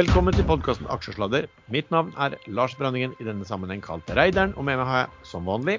[0.00, 1.44] Velkommen til podkasten Aksjesladder.
[1.68, 5.26] Mitt navn er Lars Branningen, i denne sammenheng kalt Reideren, og med meg har jeg
[5.28, 5.74] som vanlig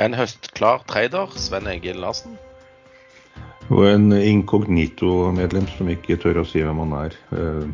[0.00, 2.38] En høstklar trader, Sven Egil Larsen.
[3.68, 7.18] Og en inkognito-medlem som ikke tør å si hvem han er.
[7.36, 7.68] Eh,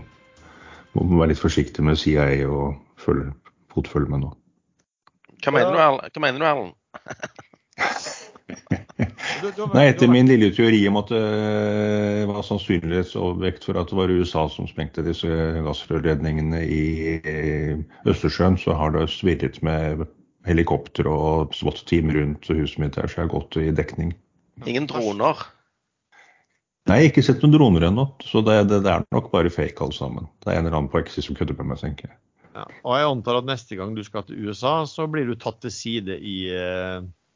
[0.98, 3.30] må være litt forsiktig med CIA og følge,
[3.70, 4.32] fotfølge med nå.
[5.44, 5.70] Hva mener
[6.42, 6.74] du, Erlend?
[9.44, 14.12] Du, Nei, etter min lille teori om at det var sannsynlighetsovervekt for at det var
[14.12, 15.28] USA som sprengte disse
[15.66, 16.84] gassrørledningene i
[18.08, 20.06] Østersjøen, så har det svirret med
[20.48, 24.14] helikopter og SWAT-team rundt huset mitt her, så jeg har gått i dekning.
[24.64, 25.44] Ingen droner?
[26.88, 28.06] Nei, jeg har ikke sett noen droner ennå.
[28.24, 30.28] Så det, det, det, er nok bare fake alle sammen.
[30.44, 32.18] Det er en eller annen på Exis som kødder med meg, tenker jeg.
[32.54, 35.62] Ja, og jeg antar at neste gang du skal til USA, så blir du tatt
[35.64, 36.36] til side i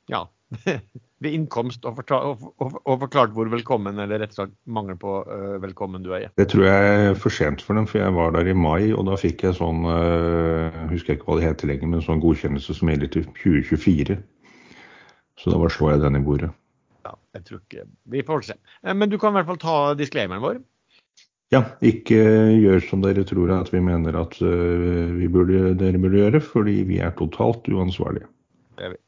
[0.09, 0.21] ja,
[1.25, 5.57] ved innkomst og, og, og forklart hvor velkommen, eller rett og slett mangel på uh,
[5.63, 6.29] velkommen du er.
[6.39, 9.09] Det tror jeg er for sent for dem, for jeg var der i mai, og
[9.09, 12.79] da fikk jeg sånn uh, husker jeg ikke hva det heter lenger, men sånn godkjennelse
[12.79, 14.19] som gjelder til 2024.
[15.39, 16.51] Så da bare slår jeg den i bordet.
[17.07, 18.59] Ja, jeg tror ikke Vi får se.
[18.91, 20.59] Men du kan i hvert fall ta disclaimeren vår.
[21.55, 22.19] Ja, ikke
[22.59, 26.99] gjør som dere tror at vi mener at vi burde, dere burde gjøre, fordi vi
[27.01, 28.29] er totalt uansvarlige.
[28.77, 29.01] Det er vi.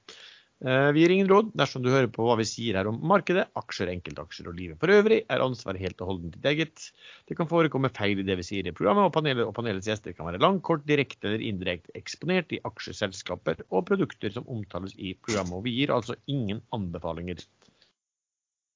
[0.61, 3.47] Eh, vi gir ingen råd dersom du hører på hva vi sier her om markedet,
[3.57, 6.91] aksjer, enkeltaksjer og livet for øvrig, er ansvaret helt og holdent ditt eget.
[7.25, 10.13] Det kan forekomme feil i det vi sier i programmet, og panelet og panelets gjester
[10.13, 15.15] kan være langt, kort, direkte eller indirekte eksponert i aksjeselskaper og produkter som omtales i
[15.17, 15.57] programmet.
[15.57, 17.41] Og vi gir altså ingen anbefalinger.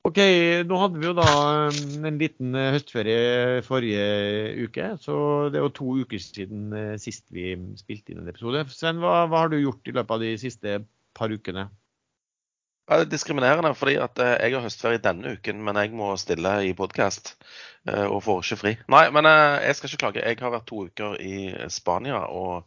[0.08, 0.22] Ok,
[0.68, 1.28] nå hadde vi jo da
[1.68, 4.08] eh, en liten eh, høstferie forrige
[4.64, 5.20] uke, så
[5.52, 8.64] det er jo to uker siden sist vi spilte inn en episode.
[8.72, 10.80] Sven, hva, hva har du gjort i løpet av de siste
[11.16, 11.68] par ukene?
[12.84, 16.50] Det er diskriminerende fordi at eh, jeg har høstferie denne uken, men jeg må stille
[16.68, 17.30] i podkast
[17.88, 18.72] eh, og får ikke fri.
[18.92, 20.24] Nei, men eh, jeg skal ikke klage.
[20.26, 21.38] Jeg har vært to uker i
[21.72, 22.66] Spania og,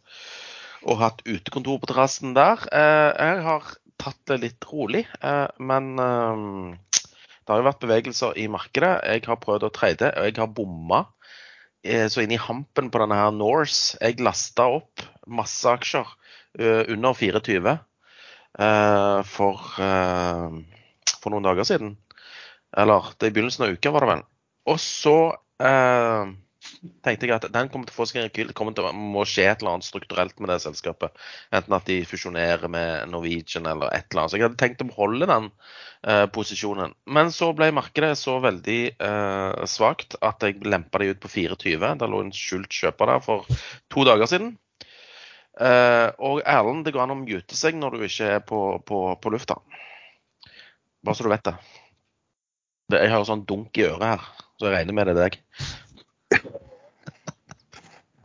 [0.89, 2.66] og hatt utekontor på terrassen der.
[2.73, 3.69] Jeg har
[4.01, 5.03] tatt det litt rolig,
[5.57, 8.93] men det har jo vært bevegelser i markedet.
[9.05, 11.03] Jeg har prøvd å trade, og jeg har bomma
[11.83, 13.97] så inn i hampen på denne her Norse.
[14.01, 16.13] Jeg lasta opp masse aksjer
[16.93, 17.97] under 24 Eh,
[18.57, 20.57] for, eh,
[21.22, 21.95] for, noen dager siden.
[22.78, 24.25] Eller det er i begynnelsen av uka, var det vel.
[24.68, 25.18] Og så
[25.63, 26.35] eh,
[27.06, 28.50] tenkte jeg at den kommer til å få seg en rekyl.
[28.50, 31.16] Det kommer til må skje et eller annet strukturelt med det selskapet.
[31.56, 34.34] Enten at de fusjonerer med Norwegian eller et eller annet.
[34.34, 35.50] Så jeg hadde tenkt å beholde den
[36.03, 36.96] eh, posisjonen.
[37.17, 41.96] Men så ble markedet så veldig eh, svakt at jeg lempa de ut på 24.
[42.01, 43.59] Det lå en skjult kjøper der for
[43.94, 44.56] to dager siden.
[45.57, 49.01] Uh, og Erlend, det går an å mute seg når du ikke er på, på,
[49.22, 49.57] på lufta.
[51.06, 51.56] Bare så du vet det.
[52.94, 54.28] Jeg har sånn dunk i øret her,
[54.59, 55.40] så jeg regner med det er deg.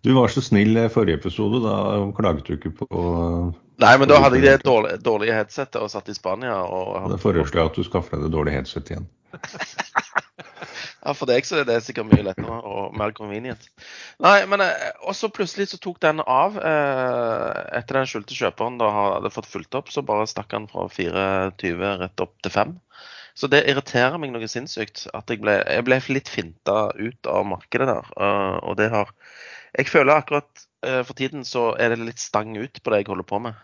[0.03, 1.75] Du var så snill forrige episode, da
[2.19, 2.89] klaget du ikke på
[3.83, 6.55] Nei, men da hadde jeg det dårlige, dårlige headsetet og satt i Spania.
[6.63, 7.09] Og...
[7.11, 9.09] Da foreslår jeg at du skaffer deg det dårlige headsetet igjen.
[11.03, 13.65] Ja, For deg så er det sikkert mye lettere og mer convenient.
[14.23, 16.59] Nei, men også Og så plutselig så tok den av.
[16.59, 20.87] Eh, etter den skjulte kjøperen da hadde fått fulgt opp, så bare stakk han fra
[20.93, 22.77] 24 rett opp til 5.
[23.35, 25.09] Så det irriterer meg noe sinnssykt.
[25.17, 28.15] At jeg ble, jeg ble litt finta ut av markedet der.
[28.15, 29.11] Uh, og det har
[29.79, 33.25] Jeg føler akkurat for tiden så er det litt stang ut på det jeg holder
[33.25, 33.55] på med.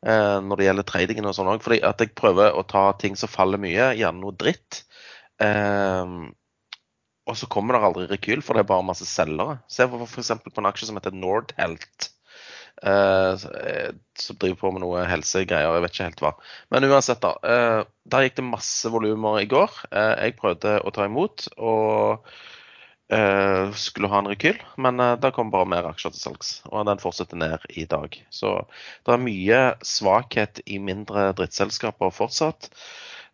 [0.00, 1.60] Når det gjelder tradingen og sånn òg.
[1.60, 4.80] Fordi at jeg prøver å ta ting som faller mye, gjerne noe dritt.
[5.36, 6.32] Uh,
[7.24, 9.58] og så kommer det aldri rekyl, for det er bare masse selgere.
[9.70, 10.32] Se f.eks.
[10.44, 12.10] på en aksje som heter Nordhelt.
[12.84, 13.38] Uh,
[14.18, 16.32] som driver på med noe helsegreier, jeg vet ikke helt hva.
[16.74, 17.32] Men uansett, da.
[17.40, 19.72] Uh, der gikk det masse volumer i går.
[19.88, 22.34] Uh, jeg prøvde å ta imot og
[23.78, 26.48] skulle ha en rekyl, men det kom bare mer aksjer til salgs.
[26.72, 28.16] Og den fortsetter ned i dag.
[28.32, 28.54] Så
[29.06, 32.70] det er mye svakhet i mindre drittselskaper fortsatt.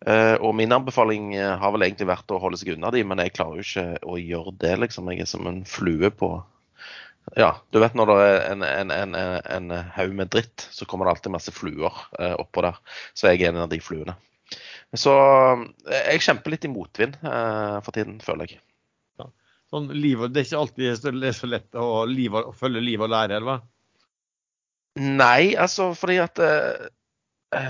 [0.01, 3.19] Uh, og min anbefaling eh, har vel egentlig vært å holde seg unna de, men
[3.21, 5.11] jeg klarer jo ikke å gjøre det, liksom.
[5.13, 6.31] Jeg er som en flue på
[7.37, 9.13] Ja, du vet når det er en, en, en,
[9.45, 12.79] en haug med dritt, så kommer det alltid masse fluer uh, oppå der.
[13.13, 14.17] Så jeg er en av de fluene.
[14.97, 15.13] Så
[15.85, 18.63] jeg kjemper litt i motvind uh, for tiden, føler jeg.
[19.21, 19.29] Ja.
[19.69, 23.37] Sånn, liv, det er ikke alltid så lett å, liv, å følge liv og lære,
[23.37, 23.59] eller hva?
[24.97, 26.89] Nei, altså fordi at Eh,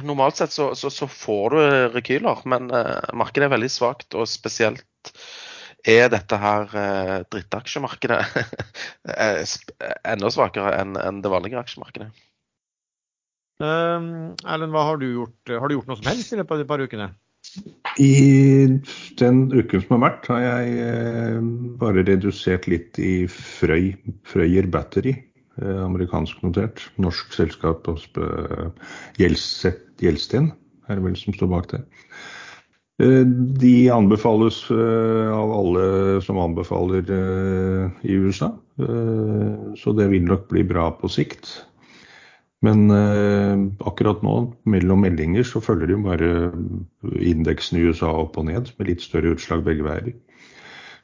[0.05, 1.61] normalt sett så, så, så, får du
[1.95, 4.13] rekyler, men uh, markedet er veldig svakt.
[4.13, 5.13] Og spesielt
[5.87, 8.21] er dette her uh, drittaksjemarkedet
[10.13, 12.11] enda svakere enn en det vanlige aksjemarkedet.
[13.61, 15.53] Um, Erlend, hva har du gjort?
[15.53, 17.11] Har du gjort noe som helst i løpet av de par ukene?
[17.99, 18.13] I
[19.19, 21.39] den uken som har vært, har jeg eh,
[21.81, 23.91] bare redusert litt i Frøy,
[24.29, 25.17] Frøyer Battery.
[25.59, 26.83] Eh, amerikansk notert.
[27.01, 27.89] Norsk selskap
[29.19, 30.51] Gjelsten
[30.87, 31.81] er det vel som står bak det.
[33.03, 33.25] Eh,
[33.59, 37.03] de anbefales av alle som anbefaler
[38.03, 38.53] i USA,
[39.77, 41.51] så det vil nok bli bra på sikt.
[42.61, 43.57] Men eh,
[43.89, 44.35] akkurat nå,
[44.69, 46.27] mellom meldinger, så følger de bare
[47.17, 50.11] indeksen i USA opp og ned, med litt større utslag begge veier.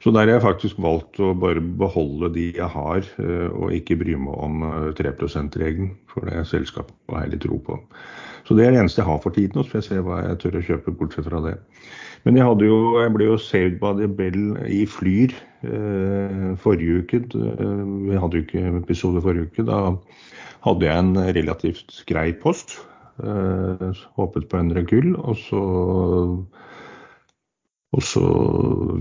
[0.08, 3.98] Så der har jeg faktisk valgt å bare beholde de jeg har, eh, og ikke
[4.00, 4.62] bry meg om
[4.96, 5.90] 3 eh, %-regelen.
[6.08, 7.76] For det er selskapet har jeg litt tro på.
[8.48, 9.60] Så det er det eneste jeg har for tiden.
[9.60, 11.52] Så får jeg se hva jeg tør å kjøpe bortsett fra det.
[12.24, 15.36] Men jeg, jo, jeg ble jo saved by the bell i Flyr
[15.68, 17.20] eh, forrige uke.
[17.28, 19.68] Vi hadde jo ikke episode forrige uke.
[19.68, 19.82] Da
[20.64, 22.78] hadde jeg en relativt grei post.
[23.20, 25.62] Eh, håpet på å endre gull, Og så,
[27.96, 28.22] og så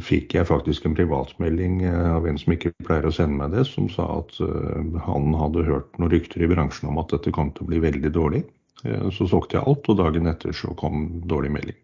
[0.03, 3.89] fikk jeg faktisk en privatmelding av en som ikke pleier å sende meg det, som
[3.91, 7.67] sa at eh, han hadde hørt noen rykter i bransjen om at dette kom til
[7.67, 8.45] å bli veldig dårlig.
[8.87, 11.79] Eh, så solgte jeg alt, og dagen etter så kom dårlig melding.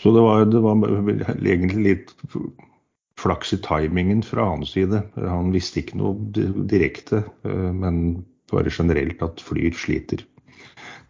[0.00, 0.78] Så det var, det var
[1.42, 2.14] egentlig litt
[3.20, 5.02] flaks i timingen fra hans side.
[5.18, 6.14] Han visste ikke noe
[6.70, 10.24] direkte, men bare generelt at Flyr sliter.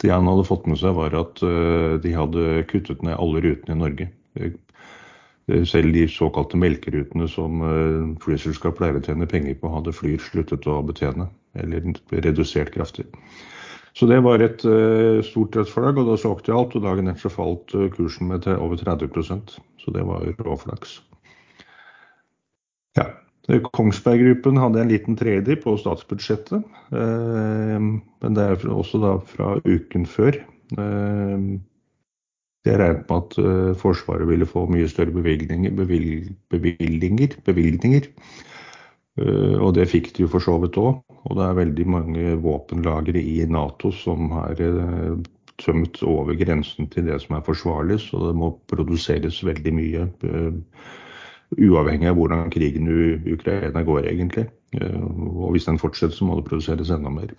[0.00, 3.76] Det han hadde fått med seg, var at eh, de hadde kuttet ned alle rutene
[3.76, 4.08] i Norge.
[5.50, 10.22] Eh, selv de såkalte melkerutene som eh, flyselskap pleier å tjene penger på, hadde Flyr
[10.22, 13.08] sluttet å betjene, eller ble redusert kraftig.
[13.98, 14.62] Så det var et
[15.26, 16.76] stort rødt og da solgte jeg alt.
[16.78, 21.00] Og dagen etter så falt kursen med over 30% så det var råflaks.
[22.94, 23.08] Ja,
[23.74, 26.62] Kongsberg Gruppen hadde en liten tredje på statsbudsjettet.
[26.94, 30.38] Eh, men det er også da fra uken før.
[32.66, 38.12] Eh, jeg regnet med at eh, Forsvaret ville få mye større bevilgninger, bevilgninger, bevilgninger.
[39.60, 41.02] Og det fikk de jo for så vidt òg.
[41.28, 44.56] Og det er veldig mange våpenlagre i Nato som har
[45.60, 50.06] tømt over grensen til det som er forsvarlig, så det må produseres veldig mye
[51.58, 54.46] uavhengig av hvordan krigen i Ukraina går, egentlig.
[54.76, 57.34] Eh, og hvis den fortsetter, så må det produseres enda mer.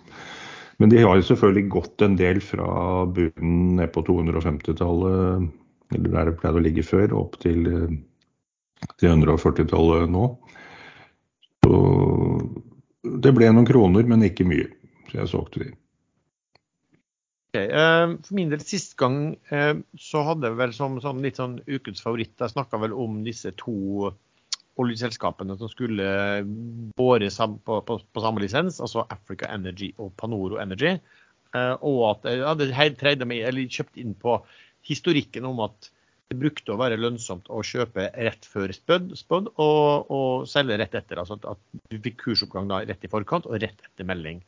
[0.82, 2.70] Men de har jo selvfølgelig gått en del fra
[3.06, 5.44] bunnen ned på 250-tallet,
[5.94, 7.92] eller der det pleide å ligge før, opp til, eh,
[8.98, 10.24] til 140-tallet nå.
[11.62, 11.78] Så
[13.22, 14.66] det ble noen kroner, men ikke mye.
[15.06, 15.70] Så jeg solgte de.
[17.52, 17.68] Okay.
[17.70, 21.58] Uh, for min del, Sist gang uh, så hadde jeg vel som, som litt sånn
[21.68, 24.08] ukens favoritt Jeg snakka vel om disse to
[24.80, 26.06] oljeselskapene som skulle
[26.96, 30.96] bore på, på, på, samme lisens, altså Africa Energy og Panoro Energy.
[31.52, 34.38] Uh, og at jeg hadde meg, eller kjøpt inn på
[34.88, 35.90] historikken om at
[36.32, 40.96] det brukte å være lønnsomt å kjøpe rett før spødd, spød, og, og, selge rett
[40.96, 41.20] etter.
[41.20, 41.60] Altså at
[41.92, 44.40] du fikk kursoppgang da rett i forkant og rett etter melding.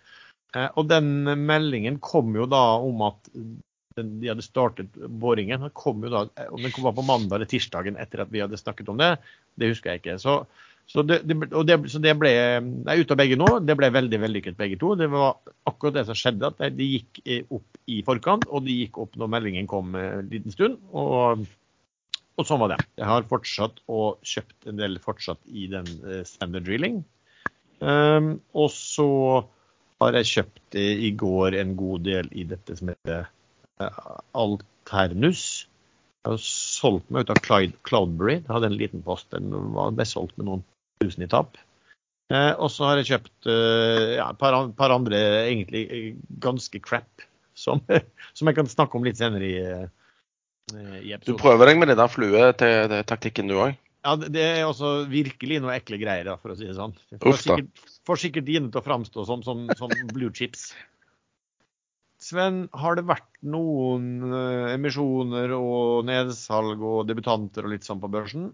[0.57, 3.29] Eh, og den meldingen kom jo da om at
[4.03, 5.63] de hadde startet boringen.
[5.63, 8.61] Den kom jo da, Om den kom på mandag eller tirsdagen etter at vi hadde
[8.61, 9.15] snakket om det,
[9.61, 10.17] det husker jeg ikke.
[10.23, 10.37] Så,
[10.91, 11.39] så, det, det,
[11.93, 13.51] så det, ble Nei, ut av begge nå.
[13.65, 14.95] Det ble veldig vellykket begge to.
[14.99, 15.39] Det var
[15.71, 16.51] akkurat det som skjedde.
[16.51, 20.55] at De gikk opp i forkant, og de gikk opp når meldingen kom en liten
[20.55, 20.81] stund.
[20.93, 21.47] Og,
[22.35, 22.83] og sånn var det.
[22.99, 27.03] Jeg har fortsatt og kjøpt en del fortsatt i den uh, standard drilling.
[27.85, 29.09] Um, og så
[30.03, 33.31] har jeg kjøpt i går en god del i dette som heter eh,
[33.81, 35.45] Alternus.
[36.25, 37.41] Jeg har solgt meg ut av
[37.85, 38.39] Cloudberry.
[38.39, 39.29] Jeg hadde en liten post.
[39.35, 40.65] Den var best solgt med noen
[41.03, 41.59] tusen i tap.
[42.33, 45.85] Eh, og så har jeg kjøpt eh, ja, et par, par, andre egentlig
[46.41, 47.83] ganske crap, som,
[48.37, 51.29] som, jeg kan snakke om litt senere i, i episoden.
[51.29, 53.77] Du prøver deg med den der flue-taktikken du òg?
[54.05, 56.93] Ja, det er også virkelig noe ekle greier, for å si det sånn.
[57.23, 57.85] Får sikkert,
[58.21, 60.71] sikkert dine til å framstå som, som, som, blue chips.
[62.25, 68.09] Sven, har det vært noen uh, emisjoner og nedsalg og debutanter og litt sånn på
[68.13, 68.53] børsen?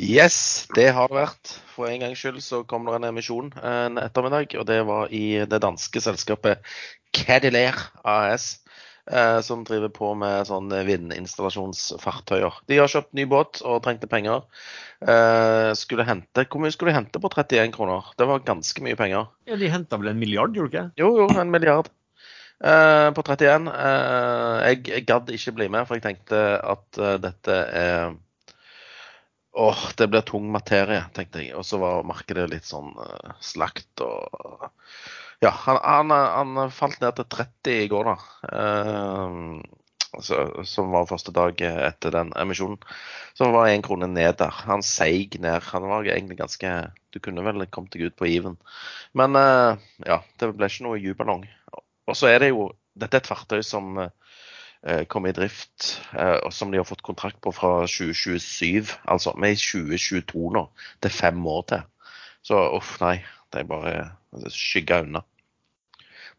[0.00, 1.50] Yes, det har det vært.
[1.74, 4.56] For en gangs skyld så kom det en emisjon en ettermiddag.
[4.56, 6.64] Og det var i det danske selskapet
[7.12, 8.61] Cadillac AS.
[9.10, 12.60] Eh, som driver på med sånn vindinstallasjonsfartøyer.
[12.70, 14.44] De har kjøpt ny båt og trengte penger.
[15.02, 18.12] Eh, skulle hente, Hvor mye skulle de hente på 31 kroner?
[18.16, 19.26] Det var ganske mye penger.
[19.50, 20.92] Ja, De henta vel en milliard, gjorde de ikke?
[21.02, 21.90] Jo, jo, en milliard.
[22.62, 23.66] Eh, på 31.
[24.70, 28.14] jeg, jeg gadd ikke bli med, for jeg tenkte at dette er
[29.52, 31.52] Åh, det blir tung materie, tenkte jeg.
[31.58, 32.94] Og så var markedet litt sånn
[33.44, 34.70] slakt og
[35.42, 36.10] ja, han, han,
[36.56, 38.16] han, falt ned til 30 i går, da.
[38.46, 39.62] Uh,
[40.22, 40.36] så,
[40.68, 42.78] som var første dag etter den emisjonen.
[43.34, 44.52] Så var én krone ned der.
[44.68, 45.64] Han seig ned.
[45.72, 46.74] Han var egentlig ganske
[47.12, 48.54] Du kunne vel kommet deg ut på even.
[49.18, 51.46] Men uh, ja, det ble ikke noe jubelong.
[52.06, 54.10] Og så er det jo Dette er et fartøy som uh,
[55.08, 58.90] kom i drift, og som de har fått kontrakt på fra 2027.
[59.08, 60.66] Altså vi er i 2022 nå.
[61.00, 61.86] Det er fem år til.
[62.44, 63.16] Så uff, nei.
[63.52, 65.22] Det er bare skygga unna.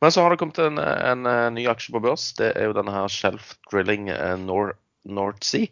[0.04, 2.34] Men så har det kommet en, en, en ny aksje på børs.
[2.36, 4.74] Det er jo denne her Shelf Drilling eh, Nor
[5.08, 5.70] North Sea.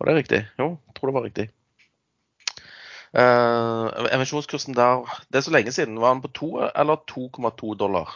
[0.00, 0.40] Var det riktig?
[0.58, 1.44] Jo, tror det var riktig.
[3.14, 6.00] Uh, emisjonskursen der Det er så lenge siden.
[6.02, 8.10] Var den på 2 eller 2,2 dollar?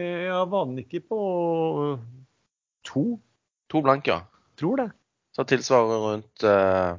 [0.00, 1.20] Ja, var den ikke på
[2.88, 3.20] to?
[3.68, 4.22] To blank, ja.
[4.56, 4.90] Tror det.
[5.36, 6.96] Så tilsvarer rundt uh,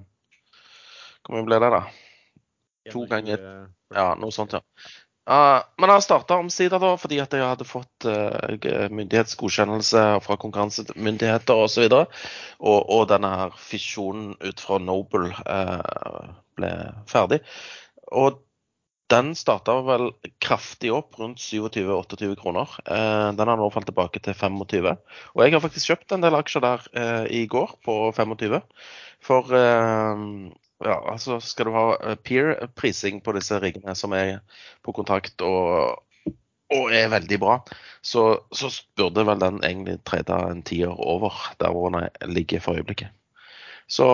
[1.26, 1.82] Hvor mye ble det, da?
[2.94, 3.50] To ganger
[3.94, 4.62] Ja, noe sånt, ja.
[5.24, 11.62] Uh, men jeg starta omsider da, fordi at jeg hadde fått uh, myndighetsgodkjennelse fra konkurransemyndigheter
[11.64, 11.86] osv.
[11.88, 12.18] Og,
[12.60, 16.74] og, og denne her fisjonen ut fra Noble uh, ble
[17.08, 17.40] ferdig.
[18.12, 18.42] Og
[19.14, 20.10] den starta vel
[20.44, 22.72] kraftig opp, rundt 27-28 kroner.
[22.88, 24.88] den har nå falt tilbake til 25.
[25.36, 26.88] Og jeg har faktisk kjøpt en del aksjer der
[27.30, 28.58] i går på 25.
[29.28, 29.54] For
[30.84, 34.40] ja, altså skal du ha eh, peer-prising på disse riggene som er
[34.86, 36.04] på kontakt og,
[36.74, 37.58] og er veldig bra,
[38.02, 38.26] så,
[38.56, 43.14] så, burde vel den egentlig trede en tiår over der hvor den ligger for øyeblikket.
[43.88, 44.08] Så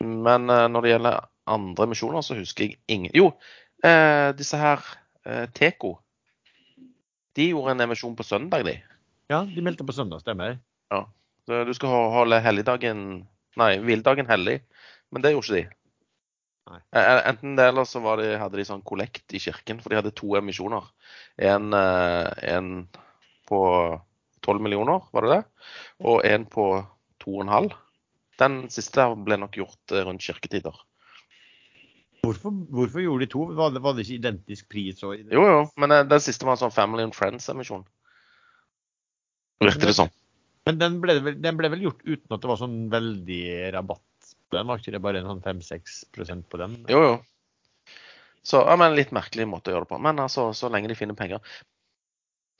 [0.00, 3.32] Men eh, når det gjelder andre emisjoner, så husker jeg ingen Jo,
[3.84, 4.82] eh, disse her
[5.24, 5.98] eh, Teco.
[7.34, 8.78] De gjorde en emisjon på søndag, de.
[9.30, 10.58] Ja, de meldte på søndag, stemmer.
[10.92, 11.06] Ja.
[11.46, 13.24] Du skal holde helligdagen
[13.60, 14.58] Nei, hviledagen hellig
[15.14, 15.80] men det gjorde ikke de.
[16.70, 16.80] Nei.
[16.96, 20.00] Eh, eh, enten det, eller så de, hadde de sånn kollekt i kirken, for de
[20.00, 20.88] hadde to emisjoner.
[21.50, 22.72] En, eh, en
[23.48, 23.60] på
[24.44, 25.42] 12 millioner, var det det?
[26.08, 26.66] Og en på
[27.24, 27.70] 2,5.
[28.40, 30.74] Den siste ble nok gjort rundt kirketider.
[32.24, 33.44] Hvorfor, hvorfor, gjorde de to?
[33.54, 35.02] Var det, var det ikke identisk pris?
[35.04, 35.20] Og...
[35.28, 37.84] Jo, jo, men den siste var en sånn Family and Friends-emisjon.
[39.60, 40.12] Virker det sånn.
[40.64, 43.44] Men den ble, den ble, vel gjort uten at det var sånn veldig
[43.76, 44.04] rabatt
[44.56, 44.70] den?
[44.70, 46.00] Var ikke det bare en sånn 5-6
[46.50, 46.80] på den?
[46.90, 47.14] Jo, jo.
[48.44, 50.00] Så, ja, men Litt merkelig måte å gjøre det på.
[50.04, 51.40] Men altså, så lenge de finner penger.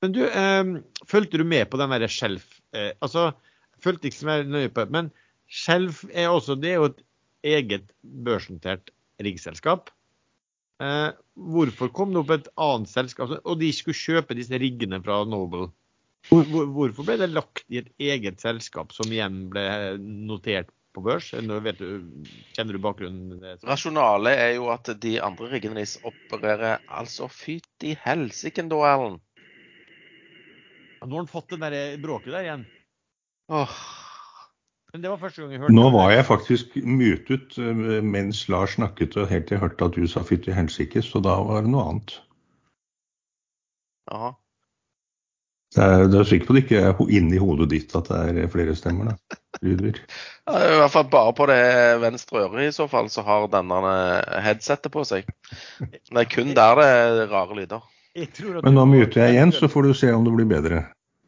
[0.04, 0.62] Men du, eh,
[1.08, 2.46] fulgte du med på den derre Skjelf?
[2.76, 3.30] Eh, altså,
[3.84, 5.12] fulgte ikke så nøye på men
[5.54, 7.02] Skjelf er også det er jo et
[7.44, 8.90] eget børsnotert
[9.22, 9.92] riggselskap.
[10.82, 15.20] Eh, hvorfor kom det opp et annet selskap, og de skulle kjøpe disse riggene fra
[15.28, 15.68] Noble?
[16.30, 19.64] Hvor, hvor, hvorfor ble det lagt i et eget selskap som igjen ble
[20.00, 21.30] notert på børs?
[21.34, 21.54] Du,
[22.54, 23.42] kjenner du bakgrunnen?
[23.66, 29.20] Rasjonalet er jo at de andre riggene deres opererer altså fytti helsiken, da, Erlend.
[31.00, 32.66] Ja, nå har han fått det der bråket der igjen.
[33.52, 33.76] Åh.
[34.94, 38.76] Men det var første gang jeg hørte Nå var jeg faktisk mutet eh, mens Lars
[38.78, 41.72] snakket, og helt til jeg hørte at du sa fytti helsike, så da var det
[41.74, 42.14] noe annet.
[44.14, 44.30] Aha.
[45.74, 48.76] Du er sikker på at det ikke er inni hodet ditt at det er flere
[48.78, 49.10] stemmer?
[49.10, 49.38] da?
[49.62, 50.00] Lyder.
[50.48, 51.60] Ja, I hvert fall bare på det
[52.02, 53.94] venstre øret i så fall, så har denne
[54.44, 55.28] headsetet på seg.
[55.78, 57.86] Det er kun der det er rare lyder.
[58.14, 60.84] Men nå myter jeg igjen, så får du se om det blir bedre.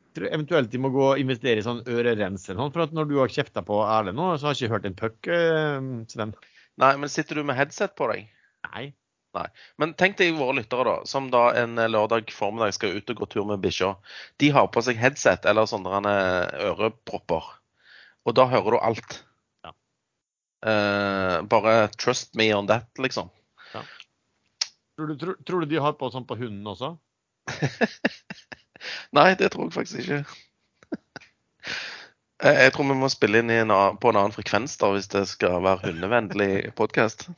[0.07, 2.73] Jeg tror eventuelt de må gå og investere i sånn ørerens eller noe.
[2.73, 5.01] for at når du har kjefta på Erlend nå, så har jeg ikke hørt en
[5.01, 6.33] puck, eh, Sven.
[6.81, 8.31] Nei, men sitter du med headset på deg?
[8.71, 8.87] Nei.
[9.37, 9.47] Nei.
[9.77, 13.29] Men tenk deg våre lyttere, da, som da en lørdag formiddag skal ut og gå
[13.35, 13.93] tur med bikkja.
[14.41, 16.15] De har på seg headset eller sånne
[16.71, 17.51] ørepropper,
[18.27, 19.19] og da hører du alt.
[19.65, 19.73] Ja.
[20.67, 23.31] Eh, bare trust me on that, liksom.
[23.73, 23.85] Ja.
[24.97, 26.97] Tror, du, tror, tror, du, de har på sånn på hunden også?
[29.17, 30.23] Nei, det tror jeg faktisk ikke.
[32.51, 35.27] jeg tror vi må spille inn en annen, på en annen frekvens da, hvis det
[35.31, 37.29] skal være hundevennlig podkast.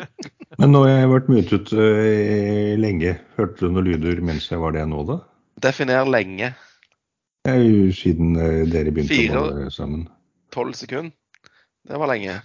[0.60, 3.14] Men nå har jeg vært mutet uh, lenge.
[3.38, 5.20] Hørte du noen lyder mens jeg var det nå, da?
[5.60, 6.52] Definer lenge.
[7.48, 10.04] Det siden uh, dere begynte Fire, å være sammen.
[10.52, 11.14] Tolv sekunder.
[11.88, 12.36] Det var lenge.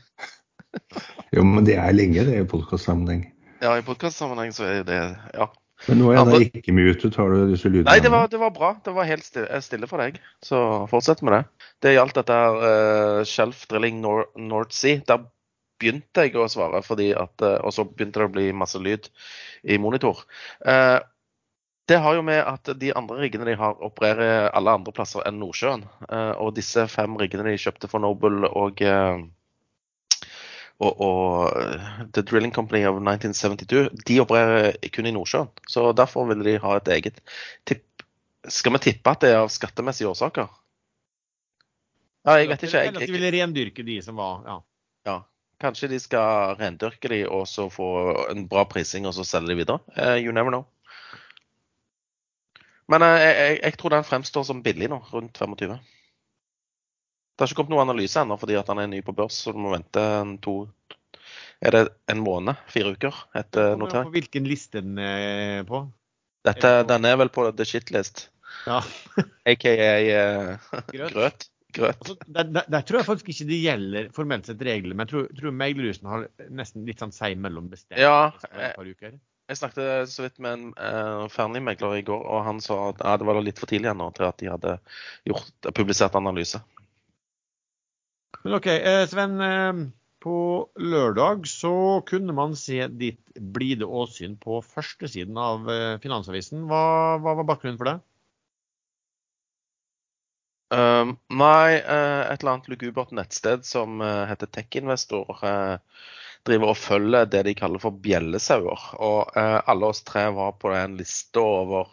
[1.36, 3.25] jo, men det er lenge, det, i podkastsammenheng.
[3.64, 5.04] Ja, i podkastsammenheng så er det
[5.36, 5.52] Ja.
[5.90, 7.18] Men nå er jeg da ikke mutet.
[7.20, 7.90] Har du disse lydene?
[7.90, 8.72] Nei, det var, det var, bra.
[8.86, 10.22] Det var helt stille, stille, for deg.
[10.42, 10.58] Så
[10.90, 11.42] fortsett med det.
[11.84, 15.04] Det gjaldt dette her uh, Shelf Drilling Nor North Sea.
[15.06, 15.28] Der
[15.84, 19.12] begynte jeg å svare, fordi at, uh, og så begynte det å bli masse lyd
[19.68, 20.24] i monitor.
[20.66, 20.98] Eh,
[21.86, 25.38] det har jo med at de andre riggene de har, opererer alle andre plasser enn
[25.42, 25.86] Nordsjøen.
[26.10, 28.82] Eh, og disse fem riggene de kjøpte for Noble og,
[30.82, 35.51] og, og The Drilling Company of 1972, de opererer kun i Nordsjøen.
[35.70, 37.22] Så derfor ville de ha et eget
[37.70, 37.86] tipp.
[38.50, 40.50] Skal vi tippe at det er av skattemessige årsaker?
[42.25, 42.82] Ja, jeg vet ikke.
[42.82, 44.60] Jeg, Eller at de ville rendyrke de som var ja.
[45.06, 45.18] ja.
[45.62, 47.89] Kanskje de skal rendyrke de og så få
[48.34, 49.82] en bra prising og så selge de videre.
[49.94, 50.65] Eh, you never know.
[52.92, 55.77] Men eh, jeg, jeg, jeg tror den fremstår som billig nå, rundt 25.
[57.36, 59.51] Det har ikke kommet noen analyse ennå fordi at han er ny på børs, så
[59.51, 60.62] du må vente en to
[61.63, 62.62] Er det en måned?
[62.72, 64.08] Fire uker etter an notering?
[64.08, 65.86] På hvilken liste den er på.
[66.46, 68.30] Dette, den er vel på the shitlist,
[68.70, 68.80] Ja.
[69.51, 71.12] aka uh, Grøt.
[71.12, 71.48] grøt.
[71.75, 71.98] Grøt.
[72.00, 75.12] Altså, der, der, der tror jeg faktisk ikke det gjelder formelt sett reglene, men jeg
[75.12, 78.70] tror, tror meglerhusen har nesten litt sånn seg mellom bestemt Ja, jeg...
[78.70, 79.18] et par uker.
[79.46, 83.14] Jeg snakket så vidt med en uh, Fearnley-megler i går, og han sa at ja,
[83.22, 84.78] det var litt for tidlig ennå til at de hadde
[85.30, 86.62] gjort, publisert analyse.
[88.42, 89.38] Men OK, eh, Sven.
[89.42, 89.86] Eh,
[90.25, 90.38] på
[90.82, 96.64] lørdag så kunne man se ditt blide åsyn på førstesiden av eh, Finansavisen.
[96.70, 96.82] Hva,
[97.22, 98.00] hva var bakgrunnen for det?
[100.74, 105.78] Um, nei, eh, et eller annet lugubert nettsted som eh, heter TechInvestor, uh,
[106.46, 108.82] driver og følger det de kaller for bjellesauer.
[109.02, 111.88] Og eh, alle oss tre var på en liste over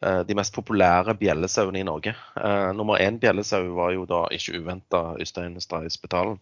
[0.00, 2.14] eh, de mest populære bjellesauene i Norge.
[2.40, 6.40] Eh, nummer én bjellesau var jo da ikke uventa Øystein Stray Spetalen.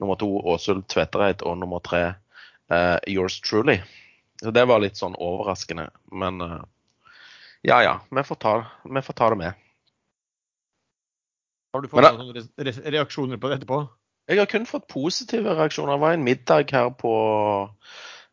[0.00, 2.02] Nummer to Åshild Tvetereid, og nummer tre
[2.72, 3.78] eh, Yours Truly.
[4.40, 5.90] Så det var litt sånn overraskende.
[6.10, 6.60] Men eh,
[7.68, 8.54] ja ja, vi får, ta,
[8.88, 9.66] vi får ta det med.
[11.74, 13.82] Har du fått noen re- re- reaksjoner på det etterpå?
[14.28, 15.96] Jeg har kun fått positive reaksjoner.
[15.96, 17.12] Det var en middag her på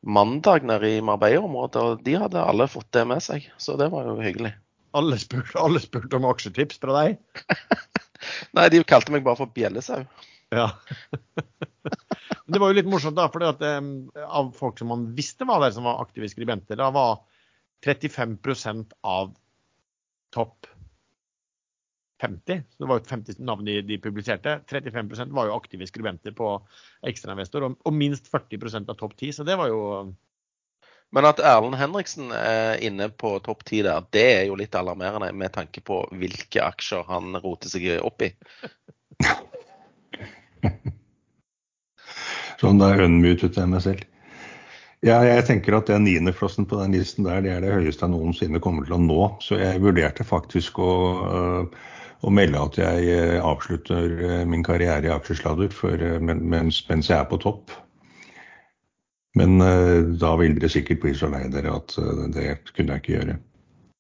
[0.08, 3.48] mandag nede i Marbella-området, og de hadde alle fått det med seg.
[3.58, 4.54] Så det var jo hyggelig.
[4.98, 7.18] Alle spurte, alle spurte om aksjetips fra deg?
[8.58, 10.06] Nei, de kalte meg bare for bjellesau.
[10.54, 10.70] Ja.
[12.52, 15.88] det var jo litt morsomt, da, for av folk som man visste var der som
[15.88, 17.20] var aktive skribenter, da var
[17.86, 19.36] 35% av
[20.34, 20.70] topp
[22.22, 22.64] 50.
[22.70, 24.60] Så det var jo 50 navn de, de publiserte.
[24.70, 26.62] 35% var jo aktive skribenter på
[27.08, 29.32] ekstrainvestor, og, og minst 40% av topp 10.
[29.40, 29.82] Så det var jo
[31.16, 35.32] Men at Erlend Henriksen er inne på topp ti der, det er jo litt alarmerende
[35.32, 38.34] med tanke på hvilke aksjer han roter seg opp i.
[42.60, 44.04] Sånn da unmutet jeg meg selv.
[45.06, 48.12] Ja, jeg tenker at den niendeplassen på den listen der, det er det høyeste jeg
[48.16, 49.22] noensinne kommer til å nå.
[49.46, 50.92] Så jeg vurderte faktisk å,
[51.28, 51.68] øh,
[52.26, 57.20] å melde at jeg øh, avslutter øh, min karriere i aksjesladder øh, mens, mens jeg
[57.20, 57.76] er på topp.
[59.38, 59.60] Men
[60.18, 61.94] da vil dere sikkert bli så lei dere at
[62.34, 63.36] det kunne jeg ikke gjøre.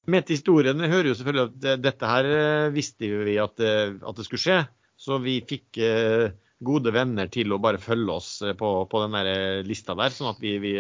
[0.08, 3.98] Med til historien hører jo selvfølgelig at eh, dette her eh, visste vi at, eh,
[4.00, 4.60] at det skulle skje.
[4.98, 6.30] Så vi fikk eh,
[6.64, 10.16] gode venner til å bare følge oss eh, på, på den der eh, lista der,
[10.16, 10.72] sånn at vi, vi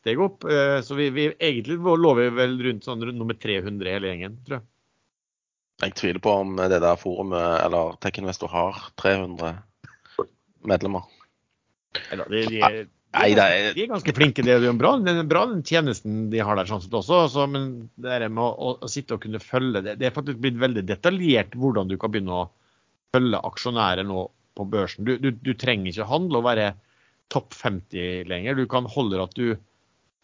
[0.00, 0.48] steg opp.
[0.48, 4.40] Eh, Så vi, vi egentlig lå vi vel rundt sånn rundt nummer 300 hele gjengen,
[4.48, 4.66] tror jeg.
[5.80, 9.54] Jeg tviler på om det der forumet eller TechInvestor har 300
[10.68, 11.06] medlemmer.
[12.12, 12.82] Eller, de, de, de,
[13.16, 14.44] Nei, det er- de er ganske flinke.
[14.46, 17.24] Det er jo bra, det er bra den tjenesten de har der sånn sett også.
[17.32, 20.38] Så, men det er med å, å sitte og kunne følge det, det er faktisk
[20.44, 22.50] blitt veldig detaljert hvordan du kan begynne å
[23.16, 25.08] følge aksjonærer nå på børsen.
[25.08, 26.68] Du, du, du trenger ikke handle og være
[27.32, 28.58] topp 50 lenger.
[28.60, 29.56] Du kan holde at du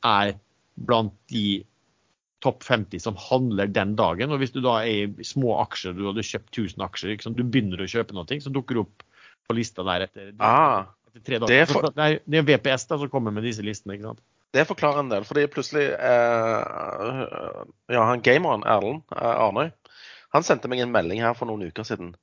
[0.06, 0.36] er
[0.76, 1.64] blant de
[2.44, 4.30] topp 50 som handler den dagen.
[4.32, 7.80] Og hvis du da er i små aksjer, du hadde kjøpt 1000 aksjer, du begynner
[7.82, 9.02] å kjøpe noe, så dukker du opp
[9.48, 11.46] på lista der etter, Ah, etter tre dager.
[11.48, 13.94] det er for- Det er, det er VPS da som kommer med disse listene.
[13.96, 14.20] ikke sant?
[14.52, 19.70] Det forklarer en del, fordi plutselig eh, Ja, han gameren Erlend eh, Arnøy,
[20.34, 22.14] han sendte meg en melding her for noen uker siden.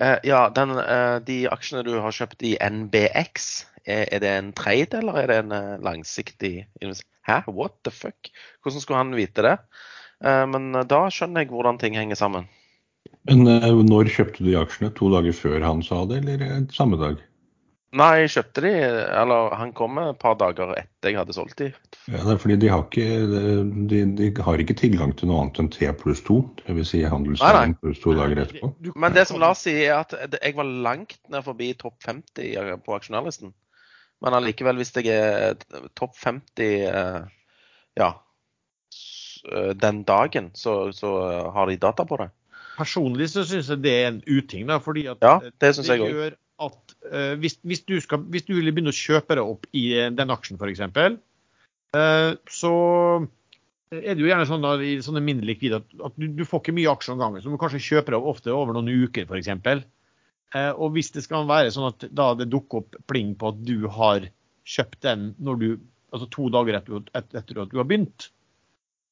[0.00, 4.52] Eh, ja, den, eh, de aksjene du har kjøpt i NBX, er, er det en
[4.56, 6.54] trade, eller er det en eh, langsiktig?
[7.26, 8.30] Hæ, what the fuck?
[8.62, 9.56] Hvordan skulle han vite det?
[10.24, 12.48] Eh, men eh, da skjønner jeg hvordan ting henger sammen.
[13.28, 14.92] Men når kjøpte du de aksjene?
[14.96, 17.20] To dager før han sa det, eller samme dag?
[17.90, 18.70] Nei, jeg kjøpte de,
[19.18, 21.72] eller han kom et par dager etter jeg hadde solgt de.
[22.06, 23.06] Ja, det er fordi de har, ikke,
[23.90, 26.92] de, de har ikke tilgang til noe annet enn T pluss to, dvs.
[26.92, 28.70] Si handelsdagen pluss to dager etterpå.
[28.94, 32.94] Men det som Lars sier, er at jeg var langt ned forbi topp 50 på
[32.94, 33.50] aksjonærlisten.
[34.20, 35.56] Men allikevel, hvis jeg er
[35.96, 37.22] topp 50 eh,
[38.00, 38.10] ja,
[39.48, 41.14] eh, den dagen, så, så
[41.54, 42.28] har de data på det.
[42.76, 46.36] Personlig så syns jeg det er en uting, da, fordi at Ja, det, det gjør
[46.60, 49.84] at uh, hvis, hvis, du skal, hvis du vil begynne å kjøpe deg opp i
[49.96, 50.82] eh, den aksjen f.eks.,
[51.96, 52.72] uh, så
[53.90, 56.62] er det jo gjerne sånn da, i sånne mindre likvide at, at du, du får
[56.62, 57.42] ikke mye aksjer om gangen.
[57.42, 59.88] Så du må kanskje kjøpe deg ofte over noen uker f.eks.
[60.50, 63.62] Uh, og hvis det skal være sånn at da det dukker opp pling på at
[63.62, 64.26] du har
[64.66, 65.70] kjøpt den du,
[66.10, 68.30] altså to dager etter, etter at du har begynt,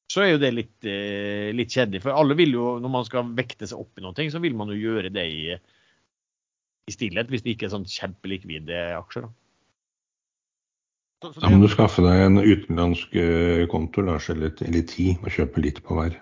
[0.09, 2.01] så er jo det litt, eh, litt kjedelig.
[2.05, 4.73] For alle vil jo, når man skal vekte seg opp i noe, så vil man
[4.73, 5.43] jo gjøre det i,
[6.89, 9.29] i stillhet, hvis det ikke er sånn kjempelikvide aksjer.
[9.29, 9.35] Da.
[11.19, 14.95] Så, så det, da må du skaffe deg en utenlandsk eh, konto, Lars, eller litt
[14.95, 16.17] tid, og kjøpe litt på hver.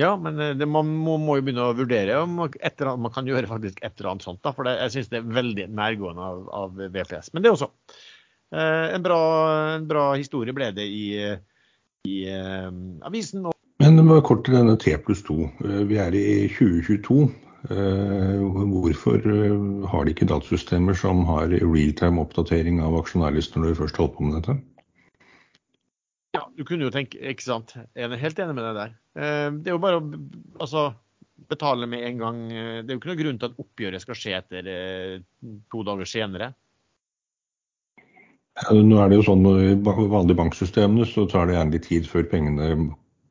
[0.00, 3.28] Ja, men eh, det, man må, må, jo begynne å vurdere om etter, man kan
[3.28, 4.42] gjøre faktisk et eller annet sånt.
[4.42, 7.32] Da, for det, jeg syns det er veldig nærgående av, av, VPS.
[7.34, 7.70] Men det også.
[8.54, 9.20] Eh, en, bra,
[9.76, 11.06] en, bra, historie ble det i,
[12.10, 12.68] i eh,
[13.06, 13.46] avisen.
[13.82, 15.38] Men det var kort til denne T pluss 2.
[15.64, 17.22] Eh, vi er i 2022.
[17.70, 18.42] Eh,
[18.74, 24.00] hvorfor eh, har de ikke datasystemer som har realtime oppdatering av aksjonærlister når de først
[24.00, 24.56] holder på med dette?
[26.54, 27.74] Du kunne jo tenke Ikke sant.
[27.94, 28.92] Jeg er helt enig med deg der.
[29.18, 30.04] Eh, det er jo bare å
[30.62, 30.84] altså,
[31.50, 32.42] betale med en gang.
[32.50, 34.68] Det er jo ikke noen grunn til at oppgjøret skal skje etter
[35.72, 36.52] to dager senere.
[38.70, 42.28] Nå er det jo sånn I vanlige banksystemene så tar det gjerne litt tid før
[42.30, 42.68] pengene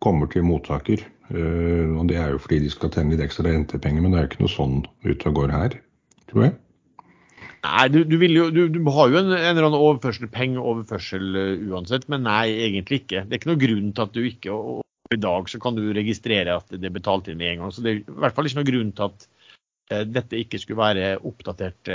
[0.04, 1.06] kommer til mottaker.
[1.32, 4.32] Og Det er jo fordi de skal tjene litt ekstra rentepenger, men det er jo
[4.34, 4.76] ikke noe sånn
[5.08, 5.78] ute og går her,
[6.28, 6.58] tror jeg.
[7.64, 11.62] Nei, du, du, jo, du, du har jo en, en, eller annen overførsel, pengeoverførsel uh,
[11.72, 13.24] uansett, men nei, egentlig ikke.
[13.24, 15.78] Det er ikke noe grunn til at du ikke og, og I dag så kan
[15.78, 17.72] du registrere at det er betalt inn med en gang.
[17.72, 19.28] Så det er i hvert fall ikke noe grunn til at
[19.94, 21.94] uh, dette ikke skulle være oppdatert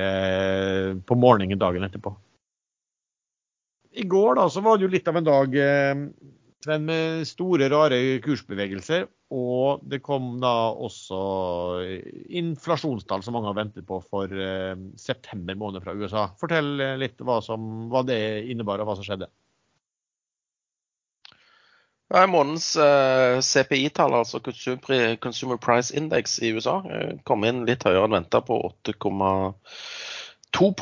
[1.05, 2.15] på morgenen dagen etterpå.
[3.99, 5.55] I går da, så var det jo litt av en dag
[6.65, 9.07] Sven, med store, rare kursbevegelser.
[9.35, 11.19] Og det kom da også
[12.41, 16.31] inflasjonstall som mange har ventet på for eh, september måned fra USA.
[16.41, 18.19] Fortell litt hva, som, hva det
[18.49, 19.29] innebar, og hva som skjedde.
[22.09, 28.09] Ja, månedens eh, CPI-tall, altså Consumer Price Index i USA, eh, kom inn litt høyere
[28.09, 30.73] enn venta på 8,2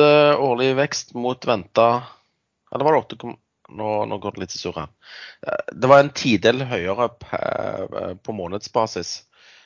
[0.00, 2.08] eh, årlig vekst mot venta
[2.72, 3.36] Eller var det 8,
[3.68, 7.08] nå, nå, går det litt i surr eh, Det var en tidel høyere
[8.24, 9.16] på månedsbasis.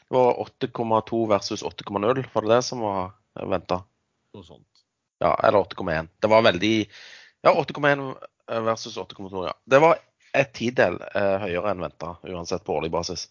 [0.08, 2.24] Det var 8,2 versus 8,0.
[2.32, 3.82] Var det det som var venta?
[4.34, 4.84] Noe sånt.
[5.18, 6.12] Ja, eller 8,1.
[6.20, 6.74] Det var veldig
[7.46, 8.14] Ja, 8,1
[8.64, 9.46] versus 8,2.
[9.46, 9.54] ja.
[9.64, 9.98] Det var
[10.36, 13.26] et tidel eh, høyere enn venta, uansett på årlig basis.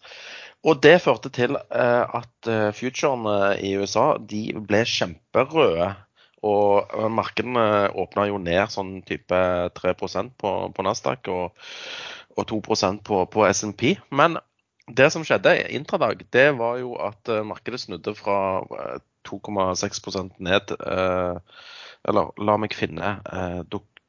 [0.66, 5.92] Og det førte til eh, at eh, futurene i USA de ble kjemperøde
[6.46, 9.38] og markedene åpna jo ned sånn type
[9.78, 11.56] 3% på, på Nasdaq og,
[12.38, 13.96] og 2% på, på SMP.
[14.14, 14.38] Men
[14.88, 18.64] det som skjedde intradag, det var jo at eh, markedet snudde fra
[19.28, 20.74] 2,6 eh, ned.
[20.78, 21.64] Eh,
[22.08, 23.18] eller la meg finne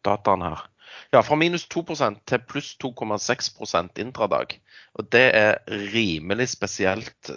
[0.05, 0.67] dataen her.
[1.13, 1.83] Ja, fra minus 2
[2.25, 4.55] til pluss 2,6% intradag.
[4.95, 7.31] Og det er rimelig spesielt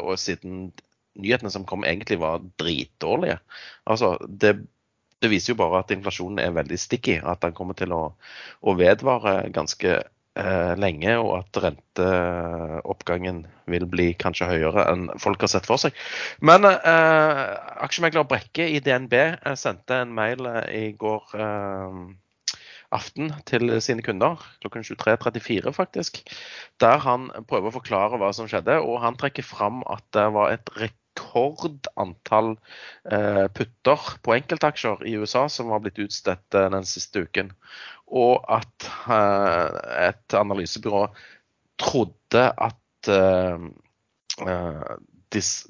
[0.00, 0.70] og siden
[1.20, 3.38] nyhetene som kom, egentlig var dritdårlige.
[3.90, 4.56] Altså, det,
[5.22, 7.20] det, viser jo bare at inflasjonen er veldig sticky.
[7.22, 8.02] At den kommer til å,
[8.60, 15.52] å vedvare ganske eh, lenge, og at renteoppgangen vil bli kanskje høyere enn folk har
[15.54, 15.96] sett for seg.
[16.44, 17.44] Men eh,
[17.86, 22.04] aksjemegler Brekke i DNB eh, sendte en mail eh, i går eh,
[22.94, 26.20] aften til sine kunder, klokken 23.34 faktisk,
[26.82, 28.78] der han prøver å forklare hva som skjedde.
[28.84, 30.70] Og han trekker fram at det var et
[31.14, 32.56] rekordantall
[33.10, 37.52] eh, putter på enkeltaksjer i USA som har blitt utstedt eh, den siste uken.
[38.06, 41.08] Og at eh, et analysebyrå
[41.80, 42.80] trodde at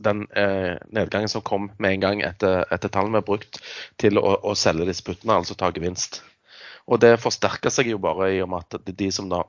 [0.05, 3.59] den nedgangen som kom med en gang etter, etter tallene ble brukt
[3.99, 6.21] til å, å selge disse puttene, altså ta gevinst.
[6.87, 9.43] Og det forsterka seg jo bare i og med at de som da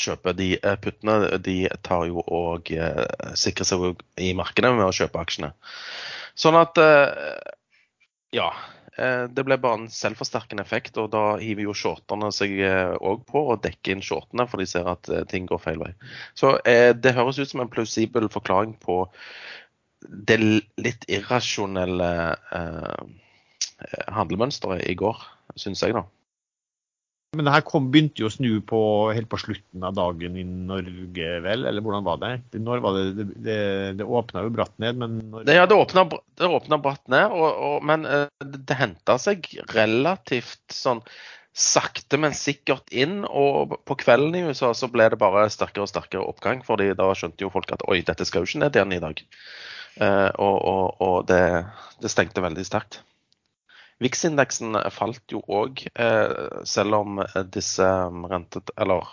[0.00, 3.02] kjøper de eh, puttene, de tar jo og eh,
[3.38, 5.52] sikrer seg i markedet med å kjøpe aksjene.
[6.38, 7.10] Sånn at eh,
[8.34, 8.52] ja.
[8.94, 13.64] Det ble bare en selvforsterkende effekt, og da hiver jo shorterne seg òg på og
[13.64, 15.88] dekker inn shortene, for de ser at ting går feil vei.
[16.38, 19.00] Så det høres ut som en plausibel forklaring på
[20.30, 22.12] det litt irrasjonelle
[24.14, 25.26] handlemønsteret i går,
[25.58, 26.06] syns jeg, da.
[27.34, 28.80] Men det her kom, begynte jo å snu på
[29.14, 31.66] helt på slutten av dagen i Norge, vel?
[31.68, 32.32] Eller hvordan var det?
[32.56, 33.04] Når var det?
[33.18, 33.58] Det, det,
[34.00, 35.48] det åpna jo bratt ned, men når...
[35.54, 36.06] Ja, det åpna,
[36.40, 41.02] det åpna bratt ned, og, og, men uh, det, henta seg relativt sånn
[41.54, 43.22] sakte, men sikkert inn.
[43.28, 47.12] Og på kvelden i USA så ble det bare sterkere og sterkere oppgang, fordi da
[47.14, 49.24] skjønte jo folk at oi, dette skal jo ikke ned igjen i dag.
[50.02, 51.42] Og, og, og det,
[52.02, 53.04] det stengte veldig sterkt.
[54.02, 57.20] VIX-indeksen falt jo òg, eh, selv om
[57.54, 59.06] disse um, rentet, eller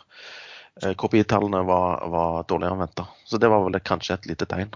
[0.82, 3.06] eh, KPI-tallene var, var dårligere enn venta.
[3.30, 4.74] Så det var vel kanskje et lite tegn.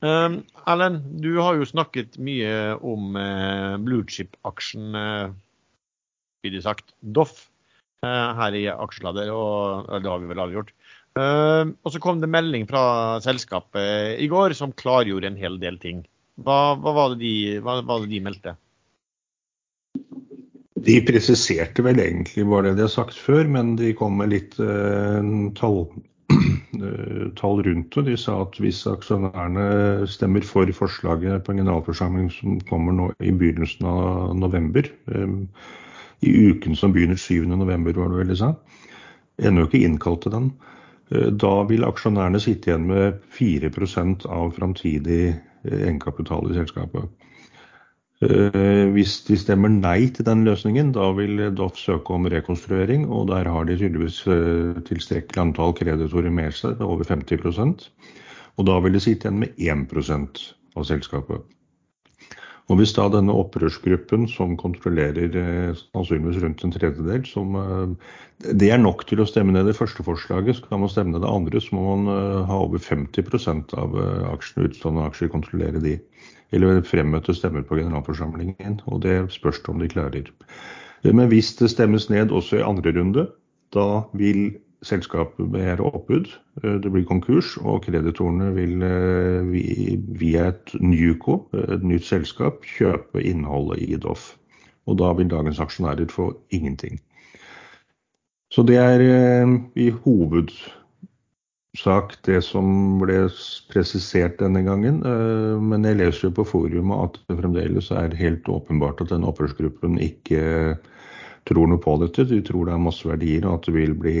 [0.00, 0.40] Um,
[1.20, 5.34] du har jo snakket mye om uh, bluechip-aksjen, uh,
[6.40, 7.50] blir det sagt, Doff,
[8.06, 9.28] uh, her i Aksjelader.
[9.34, 10.72] Og, det har vi vel alle gjort.
[11.18, 15.76] Uh, og så kom det melding fra selskapet i går som klargjorde en hel del
[15.82, 16.04] ting.
[16.40, 18.54] Hva, hva, var de, hva, var det de, meldte?
[20.80, 24.56] De presiserte vel egentlig bare det de har sagt før, men de kom med litt
[24.64, 25.26] eh,
[25.58, 25.82] tall,
[26.32, 28.06] eh, tall, rundt det.
[28.08, 33.34] De sa at hvis aksjonærene stemmer for forslaget på en generalforsamling som kommer nå i
[33.36, 35.36] begynnelsen av november, eh,
[36.24, 38.54] i uken som begynner 7.11, var det vel de sa,
[39.40, 40.50] ennå ikke innkalt til den,
[41.12, 45.34] eh, da vil aksjonærene sitte igjen med 4% av framtidig
[45.68, 47.08] egenkapital i selskapet.
[48.20, 53.30] Eh, hvis de stemmer nei til den løsningen, da vil Doff søke om rekonstruering, og
[53.30, 57.88] der har de tydeligvis eh, tilstrekkelig antall kreditorer med seg, over 50%
[58.58, 60.42] Og da vil de sitte igjen med 1%
[60.76, 61.46] av selskapet.
[62.70, 67.56] Og Hvis da denne opprørsgruppen, som kontrollerer eh, sannsynligvis rundt en tredjedel, som,
[68.38, 71.32] det er nok til å stemme ned det første forslaget, skal man stemme ned det
[71.32, 73.98] andre, så må man ha over 50% av
[74.30, 75.96] aksjene, utstående aksjer, kontrollere de
[76.54, 78.80] eller fremmøte stemmer på generalforsamlingen.
[78.90, 80.30] Og det spørs det om de klarer.
[81.06, 83.26] Men hvis det stemmes ned også i andre runde,
[83.74, 84.50] da vil
[84.86, 86.30] selskapet begjære oppbud.
[86.62, 88.80] Det blir konkurs, og kreditorene vil
[90.20, 91.36] via et NUCO,
[91.76, 94.34] et nytt selskap, kjøpe innholdet i Doff.
[94.88, 96.98] Og da vil dagens aksjonærer få ingenting.
[98.50, 99.02] Så det er
[99.78, 103.28] i hovedsak det som ble
[103.70, 104.98] presisert denne gangen.
[105.06, 109.30] Eh, men jeg leser jo på forumet at det fremdeles er helt åpenbart at denne
[109.30, 110.40] opprørsgruppen ikke
[111.48, 112.26] tror noe på dette.
[112.28, 114.16] De tror det er masse verdier og at vil bli,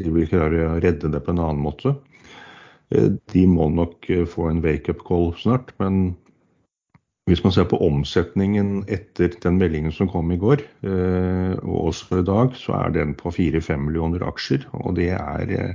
[0.00, 1.96] de vil klare å redde det på en annen måte.
[2.94, 5.74] Eh, de må nok få en wake-up call snart.
[5.82, 6.16] Men
[7.26, 12.20] hvis man ser på omsetningen etter den meldingen som kom i går, eh, og også
[12.20, 14.68] i dag, så er den på 4-5 millioner aksjer.
[14.84, 15.74] Og det er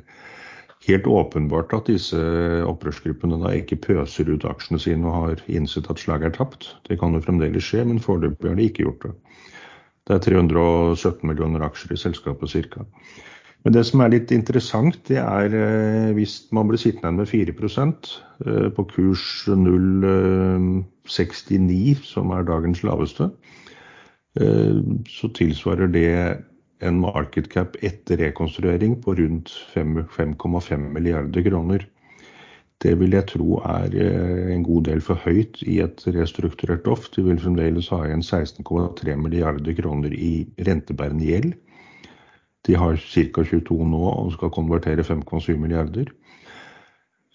[0.88, 2.18] helt åpenbart at disse
[2.66, 6.72] opprørsgruppene da ikke pøser ut aksjene sine og har innsett at slaget er tapt.
[6.88, 9.14] Det kan jo fremdeles skje, men foreløpig har de ikke gjort det.
[10.12, 12.84] Det er 317 millioner aksjer i selskapet ca.
[13.64, 17.54] Men det som er litt interessant, det er eh, hvis man blir sittende med 4
[17.54, 23.32] eh, på kurs 0,69, som er dagens laveste,
[24.36, 26.44] eh, så tilsvarer det
[26.84, 29.48] en market cap etter rekonstruering på rundt
[29.78, 31.88] 5,5 milliarder kroner.
[32.82, 37.12] Det vil jeg tro er eh, en god del for høyt i et restrukturert Doff.
[37.14, 41.54] De vil fremdeles ha igjen 16,3 milliarder kroner i rentebærende gjeld.
[42.66, 43.46] De har ca.
[43.46, 46.10] 22 nå og skal konvertere 5,7 milliarder.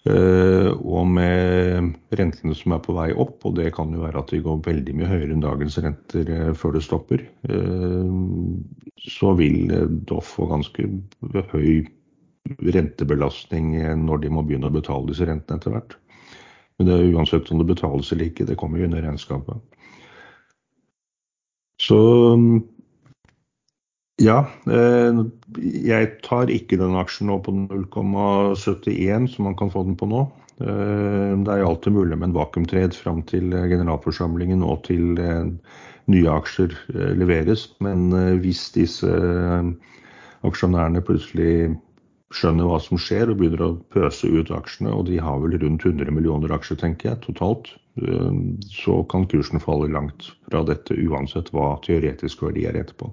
[0.07, 4.31] Eh, og med rentene som er på vei opp, og det kan jo være at
[4.31, 7.23] de går veldig mye høyere enn dagens renter eh, før det stopper,
[9.07, 9.71] så vil
[10.09, 10.91] Doff få ganske
[11.53, 11.87] høy
[12.73, 15.97] rentebelastning når de må begynne å betale disse rentene etter hvert.
[16.77, 19.61] Men det er uansett om det betales eller ikke, det kommer jo under regnskapet.
[21.81, 21.97] Så
[24.17, 25.19] ja, eh,
[25.61, 30.23] jeg tar ikke den aksjen nå på 0,71 som man kan få den på nå.
[30.57, 35.51] Eh, det er jo alltid mulig med en vakuumtred fram til generalforsamlingen og til eh,
[36.09, 36.73] nye aksjer
[37.19, 37.67] leveres.
[37.83, 38.09] Men
[38.41, 39.11] hvis disse
[40.47, 41.75] aksjonærene plutselig
[42.35, 45.85] skjønner hva som skjer og begynner å pøse ut aksjene, og de har vel rundt
[45.85, 47.71] 100 millioner aksjer tenker jeg, totalt,
[48.73, 53.09] så kan kursen falle langt fra dette uansett hva teoretisk verdi er etterpå.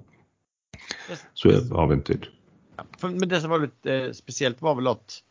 [1.33, 2.27] Så jeg avventer.
[2.75, 5.21] Ja, men det som var litt eh, spesielt, var vel at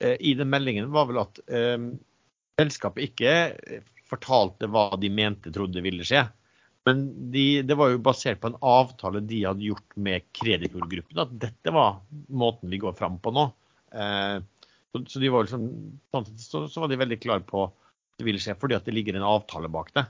[0.00, 1.76] eh, i den meldingen var vel at eh,
[2.58, 6.24] selskapet ikke eh, fortalte hva de mente trodde ville skje.
[6.88, 11.20] Men de, det var jo basert på en avtale de hadde gjort med kreditorgruppen.
[11.20, 13.48] At dette var måten vi går fram på nå.
[13.92, 14.36] Eh,
[14.92, 15.66] så, så, de var liksom,
[16.14, 17.76] sånn så, så, var de veldig klare på at
[18.18, 20.06] det ville skje, fordi at det ligger en avtale bak det.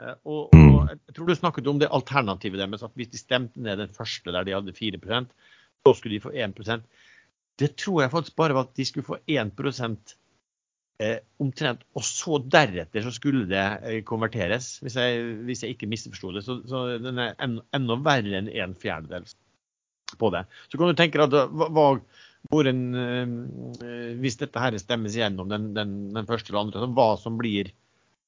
[0.00, 0.94] Eh, og, og, mm.
[0.94, 4.32] jeg tror du snakket om det alternativet deres, at hvis de stemte ned den første
[4.34, 5.34] der de hadde 4%
[5.84, 6.82] så skulle de få 1%
[7.60, 10.14] Det tror jeg faktisk bare var at de skulle få 1 eh,
[11.42, 16.30] omtrent, og så deretter så skulle det eh, konverteres, hvis jeg, hvis jeg ikke misforsto
[16.36, 16.44] det.
[16.46, 19.26] Så, så, den er en, enda verre enn en fjerdedel
[20.20, 20.44] på det.
[20.70, 21.88] Så kan du tenke deg at hva,
[22.52, 27.14] hvor en, eh, hvis dette her stemmes igjennom, den, den, den første eller andre, hva
[27.20, 27.74] som blir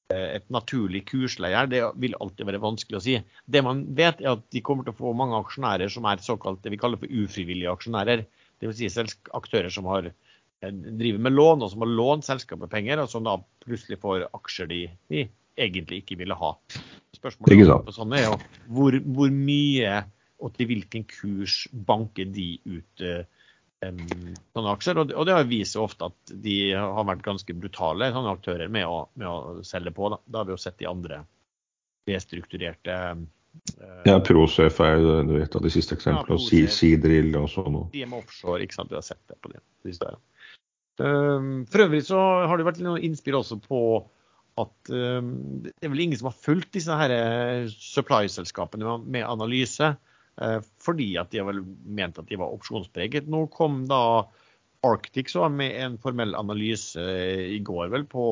[0.07, 3.15] et naturlig kursleie det vil alltid være vanskelig å si.
[3.43, 6.61] Det man vet, er at de kommer til å få mange aksjonærer som er såkalt
[6.63, 8.23] det vi kaller for ufrivillige aksjonærer.
[8.63, 8.79] Dvs.
[8.79, 9.03] Si
[9.35, 10.15] aktører som har, eh,
[10.61, 14.69] driver med lån, og som har lånt selskapet penger, og som da plutselig får aksjer
[14.71, 16.53] de, de egentlig ikke ville ha.
[17.15, 18.35] Spørsmålet på sånn er jo
[18.73, 20.03] hvor, hvor, mye
[20.37, 23.23] og til hvilken kurs banker de ut uh,
[23.81, 25.01] sånne aksjer.
[25.01, 28.85] Og det, og det viser ofte at de har vært ganske brutale sånne aktører med
[28.89, 30.11] å, med å selge på.
[30.13, 30.21] Da.
[30.25, 30.43] da.
[30.43, 31.23] har vi jo sett de andre
[32.07, 32.99] restrukturerte
[34.05, 36.37] ja, Prosef er jo et av de siste eksemplene.
[36.53, 37.79] Ja, Seadrill og sånn.
[37.93, 38.91] DM Offshore, ikke sant.
[38.91, 40.19] Vi har sett det på de, de um,
[40.97, 43.79] For øvrig så har det vært noen innspill også på
[44.57, 45.31] at um,
[45.61, 49.93] det er vel ingen som har fulgt disse her eh, supply-selskapene med analyse.
[50.37, 53.29] Uh, fordi at de har vel ment at de var opsjonspreget.
[53.29, 54.25] Nå kom da
[54.85, 58.25] Arctic så med en formell analyse uh, i går vel på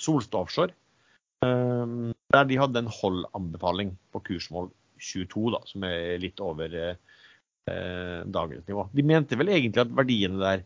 [0.00, 0.76] Solstad Offshore.
[1.44, 8.20] Um, der de hadde en hold-anbefaling på kursmål 22, da, som er litt over eh,
[8.26, 8.88] dagens nivå.
[8.92, 10.64] De mente vel egentlig at verdiene der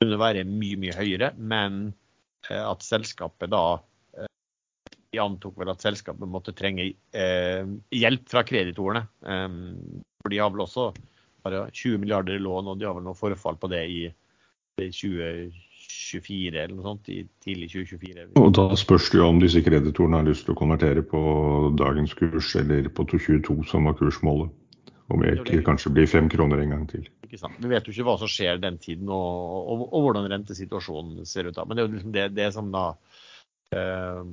[0.00, 1.92] kunne være mye, mye høyere, men
[2.48, 3.64] eh, at selskapet da
[4.16, 4.28] eh,
[5.12, 9.06] De antok vel at selskapet måtte trenge eh, hjelp fra kreditorene.
[9.20, 10.90] Um, for de har vel også
[11.44, 14.04] bare 20 milliarder i lån, og de har vel noe forfall på det i,
[14.80, 18.26] i 2020 2024 eller noe sånt, i tidlig 2024.
[18.40, 21.20] Og Da spørs det jo om disse kreditorene har lyst til å konvertere på
[21.78, 24.52] dagens kurs eller på 22, som var kursmålet.
[25.10, 27.08] Om jeg ikke kanskje blir fem kroner en gang til.
[27.30, 27.60] Ikke sant.
[27.62, 31.46] Vi vet jo ikke hva som skjer den tiden, og, og, og hvordan rentesituasjonen ser
[31.46, 31.62] ut da.
[31.62, 32.88] Men det er jo liksom det, det som da
[33.78, 34.24] eh,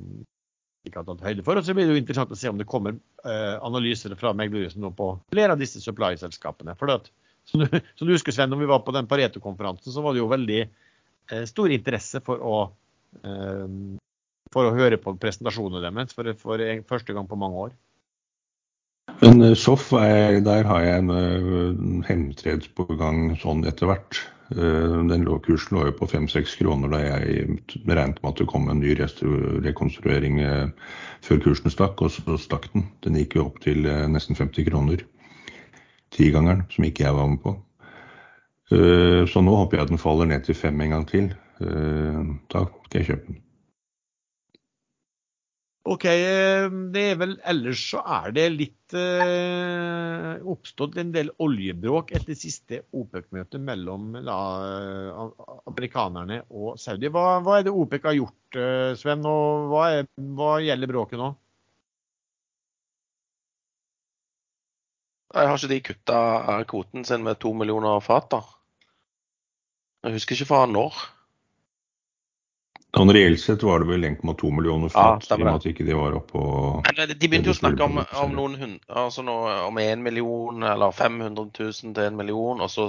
[0.88, 1.60] ikke har tatt høyde for.
[1.60, 4.82] Og så blir det jo interessant å se om det kommer eh, analyser fra meglerhuset
[4.82, 6.74] nå på flere av disse supply-selskapene.
[6.80, 7.06] For at,
[7.46, 10.24] som, du, som du husker, Sven, når vi var på den Pareto-konferansen, så var det
[10.24, 10.66] jo veldig
[11.28, 12.58] Eh, stor interesse for å,
[13.20, 13.66] eh,
[14.52, 17.74] for å høre på presentasjonene deres for, for, første gang på mange år.
[19.20, 24.20] Men eh, Soff, der har jeg en hemtreds på gang sånn etter hvert.
[24.48, 28.70] Den lå, kursen lå jo på fem-seks kroner da jeg regnet med at det kom
[28.72, 30.38] en ny rekonstruering
[31.20, 32.86] før kursen stakk, og så stakk den.
[33.04, 35.04] Den gikk jo opp til nesten 50 kroner.
[36.16, 37.58] Tigangeren, som ikke jeg var med på.
[38.70, 41.30] Eh, så nå håper jeg at den faller ned til fem en gang til.
[41.60, 43.42] Eh, da skal jeg kjøpe den.
[45.88, 46.04] OK.
[46.10, 52.36] Eh, det er vel ellers så er det litt eh, oppstått en del oljebråk etter
[52.36, 54.38] siste OPEC-møte mellom da,
[55.70, 57.08] amerikanerne og Saudi.
[57.14, 58.60] Hva, hva, er det OPEC har gjort,
[59.00, 61.32] Sven, og hva, er, hva gjelder bråket nå?
[65.28, 66.20] Jeg har ikke de kutta
[66.68, 68.40] kvoten sin med to millioner fat, da?
[70.04, 71.00] Jeg husker ikke fra når.
[72.96, 75.84] Sånn reelt sett var det vel 1,2 millioner fat, ja, i og med at ikke
[75.84, 76.44] de var oppå
[76.88, 80.94] De begynte jo å snakke om, om noen hund, altså noe, om 1 million eller
[80.96, 82.88] 500 000 til 1 million, og så,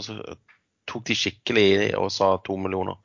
[0.90, 2.98] tok de skikkelig i og sa 2 millioner.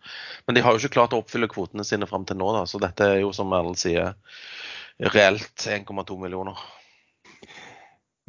[0.46, 2.80] Men de har jo ikke klart å oppfylle kvotene sine fram til nå, da, så
[2.82, 4.14] dette er jo som Erlend sier,
[5.12, 6.62] reelt 1,2 millioner.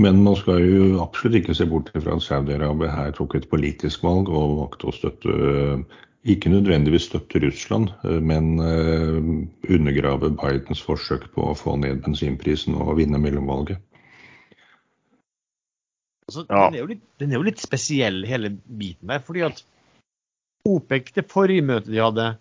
[0.01, 4.03] Men man skal jo absolutt ikke se bort fra at Saudi-Arabia her tok et politisk
[4.03, 5.35] valg og valgte å støtte
[6.25, 12.95] ikke nødvendigvis støtte Russland, men eh, undergrave Bidens forsøk på å få ned bensinprisen og
[12.97, 13.81] vinne mellomvalget.
[16.25, 16.63] Altså, ja.
[16.65, 19.21] den, er litt, den, er jo litt, spesiell, hele biten der.
[19.21, 19.61] fordi at
[20.65, 22.31] OPEC, det forrige møtet de hadde,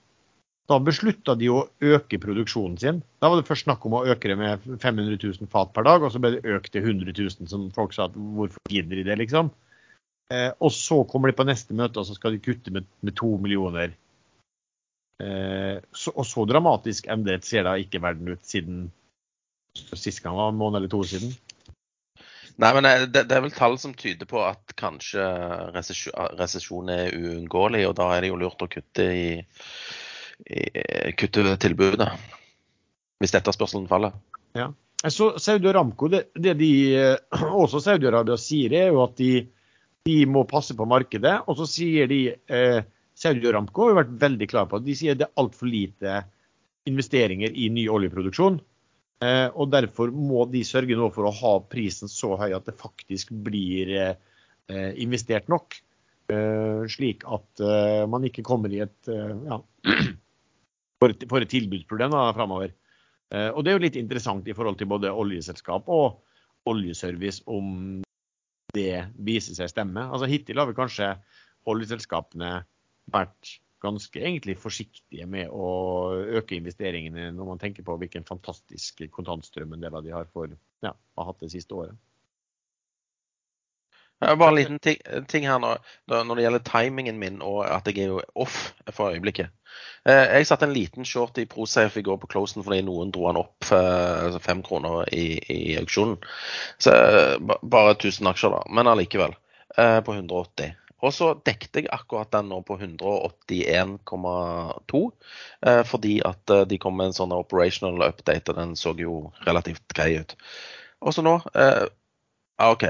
[0.64, 3.03] da beslutta de å øke produksjonen sin.
[3.20, 6.01] Da var det først snakk om å øke det med 500 000 fat per dag,
[6.01, 9.05] og så ble det økt til 100 000, som folk sa at hvorfor gidder de
[9.11, 9.53] det, liksom.
[10.33, 13.17] Eh, og så kommer de på neste møte, og så skal de kutte med, med
[13.19, 13.95] to millioner.
[15.23, 18.87] Eh, så, og så dramatisk endret ser da ikke verden ut siden
[19.75, 21.35] sist gang var en måned eller to siden.
[22.63, 25.25] Nei, men eh, det, det, er vel tall som tyder på at kanskje
[25.75, 29.27] resesjon er uunngåelig, og da er det jo lurt å kutte i
[31.19, 32.09] kutte tilbudet.
[33.23, 34.17] Hvis etterspørselen faller.
[34.59, 34.73] Ja.
[35.09, 37.17] Så Saudi Aramco, det, det de eh,
[37.63, 39.45] også Saudi-Arabia sier, er jo at de,
[40.05, 41.37] de, må passe på markedet.
[41.49, 42.81] Og så sier de eh,
[43.17, 46.23] Saudi Aramco har vært veldig klar på de sier det er altfor lite
[46.88, 48.61] investeringer i ny oljeproduksjon.
[49.25, 52.77] Eh, og derfor må de sørge nå for å ha prisen så høy at det
[52.81, 55.79] faktisk blir eh, investert nok.
[56.33, 59.61] Eh, slik at eh, man ikke kommer i et ja,
[61.00, 62.75] for, for et tilbudsproblem da, framover.
[63.33, 66.21] Eh, og det er jo litt interessant i forhold til både oljeselskap og
[66.71, 68.04] oljeservice om
[68.75, 70.06] det viser seg stemme.
[70.10, 71.14] Altså Hittil har vi kanskje
[71.70, 72.56] oljeselskapene
[73.12, 75.68] vært ganske egentlig forsiktige med å
[76.38, 80.52] øke investeringene når man tenker på hvilken fantastisk kontantstrøm en del av de har, for,
[80.85, 81.98] ja, har hatt det siste året.
[84.21, 84.96] Bare en liten ting,
[85.29, 85.75] ting her nå,
[86.08, 89.48] når det gjelder timingen min og at jeg er jo off for øyeblikket.
[90.08, 93.23] Eh, jeg satte en liten short i ProSafe i går på closen fordi noen dro
[93.27, 96.19] den opp eh, fem kroner i, i auksjonen.
[96.79, 98.60] Så eh, Bare 1000 aksjer, da.
[98.71, 99.33] Men allikevel.
[99.75, 100.77] På 180.
[101.02, 105.00] Og så dekte jeg akkurat den nå på 181,2,
[105.67, 109.83] eh, fordi at de kom med en sånn operational update, og den så jo relativt
[109.96, 110.37] grei ut.
[111.02, 111.85] Og så nå eh,
[112.62, 112.85] OK.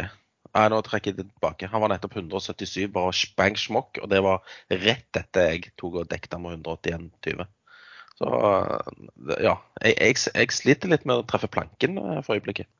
[0.54, 1.68] Nei, nå trekker jeg det tilbake.
[1.72, 3.98] Han var nettopp 177, bare bang smokk.
[4.04, 7.48] Og det var rett etter jeg tok og dekket med 181,20.
[8.14, 8.30] Så
[9.42, 9.56] ja.
[9.82, 12.70] Jeg, jeg, jeg, sliter litt med å treffe planken for øyeblikket.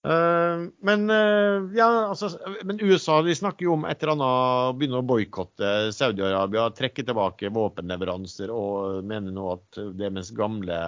[0.00, 2.30] Uh, men, uh, ja, altså,
[2.64, 7.04] men USA de snakker jo om et eller annet å begynne å boikotte Saudi-Arabia, trekke
[7.04, 10.80] tilbake våpenleveranser og mener nå at deres gamle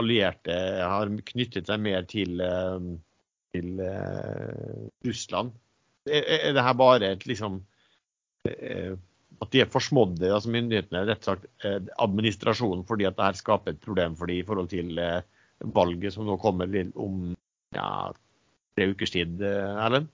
[0.00, 2.80] allierte har knyttet seg mer til, uh,
[3.54, 3.82] til
[5.06, 5.52] Russland.
[6.08, 7.60] Er, det her bare et liksom
[8.40, 13.74] At de er forsmådde, altså myndighetene, rett og slett administrasjonen, fordi at det her skaper
[13.74, 14.96] et problem for de i forhold til
[15.60, 17.34] valget som nå kommer om
[17.76, 18.12] ja,
[18.76, 20.08] tre ukers tid, eh, Erlend?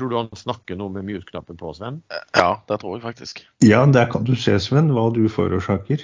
[0.00, 1.98] Tror du han snakker noe med mute-knappen på, Sven?
[2.32, 3.42] Ja, det tror jeg faktisk.
[3.60, 6.00] Ja, der kan du se, Sven, hva du forårsaker.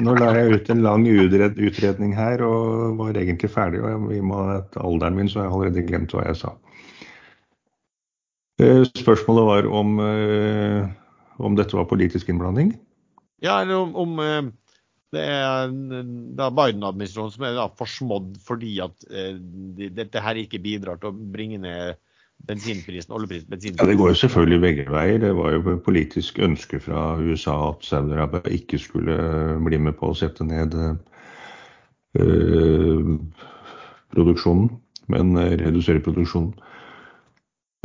[0.00, 3.82] Nå la jeg ut en lang utredning her og var egentlig ferdig.
[3.84, 6.54] og I og med alderen min så har jeg allerede glemt hva jeg sa.
[8.64, 10.88] Eh, spørsmålet var om eh,
[11.36, 12.72] om dette var politisk innblanding?
[13.44, 14.42] Ja, eller om, om eh,
[15.12, 19.04] det er Biden-administrasjonen som er da forsmådd fordi at
[20.00, 22.00] dette her ikke bidrar til å bringe ned
[22.46, 23.86] bensinprisen, oljeprisen, bensinprisen.
[23.86, 25.18] Ja, Det går jo selvfølgelig begge veier.
[25.18, 29.18] Det var jo politisk ønske fra USA at Saudi-Arabia ikke skulle
[29.64, 30.74] bli med på å sette ned
[32.18, 33.18] øh,
[34.14, 34.70] produksjonen,
[35.08, 36.54] men redusere produksjonen.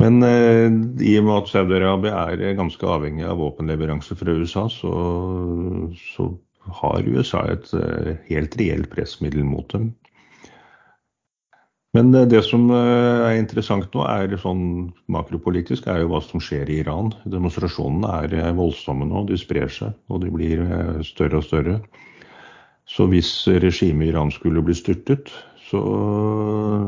[0.02, 0.70] Men eh,
[1.06, 4.94] i og med at Saudi-Arabia er ganske avhengig av våpenleveranser fra USA, så,
[6.14, 6.32] så
[6.80, 9.92] har USA et eh, helt reelt pressmiddel mot dem.
[11.94, 16.42] Men eh, det som eh, er interessant nå, er sånn makropolitisk, er jo hva som
[16.42, 17.12] skjer i Iran.
[17.30, 20.64] Demonstrasjonene er eh, voldsomme nå, de sprer seg og de blir
[21.06, 21.78] større og større.
[22.90, 23.30] Så hvis
[23.62, 25.30] regimet i Iran skulle bli styrtet,
[25.64, 25.80] så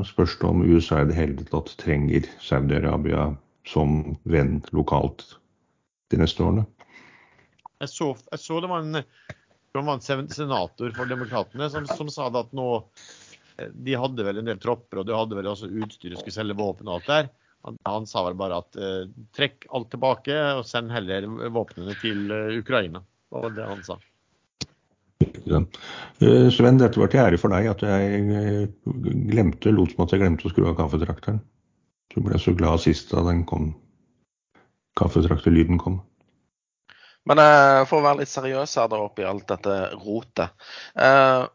[0.04, 3.30] spørs det om USA i det hele tatt trenger Saudi-Arabia
[3.66, 5.24] som venn lokalt
[6.12, 6.66] de neste årene.
[7.80, 12.12] Jeg så, jeg så det, var en, det var en senator for Demokratene som, som,
[12.12, 12.68] sa at nå
[13.56, 16.58] De hadde vel en del tropper, og de hadde vel også utstyr og skulle selge
[16.58, 17.30] våpen og alt der.
[17.66, 22.28] Han, han sa vel bare at eh, trekk alt tilbake og send heller våpnene til
[22.30, 23.02] uh, Ukraina.
[23.02, 23.96] Det var det han sa.
[25.46, 28.68] Eh, Sven, dette var til ære for deg at jeg eh,
[29.32, 31.40] glemte, lot som at jeg glemte å skru av kaffetrakteren.
[32.14, 33.72] Du ble så glad sist da den kom.
[34.96, 36.00] Kaffetrakterlyden kom.
[37.26, 40.54] Men uh, for å være litt seriøs her da oppi alt dette rotet.
[40.94, 41.50] Uh,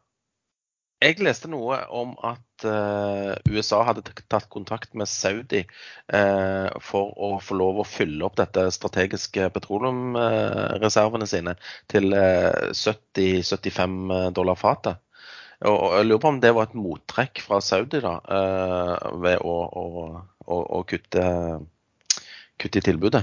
[1.01, 7.31] jeg leste noe om at uh, USA hadde tatt kontakt med Saudi uh, for å
[7.41, 11.55] få lov å fylle opp dette strategiske petroleumreservene sine
[11.91, 15.01] til uh, eh, 70-75 dollar fatet.
[15.65, 18.15] Og jeg lurer på om det var et mottrekk fra Saudi da,
[19.21, 19.83] ved å, å,
[20.41, 21.25] å, å kutte,
[22.57, 23.21] kutte, i tilbudet.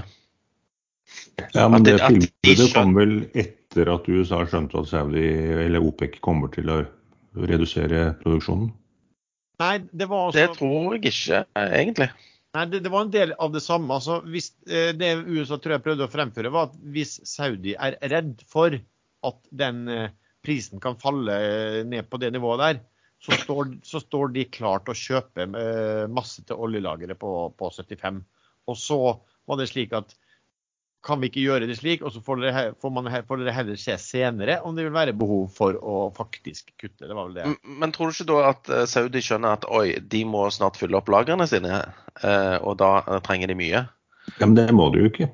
[1.51, 5.25] Ja, men det tilbudet kom vel etter at USA skjønte at Saudi,
[5.65, 6.79] eller OPEC kommer til å
[7.35, 8.71] redusere produksjonen?
[9.59, 10.39] Nei, det var også...
[10.39, 12.09] Det tror jeg ikke, egentlig.
[12.55, 13.91] Nei, det, det, var en del av det samme.
[13.93, 17.97] Altså, hvis, eh, det USA tror jeg prøvde å fremføre, var at hvis Saudi er
[18.09, 18.77] redd for
[19.27, 20.15] at den eh,
[20.45, 22.81] prisen kan falle eh, ned på det nivået der,
[23.19, 25.43] så står, så står de klart å kjøpe
[26.07, 28.21] masse til oljelageret på, på 75.
[28.71, 28.99] Og så
[29.43, 30.15] var det slik at
[31.05, 33.79] kan vi ikke gjøre det slik, og så får dere, får man, får dere, heller
[33.79, 37.07] se senere om det vil være behov for å faktisk kutte.
[37.07, 37.45] Det var vel det.
[37.63, 40.99] Men tror du ikke da at eh, Saudi skjønner at oi, de må snart fylle
[40.99, 41.81] opp lagrene sine,
[42.19, 43.85] eh, og da trenger de mye?
[44.35, 45.29] Ja, Men det må de jo ikke.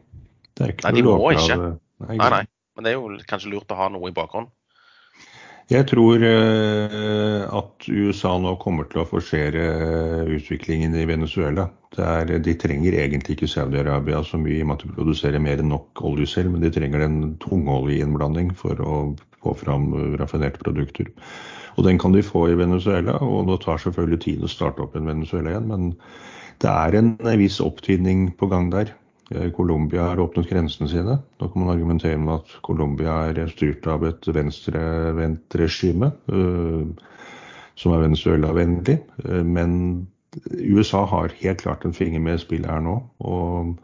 [0.55, 1.57] Det er ikke nei, de må ikke.
[2.05, 2.43] Nei, nei, nei.
[2.75, 4.51] Men det er jo kanskje lurt å ha noe i bakhånd?
[5.71, 9.63] Jeg tror eh, at USA nå kommer til å forsere
[10.29, 11.65] utviklingen i Venezuela.
[11.97, 15.63] Er, de trenger egentlig ikke Saudi-Arabia så mye i og med at de produserer mer
[15.63, 18.99] enn nok olje selv, men de trenger en tungoljeinnblanding for å
[19.41, 19.89] få fram
[20.19, 21.09] raffinerte produkter.
[21.79, 24.93] Og den kan de få i Venezuela, og det tar selvfølgelig tid å starte opp
[24.99, 25.71] en Venezuela igjen.
[25.71, 25.89] Men
[26.61, 28.93] det er en viss opptidning på gang der.
[29.31, 31.17] Eh, Colombia har åpnet grensene sine.
[31.39, 36.85] Da kan man argumentere med at Colombia er styrt av et venstrevendt regime, eh,
[37.75, 38.99] som er Venezuela-vennlig.
[39.25, 40.07] Eh, men
[40.51, 43.01] USA har helt klart en finger med spillet her nå.
[43.19, 43.77] og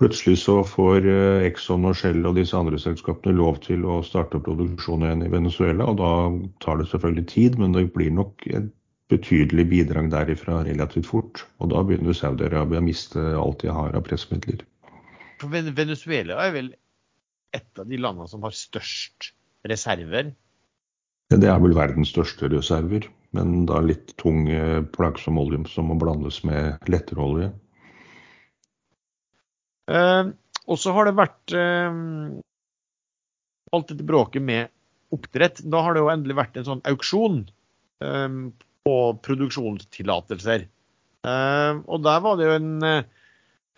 [0.00, 1.04] Plutselig så får
[1.44, 5.84] Exxon og Shell og disse andre selskapene lov til å starte produksjon igjen i Venezuela.
[5.84, 6.12] og Da
[6.64, 8.72] tar det selvfølgelig tid, men det blir nok et
[9.10, 11.44] betydelig bidrag derifra relativt fort.
[11.60, 14.62] Og da begynner Saudi-Arabia å miste alt de har av pressmidler.
[15.40, 16.70] Venezuela er vel
[17.56, 19.32] et av de landene som har størst
[19.66, 20.32] reserver?
[21.30, 23.06] Det er vel verdens største reserver,
[23.36, 27.50] men da litt tung, eh, plagsom olje som må blandes med lettere olje.
[29.90, 30.32] Eh,
[30.66, 32.00] og så har det vært eh,
[33.72, 34.74] alt dette bråket med
[35.14, 35.62] oppdrett.
[35.62, 37.44] Da har det jo endelig vært en sånn auksjon
[38.86, 40.66] på produksjonstillatelser.
[41.28, 43.02] Eh, og der var det jo en, eh,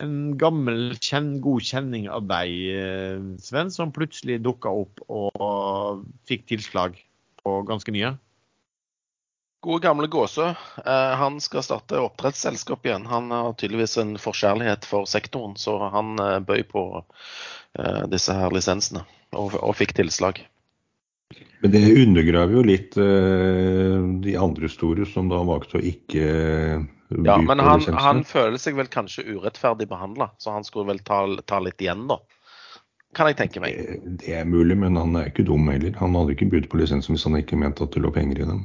[0.03, 6.47] en gammel, kjenn, god kjenning av deg, eh, Sven, som plutselig dukka opp og fikk
[6.47, 6.95] tilslag
[7.43, 8.15] på ganske mye.
[9.63, 10.49] Gode gamle Gåsø.
[10.85, 13.05] Eh, han skal starte oppdrettsselskap igjen.
[13.07, 17.03] Han har tydeligvis en forkjærlighet for sektoren, så han bøy på
[18.11, 19.01] disse her lisensene
[19.33, 20.43] og, og, fikk tilslag.
[21.63, 26.25] Men det undergraver jo litt de andre store som da valgte å ikke
[27.17, 31.01] by ja, men han, han, føler seg vel kanskje urettferdig behandla, så han skulle vel
[31.05, 32.17] ta, ta, litt igjen, da.
[33.13, 33.77] Kan jeg tenke meg.
[33.77, 35.93] Det, det er mulig, men han er ikke dum heller.
[35.99, 38.47] Han hadde ikke budt på lisensen hvis han ikke mente at det lå penger i
[38.49, 38.63] dem.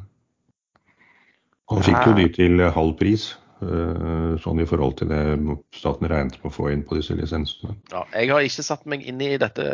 [1.68, 5.20] Han fikk jo de til halv pris, eh, sånn i forhold til det
[5.74, 7.74] staten regnet med å få inn på disse lisensene.
[7.90, 9.64] Ja, jeg har ikke satt meg inn i dette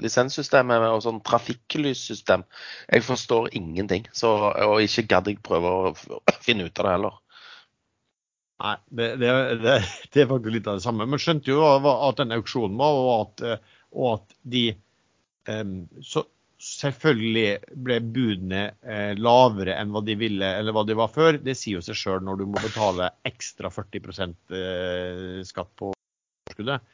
[0.00, 2.44] lisenssystemet og sånn trafikklyssystem.
[2.92, 4.34] Jeg forstår ingenting, så,
[4.66, 5.94] og ikke gadd jeg prøve å
[6.44, 7.20] finne ut av det heller.
[8.64, 9.32] Nei, det, det,
[9.64, 9.78] det,
[10.12, 11.08] det, er faktisk litt av det samme.
[11.08, 13.64] Men skjønte jo at den auksjonen var, og at,
[13.96, 14.66] og at de
[15.48, 16.26] um, så,
[16.64, 21.36] Selvfølgelig ble budene eh, lavere enn hva de ville, eller hva de var før.
[21.36, 26.86] Det sier jo seg sjøl når du må betale ekstra 40 eh, skatt på overskuddet.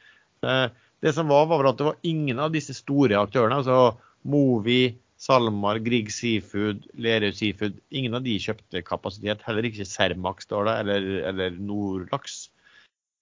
[0.43, 0.65] Eh,
[1.01, 3.95] det som var, var at det var ingen av disse store aktørene, altså
[4.27, 9.45] Movi, SalMar, Grieg Seafood, Lerøy Seafood, ingen av de kjøpte kapasitet.
[9.47, 12.43] Heller ikke Cermaq, eller, eller Nordlaks.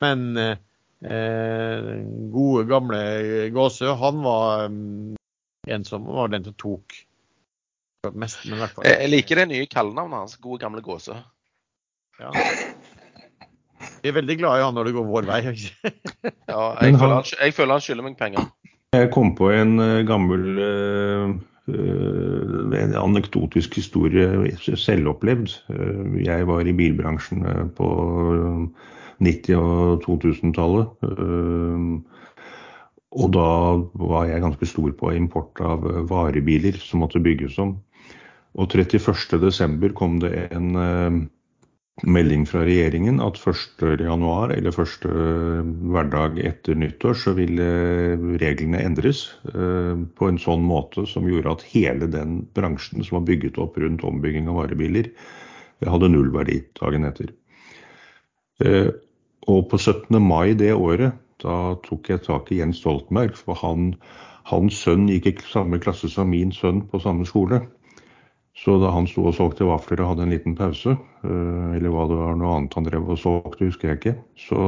[0.01, 1.95] Men eh,
[2.33, 3.05] gode, gamle
[3.53, 4.65] Gåsø, han var
[5.73, 6.97] en som var den som tok
[8.15, 11.17] mest, men i hvert fall Jeg liker det nye kallenavnet hans, Gode gamle gåse.
[12.19, 12.31] Ja.
[14.03, 15.39] Vi er veldig glad i han når det går vår vei.
[15.43, 18.49] ja, jeg føler, han, jeg føler han skylder meg penger.
[18.95, 21.33] Jeg kom på en uh, gammel uh,
[21.69, 25.51] en anekdotisk historie selvopplevd.
[26.25, 27.43] Jeg var i bilbransjen
[27.77, 27.89] på
[29.21, 30.87] 90- og 2000-tallet.
[33.17, 33.49] Og da
[33.97, 37.77] var jeg ganske stor på import av varebiler som måtte bygges om.
[38.59, 39.89] Og 31.12.
[39.97, 41.17] kom det en uh,
[42.05, 43.97] melding fra regjeringen at 1.1.
[44.55, 47.67] eller første hverdag etter nyttår så ville
[48.41, 53.59] reglene endres på en sånn måte som gjorde at hele den bransjen som var bygget
[53.61, 55.11] opp rundt ombygging av varebiler,
[55.83, 57.33] hadde nullverdi dagen etter.
[59.49, 60.19] Og på 17.
[60.23, 63.93] mai det året da tok jeg tak i Jens Stoltenberg, for han,
[64.49, 67.63] hans sønn gikk i samme klasse som min sønn på samme skole.
[68.59, 72.09] Så da han sto og solgte vafler og hadde en liten pause, eh, eller hva
[72.09, 74.65] det var noe annet han drev og solgte, husker jeg ikke, så,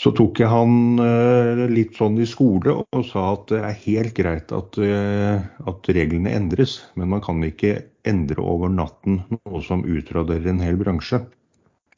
[0.00, 4.16] så tok jeg han eh, litt sånn i skole og sa at det er helt
[4.16, 9.84] greit at, eh, at reglene endres, men man kan ikke endre over natten noe som
[9.84, 11.20] utraderer en hel bransje.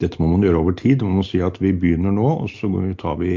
[0.03, 1.03] Dette må man gjøre over tid.
[1.05, 2.69] Man må si at vi begynner nå, og så
[2.99, 3.35] tar vi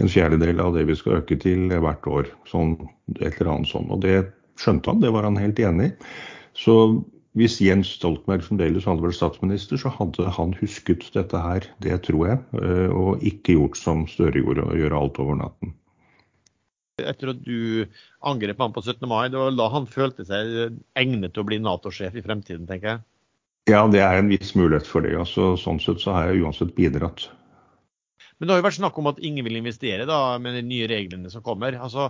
[0.00, 2.28] en fjerdedel av det vi skal øke til hvert år.
[2.48, 2.76] Sånn,
[3.18, 3.90] et eller annet sånn.
[3.90, 4.20] Og det
[4.60, 5.96] skjønte han, det var han helt enig i.
[6.58, 6.76] Så
[7.38, 12.24] hvis Jens Stoltenberg fremdeles hadde vært statsminister, så hadde han husket dette her, det tror
[12.26, 15.76] jeg, eh, og ikke gjort som Støre gjorde, å gjøre alt over natten.
[17.00, 17.86] Etter at du
[18.26, 19.06] angrep ham på 17.
[19.08, 22.92] mai, det var da han følte seg egnet til å bli Nato-sjef i fremtiden, tenker
[22.92, 23.04] jeg?
[23.68, 25.12] Ja, det er en viss mulighet for det.
[25.20, 27.28] Altså, sånn sett så har jeg uansett bidratt.
[28.38, 30.88] Men det har jo vært snakk om at ingen vil investere da, med de nye
[30.90, 31.76] reglene som kommer.
[31.76, 32.08] Altså,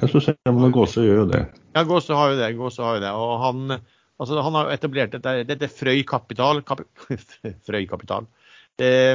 [0.00, 1.44] jeg så ser man Gåse gjør jo det.
[1.76, 2.50] Ja, Gåse har jo det.
[2.58, 3.12] Gåse har jo det.
[3.14, 3.78] Og han,
[4.18, 6.82] altså, han har etablert dette, dette Frøy Kapital, kap,
[7.68, 8.26] Frøy Kapital
[8.82, 9.14] eh,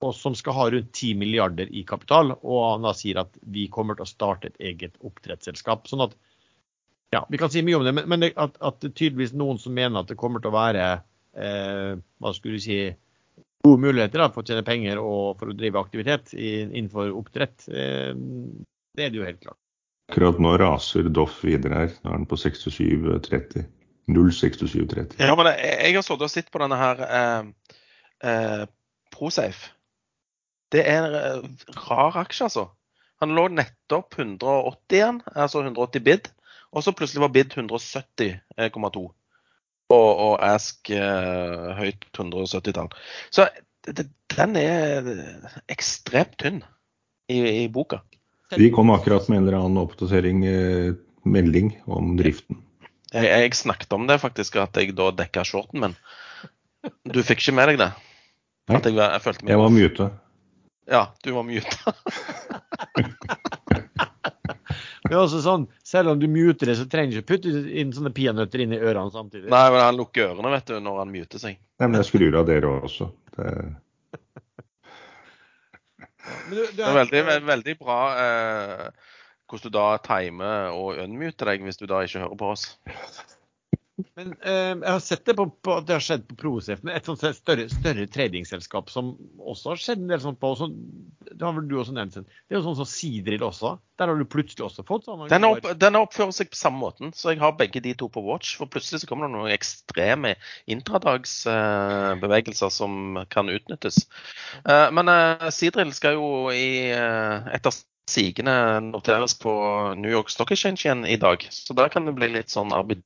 [0.00, 2.34] og som skal ha rundt 10 milliarder i kapital.
[2.40, 5.88] Og han da sier at vi kommer til å starte et eget oppdrettsselskap.
[5.90, 6.18] sånn at
[7.12, 10.00] ja, Vi kan si mye om det, men, men at, at tydeligvis noen som mener
[10.00, 11.02] at det kommer til å være
[11.36, 12.78] eh, hva skulle du si,
[13.62, 17.68] gode muligheter da, for å tjene penger og for å drive aktivitet i, innenfor oppdrett.
[17.68, 18.12] Eh,
[18.96, 19.58] det er det jo helt klart.
[20.12, 21.94] Akkurat nå raser Doff videre her.
[22.02, 23.64] Nå er den på 67,30.
[24.10, 25.16] 06730.
[25.22, 27.72] Ja, men jeg, jeg har stått og sett på denne her eh,
[28.28, 28.64] eh,
[29.14, 29.70] Prosafe.
[30.72, 32.66] Det er en eh, rar aksje, altså.
[33.22, 36.30] Han lå nettopp 180 igjen, altså 180 bid.
[36.72, 39.04] Og så plutselig var bid 170,2.
[39.92, 42.88] Og, og Ask uh, høyt 170-tall.
[43.34, 43.48] Så
[43.84, 45.08] det, den er
[45.72, 46.62] ekstremt tynn
[47.28, 48.00] i, i, boka.
[48.56, 52.60] Vi kom akkurat med en eller annen oppdatering, eh, melding om driften.
[53.12, 55.96] Jeg, jeg, snakket om det faktisk, at jeg da dekka shorten min.
[57.08, 57.90] Du fikk ikke med deg det?
[58.70, 60.08] Nei, jeg, jeg, jeg var mute.
[60.90, 61.46] Ja, du var
[65.12, 65.20] muta.
[65.20, 67.52] Men også sånn, Selv om du muter det, så trenger du ikke putte
[67.82, 69.50] inn sånne peanøtter inn i ørene samtidig.
[69.52, 71.58] Nei, men han lukker ørene vet du, når han muter seg.
[71.80, 73.08] Nei, men jeg skrur av dere også.
[73.36, 73.48] Det...
[76.50, 76.70] du, du er...
[76.76, 79.12] det er veldig, veldig bra eh,
[79.52, 82.66] hvordan du da timer og unmuter deg hvis du da ikke hører på oss.
[84.18, 87.06] Men eh, jeg har sett det på, på, det har skjedd på Prosef, med et
[87.08, 90.50] sånt større, større tradingselskap som også har skjedd en del sånt på.
[90.52, 90.66] Også,
[91.30, 92.18] det har vel du også nevnt.
[92.20, 93.70] Det er jo sånn som Sidril også.
[94.00, 95.24] Der har du plutselig også fått sånn.
[95.32, 98.20] Den, opp, den oppfører seg på samme måten, så jeg har begge de to på
[98.26, 98.48] watch.
[98.60, 100.30] For plutselig så kommer det noen ekstreme
[100.76, 102.92] intradagsbevegelser eh, som
[103.32, 103.96] kan utnyttes.
[104.66, 107.72] Eh, men eh, Sidril skal jo i eh, etter
[108.12, 109.52] sigende noteres på
[109.96, 111.48] New York Stock Exchange igjen i dag.
[111.48, 113.00] Så der kan det bli litt sånn arbeid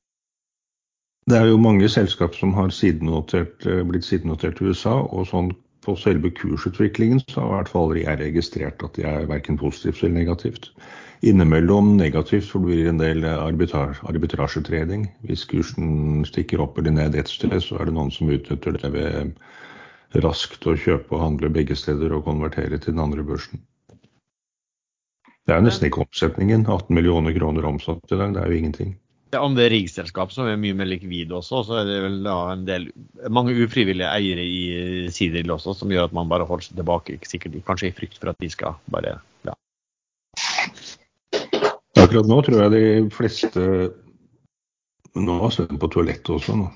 [1.27, 5.51] det er jo mange selskap som har sidenotert, eh, blitt sidenotert i USA, og sånn
[5.83, 10.03] på selve kursutviklingen så har i hvert fall jeg registrert at de er verken positivt
[10.03, 10.71] eller negativt.
[11.23, 15.07] Innimellom negativt, for det blir en del arbitrasjetrening.
[15.25, 18.91] Hvis kursen stikker opp eller ned ett sted, så er det noen som utnytter det
[18.93, 19.33] ved
[20.23, 23.63] raskt å kjøpe og handle begge steder og konvertere til den andre børsen.
[25.47, 26.67] Det er nesten ikke omsetningen.
[26.67, 28.95] 18 millioner kroner omsatt i dag, det er jo ingenting.
[29.27, 32.61] Det er riggselskap som er mye mer likvide også, så er det vel da en
[32.67, 32.83] del
[33.33, 37.65] mange ufrivillige eiere i Sidril også, som gjør at man bare holder seg tilbake, sikkert
[37.67, 39.11] kanskje i frykt for at de skal bare
[39.43, 39.53] ja.
[41.97, 43.61] Akkurat nå tror jeg de fleste
[45.17, 46.67] Nå har Sven på toalettet også, nå.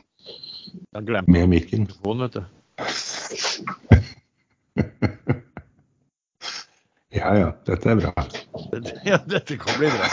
[0.98, 1.88] Jeg Med mikken.
[2.04, 2.42] Vet du.
[7.22, 8.12] ja ja, dette er bra.
[9.08, 10.08] Ja, dette kan bli bra.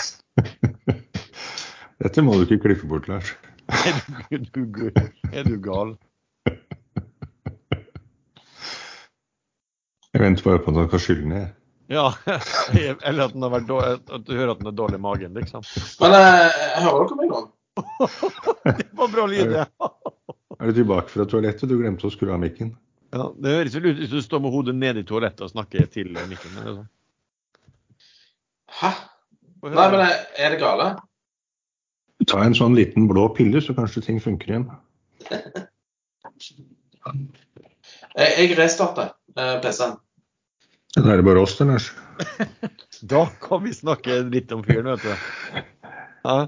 [1.98, 3.32] Dette må du ikke klippe bort, Lars.
[3.74, 3.96] er,
[4.54, 4.90] du,
[5.32, 5.96] er du gal?
[10.14, 11.48] Jeg venter bare på at han kan skylle ned.
[11.88, 12.12] Ja,
[13.08, 13.34] eller at,
[13.68, 15.64] dårlig, at, du hører at den er dårlig i magen, liksom.
[16.02, 17.40] Men eh, hører dere meg nå?
[18.78, 19.66] det var bra lyd, det.
[20.58, 21.70] Er du tilbake fra toalettet?
[21.70, 22.74] Du glemte å skru av mikken.
[23.14, 25.88] Ja, Det høres vel ut hvis du står med hodet nede i toalettet og snakker
[25.90, 26.58] til mikken.
[26.60, 26.88] Eller sånn.
[28.78, 28.90] Hæ?
[29.64, 30.92] Nei, men er det gale?
[32.28, 34.66] Ta en sånn liten blå pille, så kanskje ting funker igjen.
[38.18, 39.96] jeg restarter eh, PC-en.
[40.98, 41.90] Da er det bare oss, det, Lars.
[43.12, 45.12] da kan vi snakke litt om fyren, vet du.
[46.24, 46.38] Ja.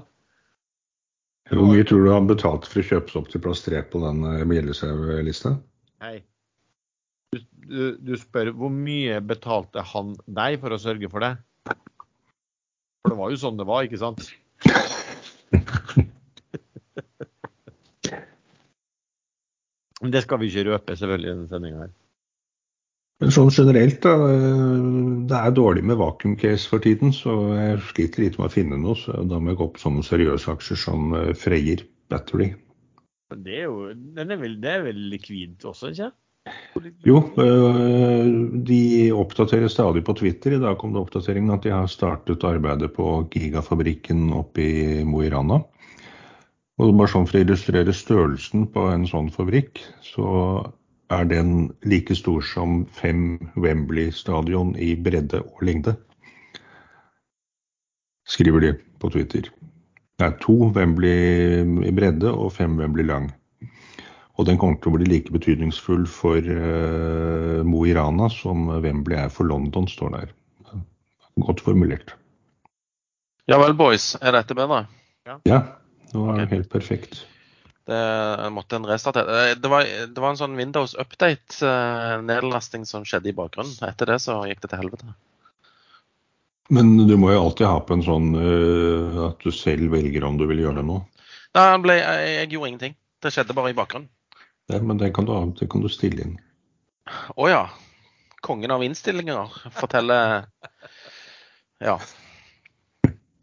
[1.51, 4.01] Hvor mye tror du han betalte for å kjøpe seg opp til plass 3 på
[4.03, 5.55] den eh, Mjelleshaug-lista?
[6.03, 6.17] Hei.
[7.31, 11.33] Du, du, du, spør hvor mye betalte han deg for å sørge for det?
[13.01, 14.23] For det var jo sånn det var, ikke sant?
[20.01, 21.91] Det skal vi ikke røpe selvfølgelig i denne sendinga her.
[23.21, 24.15] Men sånn generelt, da.
[25.29, 28.97] Det er dårlig med vakuumcase for tiden, så jeg sliter litt med å finne noe.
[28.97, 32.49] Så da må jeg gå på sånne seriøse aksjer som eh, Freyr Battery.
[33.45, 36.09] Det er jo er vel, det er vel likvid også, ikke
[37.05, 38.25] Jo, eh,
[38.65, 40.53] de oppdaterer stadig på Twitter.
[40.53, 45.21] I dag kom det oppdateringen at de har startet arbeidet på gigafabrikken oppe i Mo
[45.21, 45.61] i Rana.
[46.81, 50.29] Og bare sånn For å illustrere størrelsen på en sånn fabrikk, så
[51.11, 55.93] er den like stor som fem Wembley-stadion i bredde og lengde.
[58.25, 58.71] Skriver de
[59.01, 59.51] på Twitter.
[60.17, 63.29] Det er to Wembley i bredde og fem Wembley lang.
[64.41, 69.19] Og den kommer til å bli like betydningsfull for uh, Mo i Rana som Wembley
[69.21, 70.31] er for London, står der.
[71.45, 72.15] Godt formulert.
[73.49, 74.15] Ja vel, boys.
[74.17, 74.87] Er dette bedre?
[75.29, 75.37] Ja.
[75.45, 75.59] ja.
[76.09, 76.49] Det var okay.
[76.55, 77.21] helt perfekt.
[77.85, 79.21] Det måtte en restarte.
[79.21, 83.73] Eh, det var, det var en sånn Windows update-nedlasting eh, som skjedde i bakgrunnen.
[83.87, 85.13] Etter det så gikk det til helvete.
[86.71, 90.37] Men du må jo alltid ha på en sånn uh, at du selv velger om
[90.39, 91.01] du vil gjøre det nå.
[91.57, 92.95] Nei, ble, jeg, jeg, gjorde ingenting.
[93.21, 94.07] Det skjedde bare i bakgrunnen.
[94.71, 96.35] Ja, men det kan du, det kan du stille inn.
[97.35, 97.61] Å ja.
[98.41, 100.45] Kongen av innstillinger forteller
[101.81, 101.97] Ja.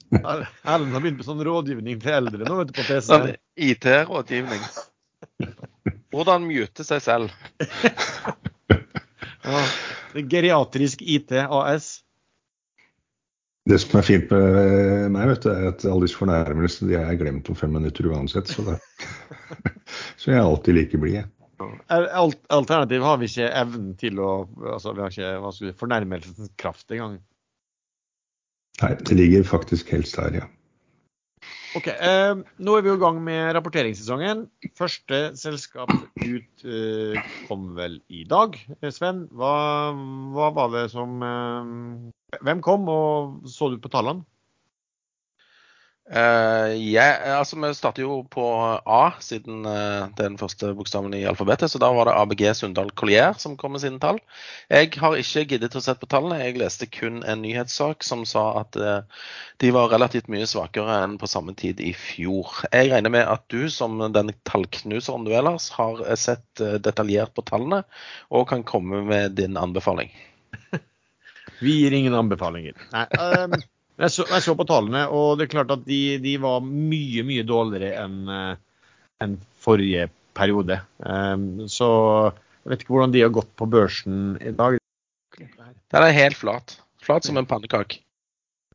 [0.08, 3.08] Erlend har begynt med sånn rådgivning til eldre nå, vet du, på PC.
[3.10, 4.62] Sånn IT-rådgivning.
[6.14, 7.34] Hvordan mute seg selv.
[9.44, 9.64] ja,
[10.16, 11.90] Geriatrisk IT AS.
[13.68, 17.10] Det som er fint med meg, vet du, er at alle disse fornærmelsene de har
[17.12, 18.48] jeg glemt om fem minutter uansett.
[18.48, 18.78] Så, det,
[20.20, 21.28] så jeg er alltid like blid, jeg.
[21.90, 24.30] Alt, alternativ har vi ikke evnen til å
[24.76, 27.18] altså Vi har ikke fornærmelsens kraft engang.
[28.78, 30.46] Nei, det ligger faktisk helst der, ja.
[31.78, 34.46] Ok, eh, Nå er vi i gang med rapporteringssesongen.
[34.78, 38.56] Første selskap ut eh, kom vel i dag.
[38.90, 39.52] Sven, hva,
[40.34, 44.26] hva var det som eh, Hvem kom, og så du på tallene?
[46.09, 48.42] Uh, yeah, altså Vi starter jo på
[48.80, 51.68] A, siden uh, det er den første bokstaven i alfabetet.
[51.68, 54.22] Så da var det ABG Sundal Collier som kom med sine tall.
[54.72, 56.40] Jeg har ikke giddet å sette på tallene.
[56.40, 59.28] Jeg leste kun en nyhetssak som sa at uh,
[59.61, 62.56] de var relativt mye svakere enn på samme tid i fjor.
[62.72, 67.82] Jeg regner med at du som den tallknuseren du ellers, har sett detaljert på tallene
[68.32, 70.09] og kan komme med din anbefaling.
[71.64, 72.78] Vi gir ingen anbefalinger.
[72.94, 73.61] Nei, um...
[73.99, 77.24] Jeg så, jeg så, på tallene, og det er klart at de, de var mye,
[77.26, 78.53] mye dårligere enn eh,
[79.24, 80.07] en forrige
[80.38, 80.78] periode.
[81.03, 81.88] Um, så
[82.62, 84.78] jeg vet ikke hvordan de har gått på børsen i dag.
[85.38, 86.76] Den er helt flat.
[87.03, 87.99] Flat som en pannekake.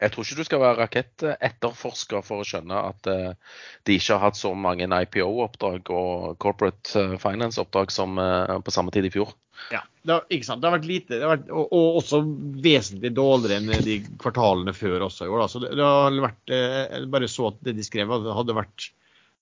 [0.03, 3.53] Jeg tror ikke du skal være rakettetterforsker for å skjønne at uh,
[3.87, 8.91] de ikke har hatt så mange IPO-oppdrag og corporate eh, finance-oppdrag som uh, på samme
[8.95, 9.31] tid i fjor.
[9.71, 10.63] Ja, det har, ikke sant.
[10.63, 12.19] Det har vært lite, har vært, og, og, også
[12.65, 15.29] vesentlig dårligere enn de kvartalene før også.
[15.29, 18.89] Jo, så det, det, har vært, Jeg bare så at det de skrev hadde vært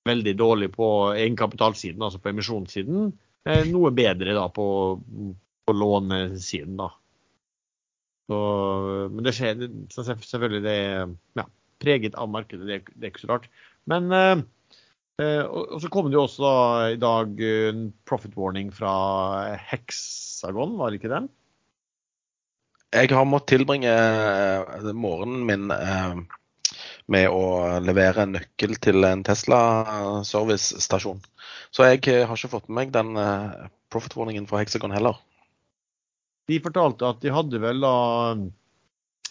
[0.06, 3.12] veldig dårlig på egenkapitalsiden, altså på emisjonssiden.
[3.70, 4.66] Noe bedre da på,
[5.66, 6.92] på lånesiden, da.
[8.32, 8.40] Så,
[9.12, 11.44] men det skjer så selvfølgelig det er ja,
[11.84, 13.48] preget av markedet, det, det, er ikke så rart.
[13.92, 14.44] Men eh,
[15.20, 16.56] eh og, så kom det jo også da,
[16.94, 18.94] i dag en profit warning fra
[19.68, 21.28] Hexagon, var det ikke den?
[22.92, 26.16] Jeg har måttet tilbringe eh, morgenen min eh,
[27.12, 27.44] med å
[27.84, 29.60] levere en nøkkel til en Tesla
[30.24, 31.20] servicestasjon.
[31.76, 33.20] Så jeg har ikke fått med meg den
[33.92, 35.20] profit warningen fra Hexagon heller.
[36.50, 37.96] De fortalte at de hadde vel da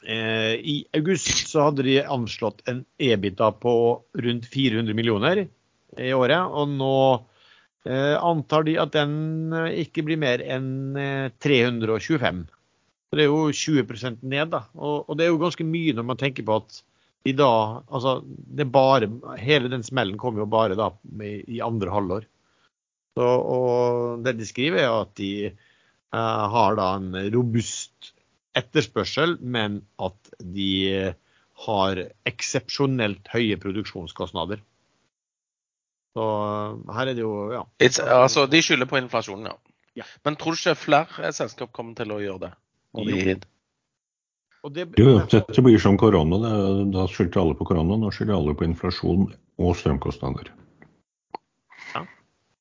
[0.07, 3.75] eh, I august så hadde de anslått en EBITA på
[4.25, 5.45] rundt 400 millioner
[5.99, 6.47] i året.
[6.47, 6.95] Og nå
[7.89, 10.97] eh, antar de at den eh, ikke blir mer enn
[11.43, 12.45] 325.
[12.45, 12.57] Eh,
[13.11, 14.65] så det er jo 20% ned, da.
[14.79, 16.83] Og, og, det er jo ganske mye når man tenker på at
[17.29, 20.87] i dag Altså, det bare Hele den smellen kommer jo bare da
[21.21, 22.23] i andre halvår.
[23.19, 25.51] Så, og det de skriver, er at de
[26.17, 28.13] har da en robust
[28.59, 31.13] etterspørsel, men at de
[31.67, 34.63] har eksepsjonelt høye produksjonskostnader.
[36.17, 37.65] Så eh, her er det jo ja.
[37.83, 39.57] It's, altså, de skylder på inflasjonen, ja.
[40.03, 40.09] ja.
[40.27, 42.53] Men tror du ikke flere selskap kommer til å gjøre det?
[44.75, 46.41] det, jo, dette blir som korona.
[46.93, 48.01] Da skyldte alle på korona.
[48.01, 49.29] Nå skylder alle på inflasjon
[49.61, 50.51] og strømkostnader.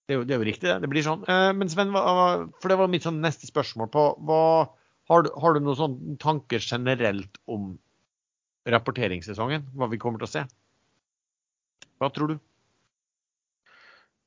[0.10, 0.76] Det er, jo, det er jo, riktig, det.
[0.82, 1.22] Det blir sånn.
[1.30, 4.40] Eh, men Sven, for det var mitt sånn neste spørsmål på hva,
[5.12, 7.76] har, du, har du noen sånne tanker generelt om
[8.74, 9.68] rapporteringssesongen?
[9.78, 10.44] Hva vi kommer til å se?
[12.02, 12.40] Hva tror du?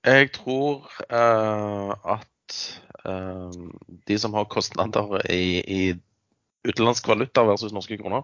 [0.06, 2.60] Jeg tror uh, at
[3.02, 3.50] uh,
[4.06, 5.82] de som har kostnader i, i
[6.68, 8.22] utenlandsk valuta versus norske kroner,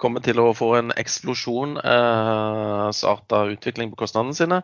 [0.00, 4.58] kommer til å få en eksplosjonsarta eh, utvikling på kostnadene sine.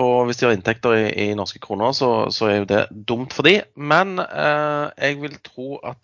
[0.00, 3.32] Og hvis de har inntekter i, i norske kroner, så, så, er jo det dumt
[3.34, 3.54] for de.
[3.74, 6.02] Men eh, jeg vil tro at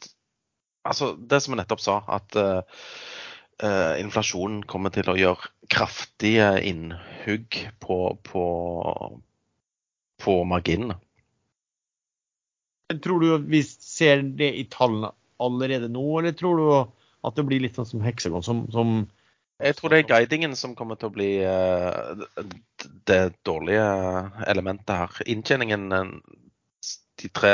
[0.81, 2.65] Altså, det som jeg nettopp sa, at eh,
[3.61, 8.45] eh inflasjonen kommer til å gjøre kraftige innhugg på, på,
[10.25, 10.97] på marginene.
[13.05, 16.69] Tror du vi ser det i tallene allerede nå, eller tror du
[17.27, 19.03] at det blir litt sånn som Hexagon, som, som
[19.61, 22.23] jeg tror det er guidingen som kommer til å bli uh,
[23.09, 23.85] det dårlige
[24.49, 25.19] elementet her.
[25.29, 26.15] Inntjeningen eh,
[27.21, 27.53] de tre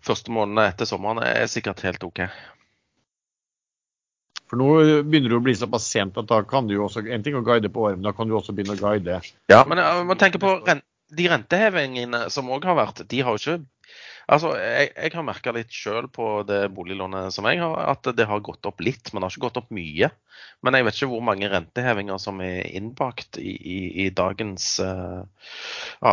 [0.00, 2.22] første månedene etter sommeren er sikkert helt OK.
[4.48, 4.70] For nå
[5.06, 7.44] begynner det å bli såpass sent at da kan du jo også En ting å
[7.46, 9.20] guide på året, men da kan du også begynne å guide.
[9.52, 9.78] Ja, men
[10.08, 13.60] man tenker på rent, de rentehevingene som òg har vært, de har jo ikke
[14.30, 18.28] Altså, jeg, jeg har merka litt sjøl på det boliglånet som jeg har, at det
[18.30, 20.10] har gått opp litt, men det har ikke gått opp mye.
[20.62, 25.26] Men jeg vet ikke hvor mange rentehevinger som er innbakt i, i, i dagens uh,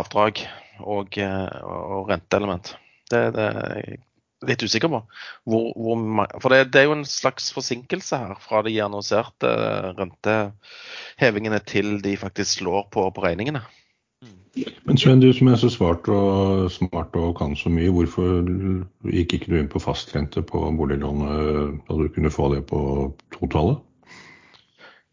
[0.00, 0.42] avdrag
[0.82, 1.62] og, uh,
[1.94, 2.74] og renteelement.
[3.08, 4.02] Det, det, er jeg
[4.50, 5.02] litt usikker på.
[5.48, 9.50] Hvor, hvor, for det, det, er jo en slags forsinkelse her fra de annonserte
[9.98, 13.62] rentehevingene til de faktisk slår på, på regningene.
[14.88, 18.48] Men Sven, du som er så smart og, smart og kan så mye, hvorfor
[19.12, 22.80] gikk ikke du inn på fastrente på boliglånet da du kunne få det på
[23.36, 23.82] totallet?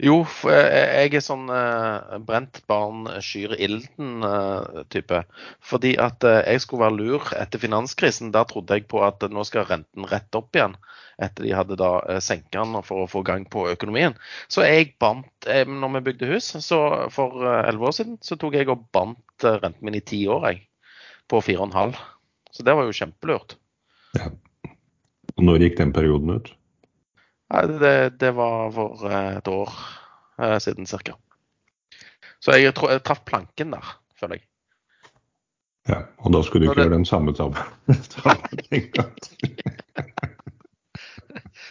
[0.04, 5.22] Jo, jeg er sånn eh, brent barn skyr ilden-type.
[5.22, 8.34] Eh, Fordi at eh, jeg skulle være lur etter finanskrisen.
[8.36, 10.76] Der trodde jeg på at nå skal renten rette opp igjen.
[11.22, 14.18] Etter de hadde da uh, senka den for å få gang på økonomien.
[14.51, 16.82] Så jeg bandt, når vi bygde hus så
[17.13, 20.66] for elleve år siden, så tok jeg og bandt renten min i ti år, jeg.
[21.32, 22.01] På fire og en halv.
[22.53, 23.57] Så det var jo kjempelurt.
[24.16, 24.30] Ja.
[25.36, 26.51] Og når gikk den perioden ut?
[27.53, 29.70] Nei, det, det, var for eh, et år
[30.41, 31.16] eh, siden ca.
[32.39, 34.47] Så jeg, tror, jeg traff planken der, føler jeg.
[35.86, 36.88] Ja, og da skulle du ikke det...
[36.88, 37.61] gjøre den samme tabben.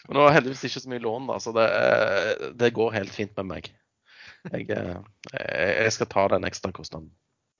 [0.09, 3.14] Men nå er heldigvis ikke så mye lån, da, så det, eh, det går helt
[3.14, 3.70] fint med meg.
[4.53, 7.11] Jeg, jeg skal ta den ekstra kostnaden.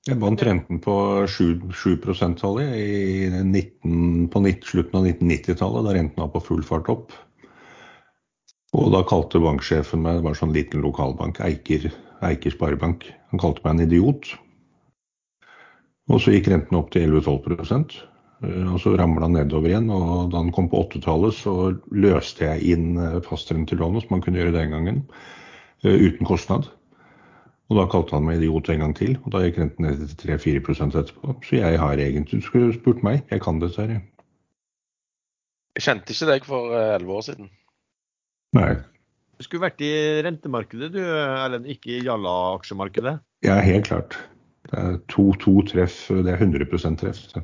[0.05, 0.95] Jeg vant renten på
[1.25, 1.95] 7, 7
[2.37, 2.75] tallet
[4.29, 7.15] på slutten av 1990-tallet, da renten var på full fart opp.
[8.75, 11.87] Og da kalte banksjefen meg, det var en sånn liten lokalbank, Eiker,
[12.25, 14.29] Eiker Sparebank, han kalte meg en idiot.
[16.11, 17.95] Og så gikk renten opp til 11-12 eh,
[18.43, 19.91] og så ramla han nedover igjen.
[19.93, 21.53] Og da han kom på 80-tallet, så
[21.95, 25.03] løste jeg inn faststrøm til lånet, som man kunne gjøre den gangen,
[25.83, 26.67] eh, uten kostnad.
[27.71, 30.35] Og da kalte han meg idiot en gang til, og da gikk renten ned til
[30.35, 30.59] 3-4
[31.01, 31.37] etterpå.
[31.41, 34.03] Så jeg har egentlig Du skulle spurt meg, jeg kan dette her, jeg.
[35.75, 37.49] Jeg kjente ikke deg for elleve år siden.
[38.55, 38.75] Nei.
[39.35, 39.91] Du skulle vært i
[40.23, 43.17] rentemarkedet du, Erlend, ikke i Jalla-aksjemarkedet?
[43.43, 44.15] Ja, helt klart.
[44.69, 47.19] Det er to-to treff, det er 100 treff.
[47.33, 47.41] Så.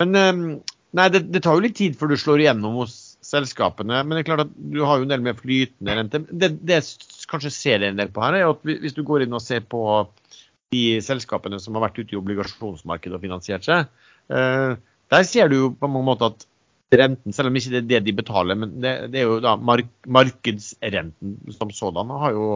[0.00, 0.42] Men ehm,
[0.96, 4.00] nei, det, det, tar jo litt tid før du slår igjennom hos selskapene.
[4.02, 6.22] Men det er klart at du har jo en del med flytende rente.
[6.30, 6.80] Det, det
[7.30, 9.82] kanskje ser en del på her, er at hvis du går inn og ser på
[10.74, 13.90] de selskapene som har vært ute i obligasjonsmarkedet og finansiert seg,
[14.30, 14.78] eh,
[15.10, 16.46] der ser du jo på mange måter at
[16.90, 19.56] renten, selv om ikke det er det de betaler, men det, det er jo da
[19.58, 22.46] mark markedsrenten som sådan har jo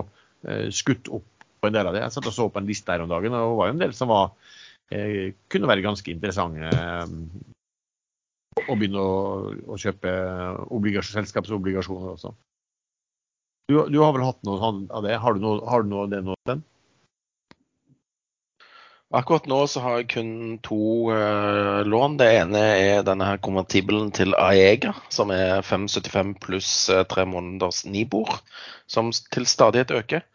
[0.46, 1.26] eh, skutt opp
[1.60, 2.02] på en del av det.
[2.04, 3.82] Jeg satt og så på en liste her om dagen, og det var jo en
[3.82, 4.34] del som var,
[4.90, 7.14] kunne være ganske interessante eh,
[8.68, 10.12] å begynne å, å kjøpe
[11.08, 12.34] selskapsobligasjoner også.
[13.70, 14.60] Du, du, har vel hatt noe
[14.92, 15.16] av det?
[15.16, 16.36] Har du noe, har du noe av det nå?
[16.48, 16.62] Den?
[19.14, 20.30] Akkurat nå så har jeg kun
[20.64, 22.18] to uh, lån.
[22.20, 26.72] Det ene er denne her konvertibelen til Aega, som er 575 pluss
[27.10, 28.40] tre måneders Nibor,
[28.90, 30.26] som til stadighet øker.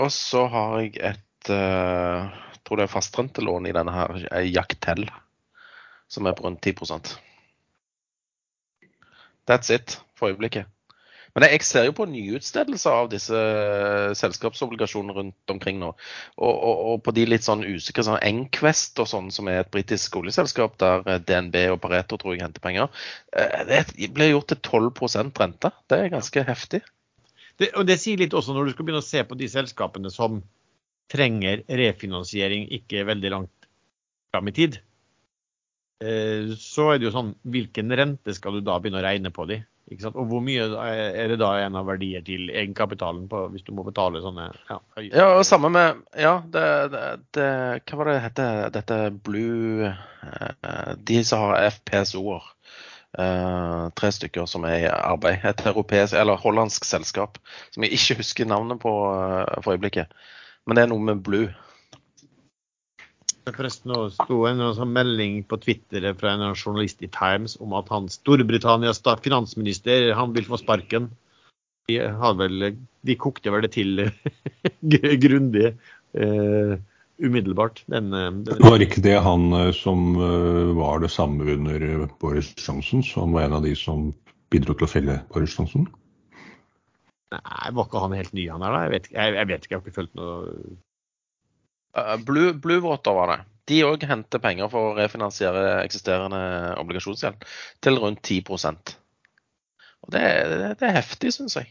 [0.00, 2.32] Og så har jeg et uh,
[2.66, 5.08] tror det er fastrentelån i denne her Jaktel,
[6.10, 7.16] som er på rundt 10%
[9.50, 10.68] That's it for øyeblikket.
[11.32, 15.94] Men jeg ser jo på nyutstedelser av disse eh, selskapsobligasjonene rundt omkring nå.
[16.36, 19.70] Og, og, og på de litt sånn usikre sånn Enquest og sånn, som er et
[19.72, 22.90] britisk oljeselskap der eh, DNB og Pareto tror jeg henter penger.
[23.32, 25.72] Eh, det blir gjort til 12% rente.
[25.88, 26.82] Det er ganske heftig.
[27.60, 30.12] Det, og det sier litt også når du skal begynne å se på de selskapene
[30.12, 30.42] som
[31.12, 33.68] trenger refinansiering ikke veldig langt
[34.32, 34.80] fram i tid.
[36.58, 39.60] Så er det jo sånn, hvilken rente skal du da begynne å regne på de?
[39.90, 43.84] Og hvor mye er det da en av verdier til egenkapitalen på, hvis du må
[43.84, 47.02] betale sånne Ja, ja og samme med Ja, det, det,
[47.36, 47.48] det,
[47.88, 48.62] Hva var det heter?
[48.72, 52.46] Dette Blue eh, De som har FPSO-er.
[53.18, 55.42] Eh, tre stykker som er i arbeid.
[55.50, 57.42] Et europeisk, eller hollandsk selskap
[57.74, 60.14] som jeg ikke husker navnet på eh, for øyeblikket.
[60.66, 61.50] Men det er noe med Blue.
[63.42, 67.90] Forresten nå sto en sånn melding på Twitter fra en journalist i Times om at
[67.90, 71.10] han Storbritannias finansminister han vil få sparken.
[71.90, 71.98] De,
[72.38, 72.68] vel,
[73.02, 74.04] de kokte vel det til
[75.24, 75.72] grundig
[76.14, 76.76] uh,
[77.22, 77.82] umiddelbart.
[77.90, 82.52] Den, eh, den, var ikke det han eh, som uh, var det samme under Boris
[82.58, 84.10] Johnson, som var en av de som
[84.52, 85.86] bidro til å felle Boris Johnson?
[87.32, 88.80] Nei, var ikke han helt ny, han her da?
[88.86, 90.56] Jeg vet, jeg, jeg vet ikke, jeg har ikke fulgt noe
[91.92, 93.34] Uh, Blue, Water var det.
[93.68, 96.40] De òg henter penger for å refinansiere eksisterende
[96.80, 97.44] obligasjonsgjeld
[97.84, 98.94] til rundt 10%
[100.02, 101.68] Og Det, det, det er heftig, syns jeg.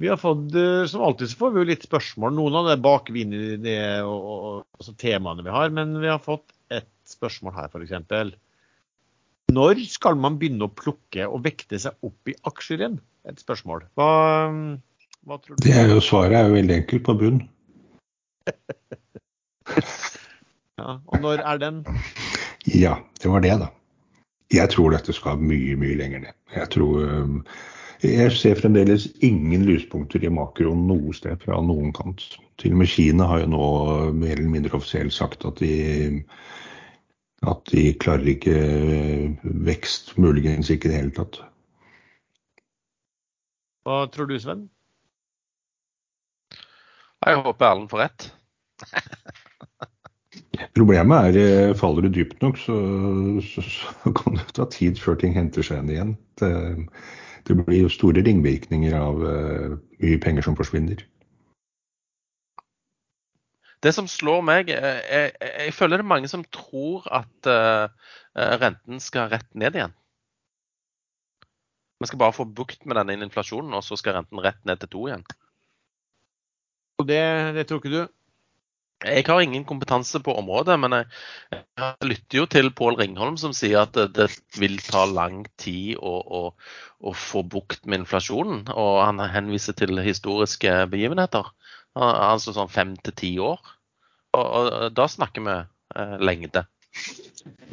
[0.00, 2.32] Vi har fått, eh, Som alltid så får vi jo litt spørsmål.
[2.38, 5.74] Noen av det baker vi inn i det og, og, og, temaene vi har.
[5.74, 8.38] Men vi har fått et spørsmål her, f.eks.
[9.52, 13.00] Når skal man begynne å plukke og vekte seg opp i aksjer igjen?
[13.28, 13.84] Et spørsmål.
[13.98, 14.08] Hva,
[15.28, 15.64] hva tror du?
[15.66, 17.42] Det er jo, svaret er jo veldig enkelt på bunn.
[20.80, 21.82] ja, og når er den?
[22.70, 23.68] Ja, det var det, da.
[24.52, 26.36] Jeg tror dette skal mye, mye lenger ned.
[26.54, 26.96] Jeg tror,
[28.02, 32.24] Jeg ser fremdeles ingen lyspunkter i makroen noe sted fra noen kant.
[32.58, 33.68] Til og med Kina har jo nå
[34.16, 36.24] mer eller mindre offisielt sagt at de,
[37.42, 38.54] at de klarer ikke
[39.66, 41.40] vekst, muligens ikke i det hele tatt.
[43.82, 44.68] Hva tror du, Sven?
[47.22, 48.28] Jeg håper Erlend får rett.
[50.76, 52.76] Problemet er eh, faller du dypt nok, så,
[53.46, 56.14] så, så, kan det ta tid før ting henter seg igjen.
[56.40, 56.52] Det,
[57.48, 61.02] det blir jo store ringvirkninger av uh, mye penger som forsvinner.
[63.82, 65.32] Det som slår meg, er, jeg,
[65.66, 67.90] jeg føler det er mange som tror at uh,
[68.62, 69.94] renten skal rett ned igjen.
[72.02, 74.90] Vi skal bare få bukt med denne inflasjonen, og så skal renten rett ned til
[74.90, 75.26] to igjen.
[77.02, 77.22] Og det,
[77.56, 78.02] det tror ikke du?
[79.02, 81.06] Jeg har ingen kompetanse på området, men jeg,
[82.06, 84.28] lytter jo til Pål Ringholm som sier at det, det
[84.62, 86.42] vil ta lang tid å, å,
[87.02, 88.68] å, få bukt med inflasjonen.
[88.70, 91.50] Og han henviser til historiske begivenheter.
[91.98, 93.60] Altså sånn fem til ti år.
[94.32, 96.64] Og, og, da snakker vi eh, lengde.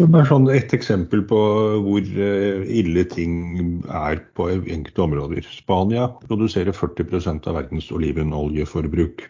[0.03, 1.39] er sånn Et eksempel på
[1.85, 5.47] hvor eh, ille ting er på enkelte områder.
[5.55, 9.23] Spania produserer 40% av verdens olivenoljeforbruk.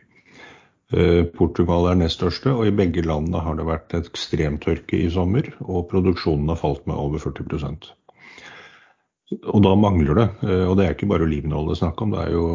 [0.89, 5.51] Eh, Portugal er nest største, og i begge landene har det vært ekstremtørke i sommer.
[5.61, 7.93] Og produksjonen har falt med over 40
[9.29, 10.27] og da mangler det.
[10.47, 12.45] Eh, og det er ikke bare olivenolje det er snakk om, det er jo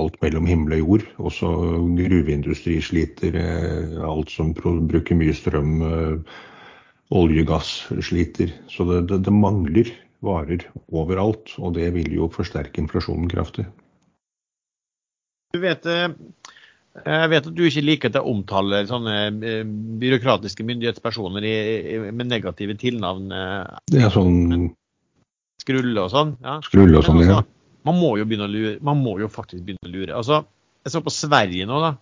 [0.00, 1.08] alt mellom himmel og jord.
[1.30, 1.54] Også
[1.98, 3.40] gruveindustri sliter.
[4.06, 5.80] Alt som bruker mye strøm
[7.14, 7.72] olje, gass
[8.04, 8.52] sliter.
[8.70, 9.90] Så det, det, det, mangler
[10.24, 13.66] varer overalt, og det vil jo forsterke inflasjonen kraftig.
[15.54, 16.10] Du vet, eh,
[16.98, 19.62] jeg vet at du ikke liker at jeg omtaler sånne eh,
[20.02, 23.32] byråkratiske myndighetspersoner med negative tilnavn.
[23.32, 24.68] Eh, det er sånn
[25.62, 26.36] Skrulle og sånn?
[26.44, 26.58] Ja.
[26.64, 27.40] Skrulle og sånn, ja.
[27.40, 28.76] Altså, man må jo begynne å lure.
[28.84, 30.14] Man må jo faktisk begynne å lure.
[30.16, 30.42] Altså,
[30.84, 31.94] jeg så på Sverige nå, da.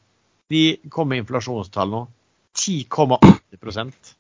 [0.53, 2.05] De kom med inflasjonstall nå.
[2.57, 4.17] 10,8%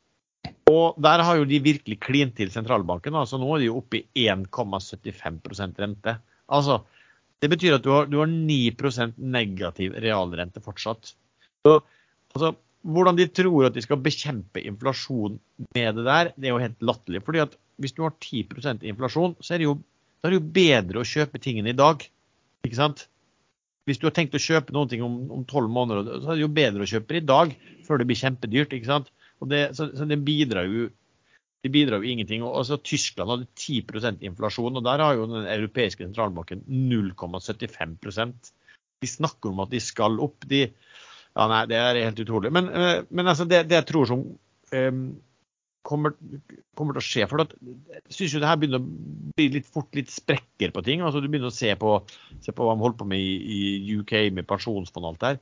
[0.66, 3.14] og der har jo de virkelig klint til sentralbanken.
[3.14, 6.18] altså Nå er de jo oppe i 1,75% rente.
[6.48, 6.82] Altså,
[7.38, 11.12] Det betyr at du har, du har 9 negativ realrente fortsatt.
[11.62, 11.82] Så,
[12.34, 12.54] altså,
[12.86, 15.40] hvordan de tror at de skal bekjempe inflasjon
[15.74, 17.22] med det der, det er jo helt latterlig.
[17.26, 19.76] fordi at hvis du har 10% inflasjon, så er det jo,
[20.24, 22.04] er det jo bedre å kjøpe tingene i dag.
[22.64, 23.06] Ikke sant?
[23.86, 26.86] Hvis du har tenkt å kjøpe noe om tolv måneder, så er det jo bedre
[26.86, 27.52] å kjøpe det i dag
[27.86, 28.72] før det blir kjempedyrt.
[28.74, 29.12] ikke sant?
[29.46, 30.88] Det, så, så, det bidrar jo
[31.64, 32.44] de bidrar jo ingenting.
[32.46, 38.52] Og altså, Tyskland hadde 10% inflasjon, og der har jo den europeiske sentralbanken 0,75%
[39.02, 40.46] De snakker om at de skal opp.
[40.48, 40.68] De,
[41.36, 42.52] ja, nei, Det er helt utrolig.
[42.54, 44.22] Men, eh, men altså, det, det, jeg tror som
[44.72, 45.02] um,
[45.86, 46.16] kommer,
[46.78, 49.68] kommer, til å skje for at, Jeg syns jo det her begynner å bli litt
[49.68, 51.04] fort litt sprekker på ting.
[51.04, 51.98] altså Du begynner å se på,
[52.40, 55.40] se på hva de holder på med i, i UK med pensjonsfond og alt der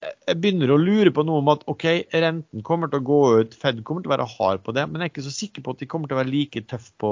[0.00, 1.84] jeg begynner å lure på noe om at OK,
[2.14, 5.02] renten kommer til å gå ut, Fed kommer til å være hard på det, men
[5.02, 7.10] jeg er ikke så sikker på at de kommer til å være like tøff på,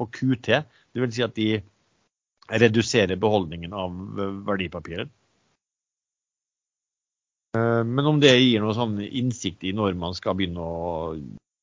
[0.00, 0.48] på QT.
[0.92, 1.50] Det vil si at de
[2.62, 3.98] reduserer beholdningen av
[4.48, 5.10] verdipapirer.
[7.56, 11.16] Eh, men om det gir noe sånn innsikt i når man skal begynne å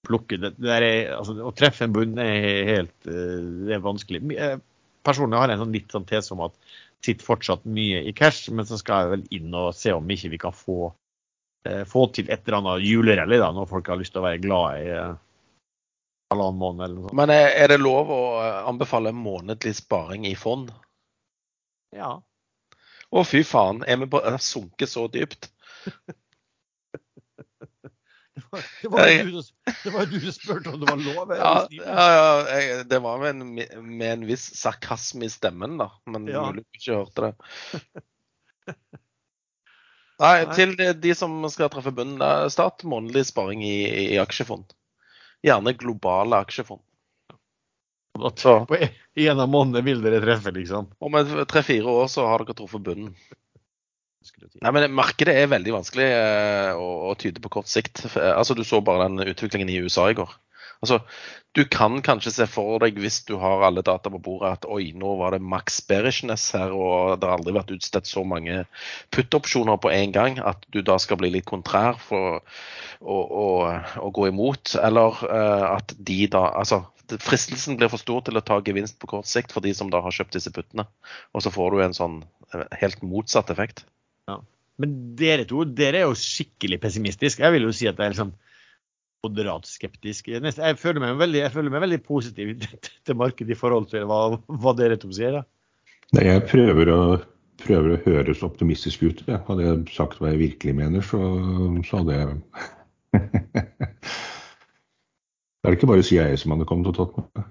[0.07, 4.21] plukke det, det er, altså, Å treffe en bunn er helt eh, det er vanskelig.
[4.37, 4.57] Eh,
[5.05, 6.55] personlig har jeg en sånn litt sånn tese om at
[7.05, 10.33] sitter fortsatt mye i cash, men så skal jeg vel inn og se om ikke
[10.33, 10.91] vi kan få,
[11.87, 14.81] få til et eller annet julerally da, når folk har lyst til å være glad
[14.83, 14.89] i
[16.33, 17.17] halvannen måned eller noe sånt.
[17.21, 18.19] Men er, det lov å
[18.67, 20.73] anbefale månedlig sparing i fond?
[21.95, 22.17] Ja.
[23.09, 25.47] Å fy faen, er vi på sunket så dypt?
[28.81, 29.41] Det var, jo du,
[30.11, 31.33] du, som spurte om det var lov.
[31.37, 33.55] Ja, ja, ja, det var med en,
[33.97, 35.91] med en viss sarkasme i stemmen, da.
[36.09, 36.45] Men ja.
[36.47, 37.33] mulig du ikke hørte det.
[40.23, 42.49] Nei, til de som skal treffe bunnen.
[42.51, 43.75] Start månedlig sparing i,
[44.15, 44.73] i aksjefond.
[45.45, 46.83] Gjerne globale aksjefond.
[48.35, 48.65] Så.
[48.67, 48.77] På
[49.15, 50.89] en av månedene vil dere treffe, liksom?
[50.99, 51.15] Om
[51.47, 53.13] tre-fire år så har dere truffet bunnen.
[54.63, 58.05] Nei, men Markedet er veldig vanskelig eh, å, å, tyde på kort sikt.
[58.15, 60.31] Altså, Du så bare den utviklingen i USA i går.
[60.79, 60.99] Altså,
[61.57, 64.91] Du kan kanskje se for deg, hvis du har alle data på bordet, at oi,
[64.95, 68.61] nå var det max bearishness her, og det har aldri vært utstedt så mange
[69.15, 72.39] put-opsjoner på en gang, at du da skal bli litt kontrær for
[73.01, 73.49] å, å,
[73.97, 74.75] å gå imot.
[74.79, 76.83] Eller uh, at de da Altså,
[77.17, 80.03] fristelsen blir for stor til å ta gevinst på kort sikt for de som da
[80.05, 80.85] har kjøpt disse puttene.
[81.33, 82.19] Og så får du en sånn
[82.53, 83.85] eh, helt motsatt effekt.
[84.29, 84.37] Ja.
[84.79, 87.43] Men dere to dere er jo skikkelig pessimistiske.
[87.43, 88.31] Jeg vil jo si at jeg er liksom
[89.25, 90.29] moderat skeptisk.
[90.31, 92.53] Jeg, føler meg veldig, føler meg veldig positiv
[93.05, 95.41] til markedet i forhold til hva, hva dere to sier.
[95.41, 95.43] da.
[96.15, 97.01] Nei, jeg prøver å,
[97.61, 99.23] prøver å høres optimistisk ut.
[99.27, 99.43] Jeg.
[99.49, 101.19] Hadde jeg sagt hva jeg virkelig mener, så,
[101.85, 102.27] så hadde jeg
[105.59, 107.47] Det er ikke bare CIA som hadde kommet og tatt meg.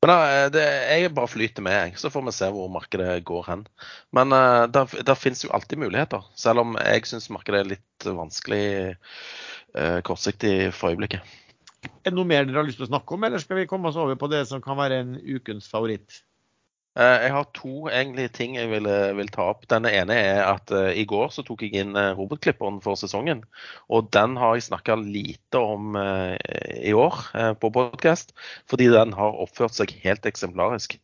[0.00, 1.98] Men da, det, Jeg bare flyter med.
[2.00, 3.66] Så får vi se hvor markedet går hen.
[4.16, 6.24] Men uh, der, der finnes jo alltid muligheter.
[6.34, 8.64] Selv om jeg syns markedet er litt vanskelig
[9.76, 11.36] uh, kortsiktig for øyeblikket.
[12.00, 13.88] Er det noe mer dere har lyst til å snakke om, eller skal vi komme
[13.88, 16.22] oss over på det som kan være en ukens favoritt?
[16.98, 19.68] Eh, Jeg har to egentlig ting jeg vil, vil ta opp.
[19.70, 23.44] Den ene er at uh, i går så tok jeg inn uh, robotklipperen for sesongen.
[23.88, 26.34] Og den har jeg snakka lite om uh,
[26.80, 28.34] i år eh, på podkast,
[28.70, 30.96] fordi den har oppført seg helt eksemplarisk.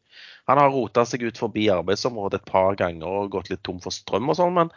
[0.47, 3.95] Han har rota seg ut forbi arbeidsområdet et par ganger og gått litt tom for
[3.95, 4.71] strøm og sånn, men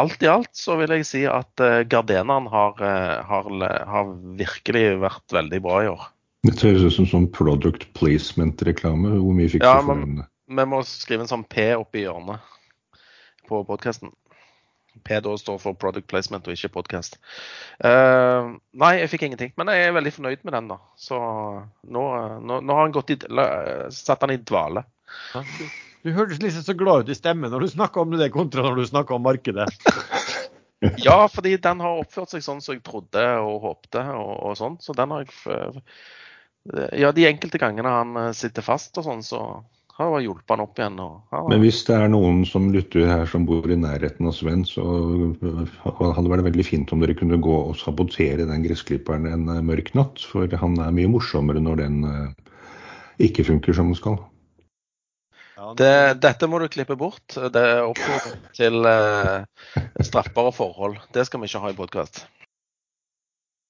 [0.00, 3.48] alt i alt så vil jeg si at eh, Gardeneren har, eh, har,
[3.88, 6.10] har virkelig vært veldig bra i år.
[6.44, 9.16] Det høres ut som sånn product placement-reklame.
[9.16, 10.24] Hvor mye fikk Ja, du for den?
[10.46, 12.42] Vi må skrive en sånn P oppi hjørnet
[13.48, 14.12] på podkasten.
[15.04, 17.16] P da står for product placement og ikke podcast.
[17.82, 19.54] Uh, nei, jeg fikk ingenting.
[19.58, 20.78] Men jeg er veldig fornøyd med den, da.
[21.00, 22.04] Så nå,
[22.44, 23.18] nå, nå har han gått i,
[23.94, 24.84] satt han i dvale.
[26.04, 28.82] Du, hørtes liksom så glad ut i stemmen når du snakka om det kontra når
[28.82, 29.70] du snakka om markedet.
[31.00, 34.74] Ja, fordi den har oppført seg sånn som jeg trodde og håpte og, og sånn.
[34.84, 35.84] Så den har jeg
[37.00, 39.40] Ja, de enkelte gangene han eh, sitter fast og sånn, så
[39.94, 40.98] har bare hjulpet han opp igjen.
[41.02, 44.64] Og, Men hvis det er noen som lytter her som bor i nærheten av Sven,
[44.66, 44.82] så
[45.84, 49.64] hadde det vært veldig fint om dere kunne gå og sabotere den gressklipperen en eh,
[49.64, 50.24] mørk natt.
[50.32, 52.54] For han er mye morsommere når den eh,
[53.28, 54.18] ikke funker som den skal.
[55.78, 57.24] Det, dette må du klippe bort.
[57.30, 60.98] Det er oppfordring til eh, straffbare forhold.
[61.14, 62.24] Det skal vi ikke ha i podkast.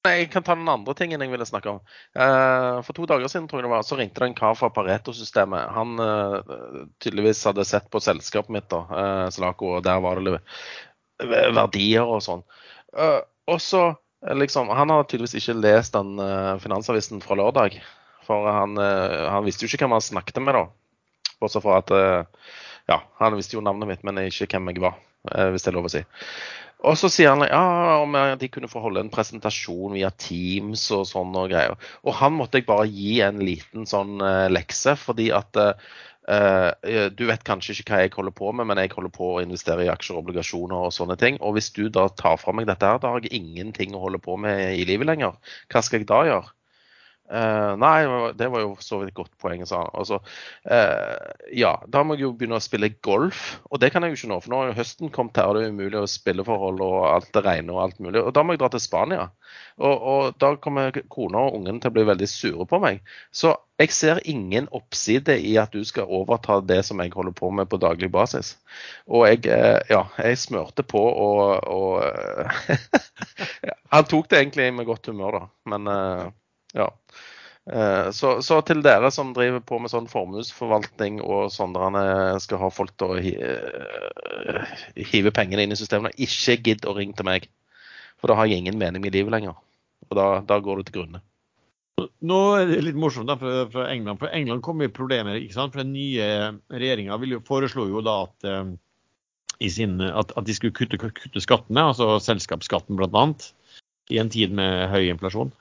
[0.04, 1.78] Jeg kan ta den andre tingen jeg ville snakke om.
[2.12, 4.68] Eh, for to dager siden tror jeg det var, så ringte det en kar fra
[4.74, 5.70] Pareto-systemet.
[5.72, 6.54] Han eh,
[7.00, 8.84] tydeligvis hadde sett på selskapet mitt, da,
[9.32, 10.38] Slako, Slaco, og der var det
[11.56, 12.44] verdier og sånn.
[12.96, 13.84] Eh, og så
[14.26, 17.80] eh, liksom Han har tydeligvis ikke lest den eh, finansavisen fra lørdag.
[18.24, 20.66] For han, eh, han visste jo ikke hvem han snakket med, da.
[21.40, 22.52] Bortsett fra at eh,
[22.90, 25.00] ja, han visste jo navnet mitt, men ikke hvem jeg var,
[25.32, 26.04] eh, hvis det er lov å si.
[26.84, 27.64] Og så sier han ja,
[28.02, 31.78] om de kunne få holde en presentasjon via Teams og sånn og greier.
[32.04, 37.24] Og han måtte jeg bare gi en liten sånn eh, lekse, fordi at eh, du
[37.28, 39.92] vet kanskje ikke hva jeg holder på med, men jeg holder på å investere i
[39.92, 41.40] aksjer og obligasjoner og sånne ting.
[41.40, 44.20] Og hvis du da tar fra meg dette her, da har jeg ingenting å holde
[44.24, 45.40] på med i livet lenger.
[45.72, 46.52] Hva skal jeg da gjøre?
[47.24, 48.04] Eh, nei,
[48.36, 49.80] det var jo så vidt et godt poeng, sa.
[49.96, 50.18] Altså,
[50.68, 54.18] uh, ja, da må jeg jo begynne å spille golf, og det kan jeg jo
[54.18, 54.38] ikke nå.
[54.44, 57.30] For nå har jo høsten kommet her, og det er umulig å spilleforhold og alt
[57.32, 58.20] det regner og alt mulig.
[58.20, 59.30] Og da må jeg dra til Spania.
[59.80, 63.00] Og, og da kommer kona og ungen til å bli veldig sure på meg.
[63.34, 67.50] Så jeg ser ingen oppside i at du skal overta det som jeg holder på
[67.50, 68.54] med på daglig basis.
[69.08, 72.04] Og jeg, eh, ja, jeg smørte på og, og
[73.94, 75.44] Han tok det egentlig med godt humør, da.
[75.70, 76.32] Men eh,
[76.76, 76.88] ja.
[77.72, 81.76] Eh, Så, så til dere som driver på med sånn formuesforvaltning og sånn
[82.44, 84.80] skal ha folk til å eh,
[85.12, 87.48] hive pengene inn i systemet, ikke gidd å ringe til meg.
[88.20, 89.56] For da har jeg ingen mening i livet lenger.
[90.10, 91.24] Og da, da går du til grunne.
[92.24, 94.20] Nå er det litt morsomt da, fra, fra England.
[94.20, 95.38] For England kom i problemer.
[95.38, 95.74] ikke sant?
[95.74, 96.26] For Den nye
[96.72, 98.48] regjeringa foreslo jo da at,
[99.70, 103.26] sin, at, at de skulle kutte, kutte skattene, altså selskapsskatten bl.a.,
[104.12, 105.54] i en tid med høy inflasjon.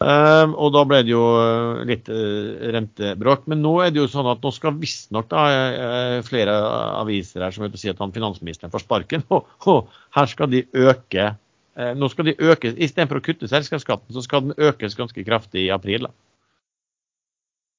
[0.00, 3.44] Eh, og da ble det jo eh, litt uh, rentebråk.
[3.52, 6.54] Men nå er det jo sånn at nå skal visstnok eh, flere
[7.02, 9.26] aviser her som vil si at han finansministeren får sparken.
[9.34, 14.12] Og, og her skal de øke uh, Nå skal de øke, Istedenfor å kutte selskapsskatten,
[14.16, 16.08] så skal den økes ganske kraftig i april.
[16.08, 16.14] da.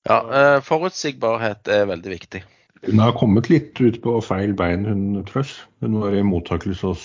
[0.09, 2.43] Ja, uh, Forutsigbarhet er veldig viktig.
[2.85, 5.57] Hun har kommet litt ut på feil bein, hun Truss.
[5.85, 7.03] Hun var i mottakelse hos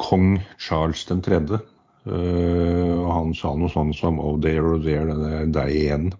[0.00, 1.60] kong Charles 3.
[2.06, 6.10] Uh, og han sa noe sånn som Oh there, oh there, det er deg igjen.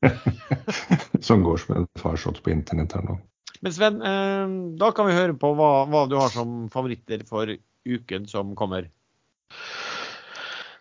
[1.26, 3.18] som går som en farsott på internett her nå.
[3.60, 7.52] Men Sven, eh, da kan vi høre på hva, hva du har som favoritter for
[7.84, 8.88] uken som kommer.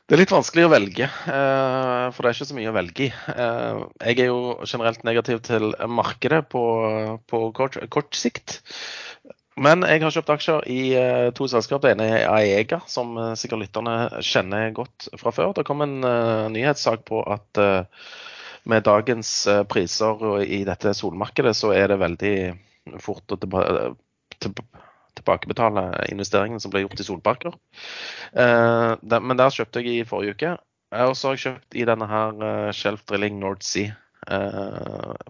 [0.09, 3.03] Det er litt vanskelig å velge, eh, for det er ikke så mye å velge
[3.05, 3.09] i.
[3.29, 6.63] Eh, Jeg er jo generelt negativ til markedet på,
[7.29, 8.61] på kort, kort sikt.
[9.59, 11.83] Men jeg har kjøpt aksjer i eh, to selskap.
[11.83, 15.51] Det ene er Aega, som eh, sikkert lytterne kjenner godt fra før.
[15.57, 17.59] Det kom en eh, nyhetssak på at
[18.69, 19.31] med dagens
[19.71, 22.33] priser i dette solmarkedet, så er det veldig
[23.01, 23.63] fort å tilba
[24.35, 24.53] til,
[25.17, 27.55] tilbakebetale investeringene som ble gjort i solparker.
[28.35, 30.51] Men der kjøpte jeg i forrige uke.
[31.07, 32.43] Og så har jeg kjøpt i denne her
[32.75, 33.95] Shelf Drilling North Sea.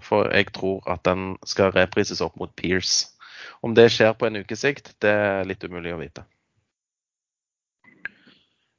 [0.03, 3.13] For jeg tror at den skal reprises opp mot Pierce.
[3.65, 6.25] Om det skjer på en ukes sikt, det er litt umulig å vite.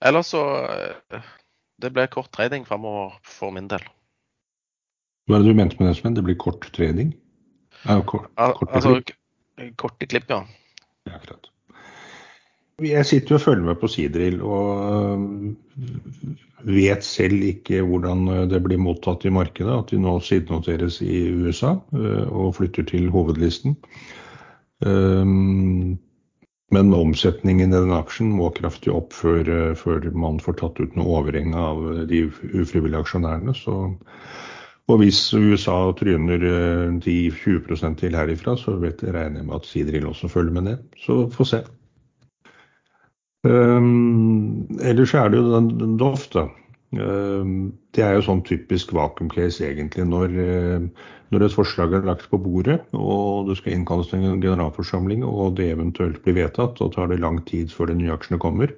[0.00, 1.32] Ellers så uh,
[1.80, 3.84] Det ble kort trading framover for min del.
[5.28, 6.16] Hva er det du mente med det, Sven?
[6.16, 7.14] Det blir kort trading?
[7.84, 9.16] Ja, kort, korte altså, klipp?
[9.80, 10.42] Korte klipp, ja.
[11.08, 11.50] ja akkurat.
[12.80, 15.24] Jeg sitter jo og følger med på Sidril og
[16.64, 19.74] vet selv ikke hvordan det blir mottatt i markedet.
[19.74, 23.76] At de nå sidenoteres i USA og flytter til hovedlisten.
[26.70, 31.18] Men omsetningen i den aksjen må kraftig opp før, før man får tatt ut noe
[31.18, 33.52] overheng av de ufrivillige aksjonærene.
[33.58, 33.74] Så,
[34.90, 36.46] og hvis USA tryner
[37.02, 40.88] 10-20% til herifra, så vet, regner jeg med at Sidril også følger med ned.
[41.02, 41.64] Så få se.
[43.42, 46.46] Um, ellers er det jo den, den Doff, da.
[46.90, 50.06] Um, det er jo sånn typisk vakuum-case egentlig.
[50.10, 54.42] Når, uh, når, et forslag er lagt på bordet og det skal innkalles til en
[54.42, 58.42] generalforsamling og det eventuelt blir vedtatt, og tar det lang tid før de nye aksjene
[58.42, 58.74] kommer.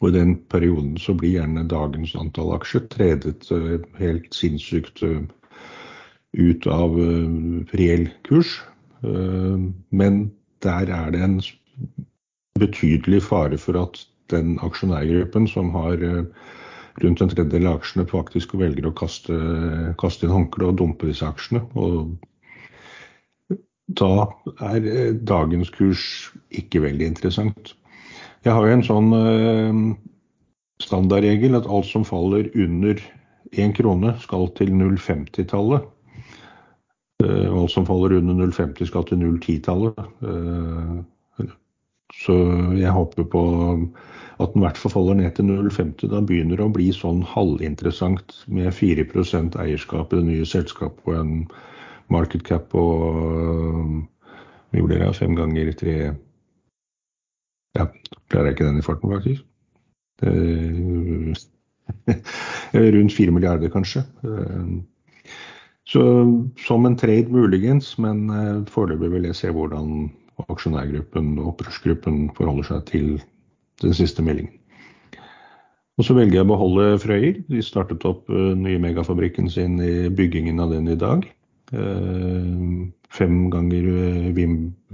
[0.00, 5.24] Og i den perioden så blir gjerne dagens antall aksjer tredet uh, helt sinnssykt uh,
[6.36, 6.98] ut av
[7.72, 8.58] reell kurs.
[9.00, 10.18] Men
[10.64, 11.38] der er det en
[12.60, 14.00] betydelig fare for at
[14.32, 16.24] den aksjonærgruppen som har eh,
[17.02, 19.36] rundt en tredjedel av aksjene, faktisk velger å kaste,
[20.00, 21.62] kaste inn håndkleet og dumpe disse aksjene.
[21.76, 22.16] Og
[24.00, 24.26] da
[24.72, 26.06] er eh, dagens kurs
[26.50, 27.74] ikke veldig interessant.
[28.46, 29.82] Jeg har jo en sånn eh,
[30.82, 33.00] standardregel at alt som faller under
[33.56, 35.84] 1 krone, skal til 0,50-tallet.
[37.26, 40.02] Alt som faller under 0,50 skal til 0,10-tallet.
[42.14, 42.34] Så
[42.78, 43.42] jeg håper på
[44.36, 46.10] at den i hvert fall faller ned til 0,50.
[46.12, 51.18] Da begynner det å bli sånn halvinteressant med 4% eierskap i det nye selskapet og
[51.18, 51.32] en
[52.12, 52.82] market cap på
[54.74, 55.12] vi blir det?
[55.16, 55.96] Fem ganger tre
[57.76, 57.86] Ja,
[58.32, 59.42] klarer jeg ikke den i farten, faktisk.
[62.96, 64.02] Rundt 4 milliarder, kanskje.
[65.86, 66.02] Så
[66.66, 68.30] som en trade muligens, men
[68.72, 70.10] foreløpig vil jeg se hvordan
[70.44, 73.08] aksjonærgruppen og opprørsgruppen forholder seg til
[73.82, 74.54] den siste meldingen.
[75.96, 77.38] Og så velger jeg å beholde Frøyer.
[77.48, 81.24] De startet opp uh, nye megafabrikken sin i byggingen av den i dag.
[81.72, 82.84] Uh,
[83.16, 84.42] fem ganger uh,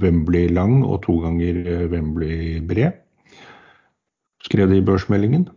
[0.02, 3.00] Wembley lang og to ganger Wembley bred.
[4.46, 5.48] Skrev det i børsmeldingen.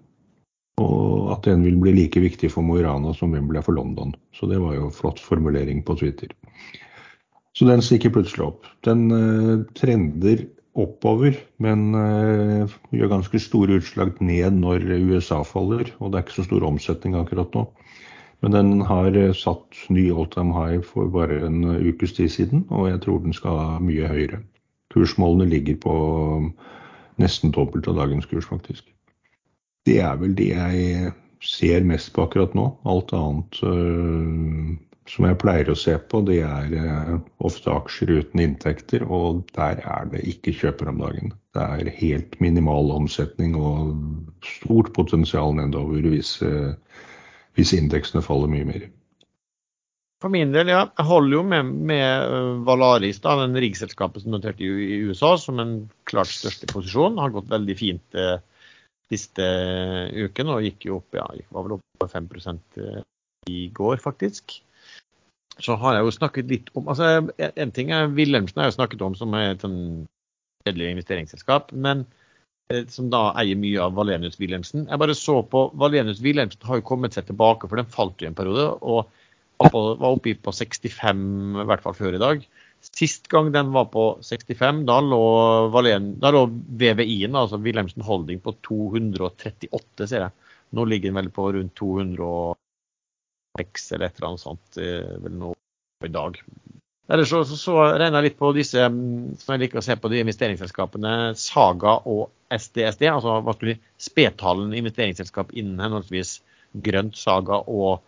[0.82, 3.78] Og at den vil bli like viktig for Mo i Rana som Wembley er for
[3.78, 4.16] London.
[4.36, 6.34] Så det var jo flott formulering på Twitter.
[7.56, 8.68] Så den stikker plutselig opp.
[8.84, 10.44] Den uh, trender
[10.76, 15.88] oppover, men uh, gjør ganske store utslag ned når USA faller.
[16.02, 17.64] Og det er ikke så stor omsetning akkurat nå.
[18.44, 22.65] Men den har uh, satt ny all time high for bare en ukes tid siden,
[22.76, 24.41] og jeg tror den skal mye høyere.
[24.91, 25.95] Kursmålene ligger på
[27.23, 28.84] nesten dobbelt av dagens kurs, faktisk.
[29.88, 31.14] Det er vel det jeg
[31.45, 32.68] ser mest på akkurat nå.
[32.90, 33.60] Alt annet
[35.10, 37.14] som jeg pleier å se på, det er eh,
[37.45, 41.34] ofte aksjer uten inntekter, og der er det ikke kjøper om dagen.
[41.53, 43.94] Det er helt minimal omsetning og
[44.45, 46.73] stort potensial nedover hvis, eh,
[47.57, 48.90] hvis indeksene faller mye mer.
[50.23, 50.88] For min del, ja.
[50.98, 55.61] Jeg holder jo med, med eh, Valaris, da, den riggselskapet som noterte i USA, som
[55.61, 55.77] en
[56.10, 57.22] klart største posisjon.
[57.22, 58.40] Har gått veldig fint eh,
[59.14, 59.45] siste
[60.18, 62.32] uken og gikk jo opp, ja, var vel opp på 5
[63.53, 64.64] i går, faktisk
[65.64, 69.03] så har jeg jo snakket litt om altså En ting er Wilhelmsen har jeg snakket
[69.06, 69.80] om som et sånn
[70.65, 72.03] kjedelig investeringsselskap, men
[72.73, 74.88] eh, som da eier mye av Valenius Wilhelmsen.
[74.90, 78.32] Jeg bare så på Valenius Wilhelmsen har jo kommet seg tilbake, for den falt jo
[78.32, 78.72] en periode.
[78.82, 79.11] og
[79.60, 82.41] var oppe på 65, i hvert fall før i dag.
[82.86, 85.22] Sist gang den var på 65, da lå,
[85.73, 90.32] Valen, da lå VVI-en, altså Wilhelmsen Holding, på 238, ser jeg.
[90.76, 92.56] Nå ligger den vel på rundt 200
[93.61, 95.52] X eller et eller annet sånt vel nå
[96.06, 96.38] i dag.
[97.07, 99.95] Ellers så, så, så regner jeg litt på disse mm, som jeg liker å se
[100.02, 103.06] på de investeringsselskapene Saga og SDSD.
[103.11, 106.40] Altså hva skulle spedtalen investeringsselskap innen henholdsvis
[106.86, 108.02] grønt Saga og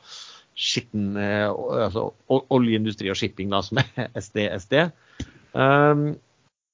[0.57, 4.88] skitten, eh, altså oljeindustri og shipping, da, som er SDSD.
[5.53, 6.07] Um, ehm,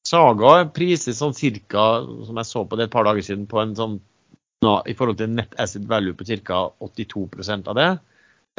[0.08, 1.84] Saga prises sånn cirka,
[2.28, 4.00] som jeg så på det et par dager siden, på en sånn
[4.88, 6.60] i forhold til net asset value på ca.
[6.80, 7.88] 82% av det.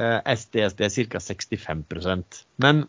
[0.00, 1.20] SDSD er ca.
[1.22, 2.84] 65% Men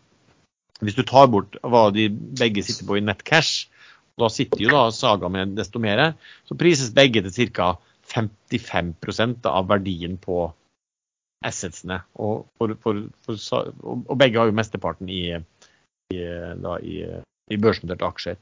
[0.82, 3.68] hvis du tar bort hva de begge sitter på i nettcash,
[4.16, 6.14] Da sitter jo da Saga med desto mer.
[6.48, 7.74] Så prises begge til ca.
[8.06, 10.46] 55% av verdien på
[11.44, 11.98] assetsene.
[12.14, 15.36] Og, for, for, for, og begge har jo mesteparten i,
[16.14, 16.20] i,
[16.62, 17.02] da, i,
[17.52, 18.38] i børsnoterte aksjer.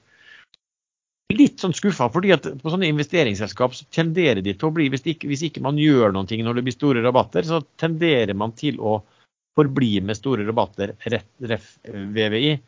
[1.33, 5.07] Litt sånn skuffa, fordi at på sånne investeringsselskap så tenderer de til å bli, hvis
[5.15, 8.77] ikke, hvis ikke man gjør noe når det blir store rabatter, så tenderer man til
[8.79, 8.99] å
[9.57, 12.59] forbli med store rabatter, ref VVI.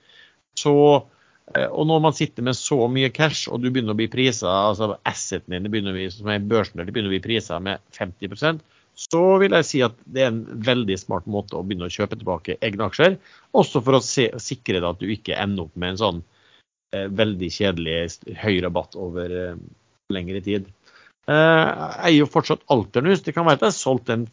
[0.57, 4.49] Så, og når man sitter med så mye cash, og du begynner å bli prisa,
[4.71, 8.65] altså assetene dine begynner å bli, som er børsen, begynner å bli prisa med 50%
[8.97, 12.17] så vil jeg si at det er en veldig smart måte å begynne å kjøpe
[12.17, 13.19] tilbake egne aksjer.
[13.53, 16.36] Også for å se, sikre deg at du ikke ender opp med en sånn eh,
[16.95, 17.99] veldig kjedelig
[18.43, 19.61] høy rabatt over eh,
[20.13, 20.69] lengre tid.
[21.27, 23.25] Eh, jeg er jo fortsatt Alternus.
[23.27, 24.27] Det kan være at jeg har solgt den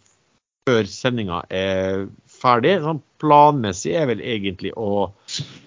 [0.67, 2.77] før sendinga er ferdig.
[2.84, 5.11] Sånn planmessig er vel egentlig å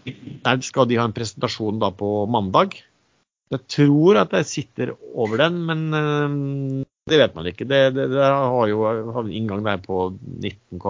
[0.06, 2.78] Der skal de ha en presentasjon da på mandag.
[3.52, 7.66] Jeg tror at jeg sitter over den, men eh, det vet man ikke.
[7.68, 10.80] Det, det, det har jo har en inngang der på 19,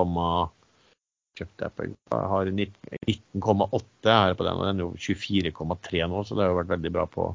[1.37, 6.23] kjøpte jeg på, jeg har 19,8 her på den, og den er jo 24,3 nå,
[6.25, 7.29] så det har jo vært veldig bra på.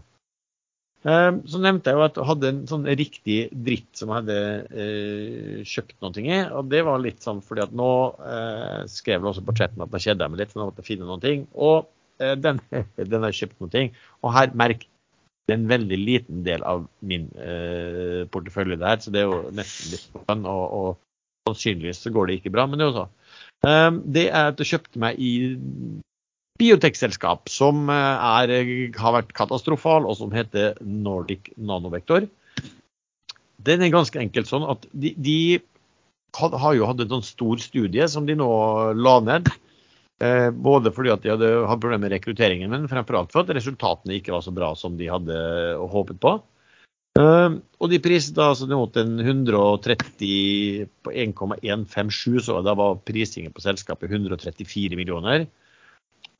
[1.09, 3.37] Ehm, så nevnte jeg jo at jeg hadde en sånn riktig
[3.67, 4.37] dritt som jeg hadde
[4.83, 6.37] eh, kjøpt noe i.
[6.59, 7.91] Og det var litt sånn fordi at nå
[8.21, 10.85] eh, skrev jeg også på chatten at nå kjeder jeg meg litt, for nå måtte
[10.85, 11.47] jeg finne noen ting.
[11.57, 11.89] Og
[12.21, 12.61] eh, den,
[13.13, 13.85] den har jeg kjøpt noe.
[14.21, 14.85] Og her, merk
[15.49, 19.39] det er en veldig liten del av min eh, portefølje der, så det er jo
[19.57, 20.45] nesten litt fun.
[20.45, 21.07] Og, og,
[21.49, 23.20] sannsynligvis så går det ikke bra, men det er jo så.
[23.61, 25.33] Um, det er at jeg kjøpte meg i
[26.61, 28.53] biotekselskap som eh, er,
[28.97, 32.27] har vært katastrofal, og som heter Nordic Nanovektor.
[33.61, 35.37] Den er ganske enkelt sånn at de, de
[36.37, 38.49] har jo hatt en sånn stor studie som de nå
[38.97, 39.49] la ned
[40.21, 43.55] Eh, både fordi at de hadde hatt problemer med rekrutteringen, men fremfor alt for at
[43.57, 45.37] resultatene ikke var så bra som de hadde
[45.89, 46.35] håpet på.
[47.19, 53.51] Eh, og de priset da så mot en 130 på 1,157, så da var prisingen
[53.55, 55.47] på selskapet 134 millioner.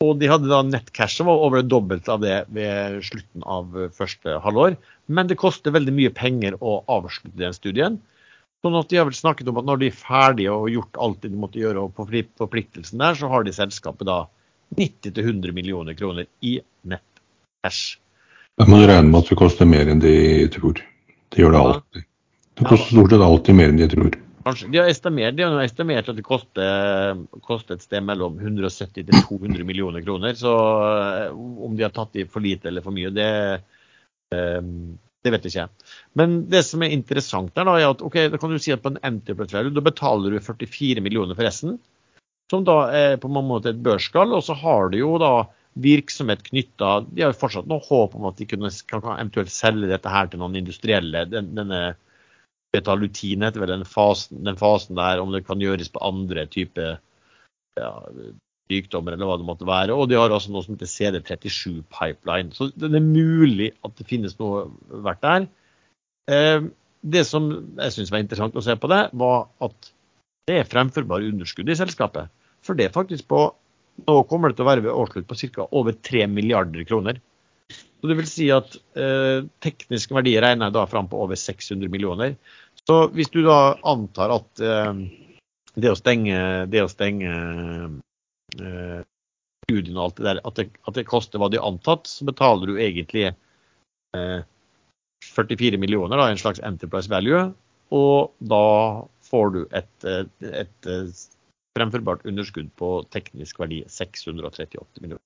[0.02, 3.76] Og de hadde da nettcash som var over det dobbelte av det ved slutten av
[3.94, 4.78] første halvår.
[5.14, 8.00] Men det koster veldig mye penger å avslutte den studien.
[8.62, 11.22] Sånn at De har vel snakket om at når de er ferdige og gjort alt
[11.26, 12.06] de måtte gjøre, på
[12.42, 14.24] forpliktelsen der, så har de selskapet da
[14.78, 17.98] 90-100 millioner kroner i nettcash.
[18.60, 20.16] Jeg må regne med at det koster mer enn de
[20.54, 20.82] tror.
[21.32, 22.10] Det gjør det alltid.
[22.60, 24.18] Det koster stort sett alltid mer enn de tror.
[24.42, 24.72] Kanskje.
[24.74, 29.14] De har estimert, de har estimert at det koster, koster, et sted mellom 170 til
[29.28, 30.34] 200 millioner kroner.
[30.38, 33.30] Så eh, om de har tatt i for lite eller for mye, det,
[34.34, 34.60] eh,
[35.22, 35.88] det vet ikke jeg.
[36.18, 38.82] Men det som er interessant der, da, er at ok, da kan du si at
[38.84, 41.78] på en enterprise value da betaler du 44 millioner for resten,
[42.52, 44.34] som da er på en måte et børsskall.
[44.38, 45.36] Og så har du jo da
[45.80, 49.90] virksomhet knytta De har jo fortsatt noe håp om at de kunne, kan eventuelt selge
[49.92, 51.26] dette her til noen industrielle.
[51.32, 51.82] Den, denne
[52.76, 57.00] betalutin heter vel den fasen, den fasen der, om det kan gjøres på andre typer
[57.80, 57.92] ja,
[58.72, 59.96] sykdommer eller hva det måtte være.
[59.96, 62.54] Og de har også noe som heter CD37 pipeline.
[62.56, 64.68] Så det er mulig at det finnes noe
[65.08, 65.50] verdt der.
[66.32, 66.70] Eh,
[67.02, 67.50] det som
[67.80, 69.92] jeg syns var interessant å se på det, var at
[70.50, 72.32] det er fremførbare underskudd i selskapet.
[72.66, 73.48] For det er faktisk på
[74.08, 75.68] Nå kommer det til å være ved årsslutt på ca.
[75.78, 77.22] over 3 milliarder kroner.
[77.72, 81.92] Så det vil si at eh, teknisk verdi regner jeg da fram på over 600
[81.94, 82.34] millioner.
[82.88, 85.04] Så hvis du da antar at eh,
[85.78, 86.40] det å stenge,
[86.72, 87.34] det å stenge
[88.58, 89.04] eh,
[89.68, 92.26] studiene og alt det der, at det, at det, koster hva de har antatt, så
[92.28, 94.42] betaler du egentlig eh,
[95.32, 97.52] 44 millioner, da, en slags enterprise value.
[97.94, 98.66] Og da
[99.30, 101.22] får du et, et, et eh,
[101.78, 105.24] fremførbart underskudd på teknisk verdi 638 millioner.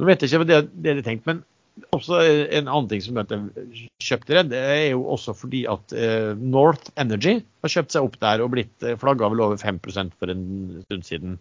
[0.00, 1.44] Nå vet jeg ikke hva det, det er tenkt, men
[1.92, 6.32] også en annen ting som jeg kjøpte det, det er jo også fordi at eh,
[6.40, 9.82] North Energy har kjøpt seg opp der og blitt eh, flagga vel over 5
[10.16, 10.46] for en
[10.86, 11.36] stund siden.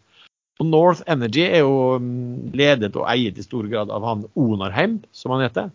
[0.59, 4.99] Og North Energy er jo mm, ledet og eiet i stor grad av han Onarheim,
[5.15, 5.71] som han heter.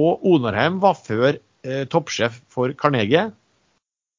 [0.00, 3.28] Og Onarheim var før eh, toppsjef for Carnegie.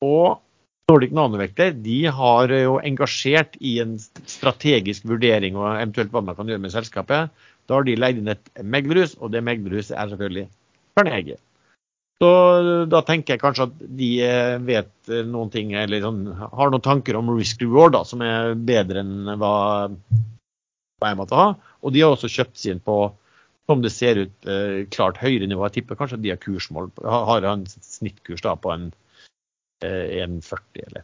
[0.06, 0.38] Og
[0.86, 3.96] Nordic Nanovekter de har jo engasjert i en
[4.30, 7.32] strategisk vurdering og eventuelt hva man kan gjøre med selskapet.
[7.66, 10.46] Da har de leid inn et meglerhus, og det meglerhuset er selvfølgelig
[10.94, 11.40] Carnegie.
[12.22, 12.30] Så
[12.88, 16.86] da tenker jeg kanskje at de eh, vet eh, noen ting, eller sånn, har noen
[16.86, 19.56] tanker om risk reward da, som er bedre enn hva,
[21.02, 21.48] hva jeg måtte ha.
[21.82, 23.00] Og de har også kjøpt sin på,
[23.68, 25.66] som det ser ut, eh, klart høyere nivå.
[25.66, 28.88] Jeg tipper kanskje at de har kursmål, har en snittkurs da på en
[29.84, 31.04] 1,40 eller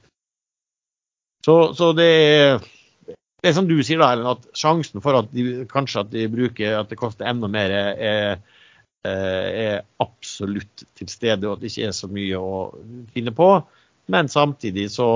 [1.46, 2.64] så, så det er
[3.42, 6.28] det er som du sier, da, Ellen, at sjansen for at de kanskje at de
[6.30, 8.36] bruker at det koster enda mer, er
[9.02, 12.58] er absolutt til stede, og at det ikke er så mye å
[13.16, 13.48] finne på.
[14.14, 15.08] Men samtidig så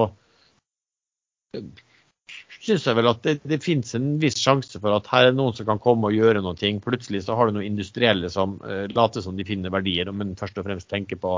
[2.66, 5.54] syns jeg vel at det, det finnes en viss sjanse for at her er noen
[5.54, 6.72] som kan komme og gjøre noe.
[6.82, 10.58] Plutselig så har du noen industrielle som uh, later som de finner verdier, men først
[10.58, 11.38] og fremst tenker på,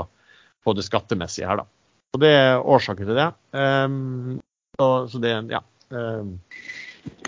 [0.64, 1.68] på det skattemessige her, da.
[2.16, 3.28] Og det er årsaken til det.
[3.52, 4.38] Um,
[4.80, 5.60] og, så det, ja.
[5.92, 6.38] Um.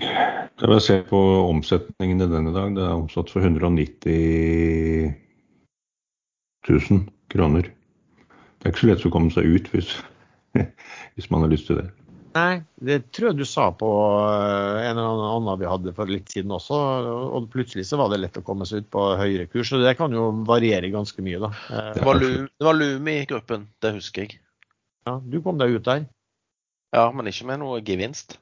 [0.01, 2.73] Jeg vil se på omsetningen i denne dag.
[2.77, 5.13] Det er omsatt for 190
[6.69, 7.71] 000 kroner.
[8.61, 9.95] Det er ikke så lett å komme seg ut hvis,
[11.17, 11.89] hvis man har lyst til det.
[12.31, 13.89] Nei, det tror jeg du sa på
[14.23, 16.77] eh, en eller annen vi hadde for litt siden også.
[17.39, 19.73] Og plutselig så var det lett å komme seg ut på høyere kurs.
[19.73, 21.51] Så det kan jo variere ganske mye, da.
[21.97, 24.39] Det var, Lu, det var Lumi-gruppen, det husker jeg.
[25.09, 26.05] Ja, du kom deg ut der?
[26.95, 28.37] Ja, men ikke med noe gevinst.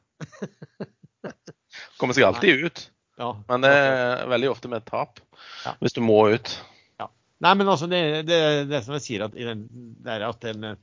[2.01, 2.85] Kommer seg alltid ut.
[3.18, 3.32] Ja.
[3.48, 5.18] Men det er veldig ofte med et tap,
[5.64, 5.74] ja.
[5.82, 6.52] hvis du må ut.
[7.02, 7.09] Ja.
[7.44, 8.39] Nei, men altså, det, det,
[8.70, 9.66] det som jeg sier, at, den,
[10.05, 10.76] det at den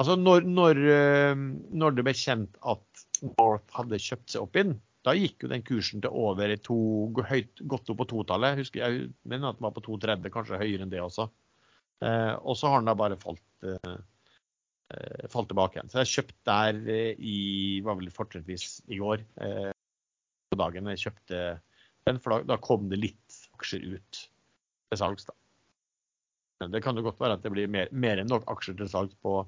[0.00, 1.40] Altså når, når, eh,
[1.76, 3.02] når, det ble kjent at
[3.34, 4.70] North hadde kjøpt seg opp inn,
[5.04, 6.76] da gikk jo den kursen til over to,
[7.28, 8.62] høyt, godt opp på totallet.
[8.62, 11.26] Husker jeg mener at den var på 2,30, kanskje høyere enn det også.
[12.00, 13.98] Eh, og så har den da bare falt, eh
[15.30, 15.90] falt tilbake igjen.
[15.92, 17.36] Så jeg kjøpte der eh, i
[17.86, 19.70] var vel fortrinnsvis i går eh,
[20.50, 20.90] på dagen.
[20.94, 21.44] Jeg kjøpte
[22.08, 24.20] den, for da, da kom det litt aksjer ut
[24.90, 25.28] til salgs.
[25.28, 25.36] da.
[26.72, 29.16] Det kan jo godt være at det blir mer, mer enn nok aksjer til salgs
[29.24, 29.40] på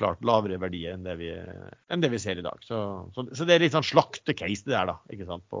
[0.00, 1.28] klart lavere verdier enn det vi,
[1.92, 2.62] enn det vi ser i dag.
[2.64, 2.78] Så,
[3.14, 4.96] så, så, det er litt sånn slaktecase det der, da.
[5.12, 5.60] ikke sant, på,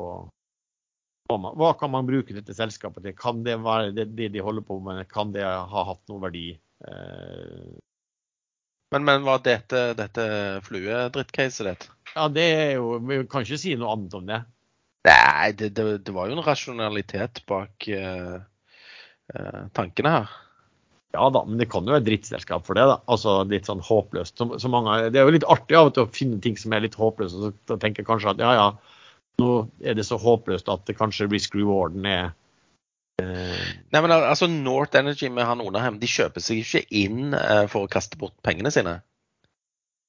[1.32, 3.16] Hva kan man bruke dette selskapet til?
[3.18, 5.04] Kan det være det, de holder på med?
[5.12, 6.52] Kan det ha hatt noe verdi?
[6.88, 7.80] Eh...
[8.92, 10.24] Men, men var dette, dette
[10.66, 11.88] fluedrittcaset ditt?
[12.12, 14.42] Ja, det er jo Vi kan ikke si noe annet om det.
[15.08, 18.36] Nei, det, det, det var jo en rasjonalitet bak uh,
[19.34, 20.34] uh, tankene her.
[21.12, 22.84] Ja da, men det kan jo være drittselskap for det.
[22.88, 23.00] da.
[23.10, 24.36] Altså Litt sånn håpløst.
[24.38, 26.72] Så, så mange, det er jo litt artig av og til å finne ting som
[26.72, 27.36] er litt håpløse.
[27.36, 28.68] og så tenker kanskje at ja, ja,
[29.42, 29.50] nå
[29.82, 32.32] er det så håpløst at det kanskje risk rewarden er.
[33.92, 37.86] Nei, men altså North Energy med han Onarheim, de kjøper seg ikke inn eh, for
[37.86, 38.98] å kaste bort pengene sine.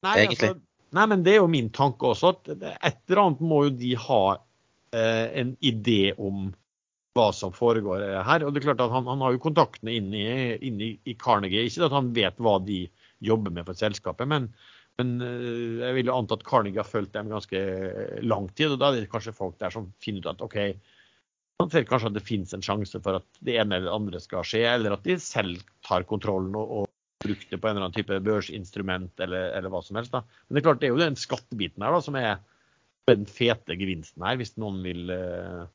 [0.03, 0.53] Nei, egentlig.
[0.53, 2.33] Altså, nei, men det er jo min tanke også.
[2.35, 6.51] at Et eller annet må jo de ha eh, en idé om
[7.13, 8.45] hva som foregår her.
[8.45, 10.27] Og det er klart at Han, han har jo kontaktene inn i,
[10.65, 11.65] inn i, i, Carnegie.
[11.67, 12.85] Ikke at han vet hva de
[13.23, 14.49] jobber med for selskapet, men,
[14.99, 17.61] men eh, jeg vil jo anta at Carnegie har fulgt dem ganske
[18.25, 18.73] lang tid.
[18.73, 20.59] og Da er det kanskje folk der som finner ut at OK,
[21.71, 24.45] ser kanskje at det finnes en sjanse for at det ene eller det andre skal
[24.47, 26.89] skje, eller at de selv tar kontrollen og, og
[27.23, 30.13] bruker det på en eller annen type børsinstrument eller, eller, hva som helst.
[30.13, 30.23] da.
[30.47, 32.35] Men det er klart det er jo den skattebiten her da, som er
[33.09, 35.65] den fete gevinsten her, hvis noen vil uh,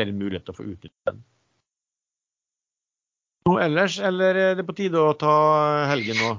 [0.00, 1.20] en mulighet til å få utnyttet den.
[3.48, 5.34] Noe ellers, eller er det på tide å ta
[5.90, 6.32] helgen nå?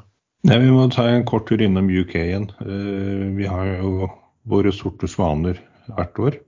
[0.47, 2.49] Nei, Vi må ta en kort tur innom UK igjen.
[2.63, 4.09] Uh, vi har jo
[4.49, 6.41] våre sorte svaner hvert år.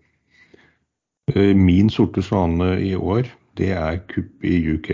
[1.33, 4.91] Eh, min sorte svane i år, det er kupp i UK.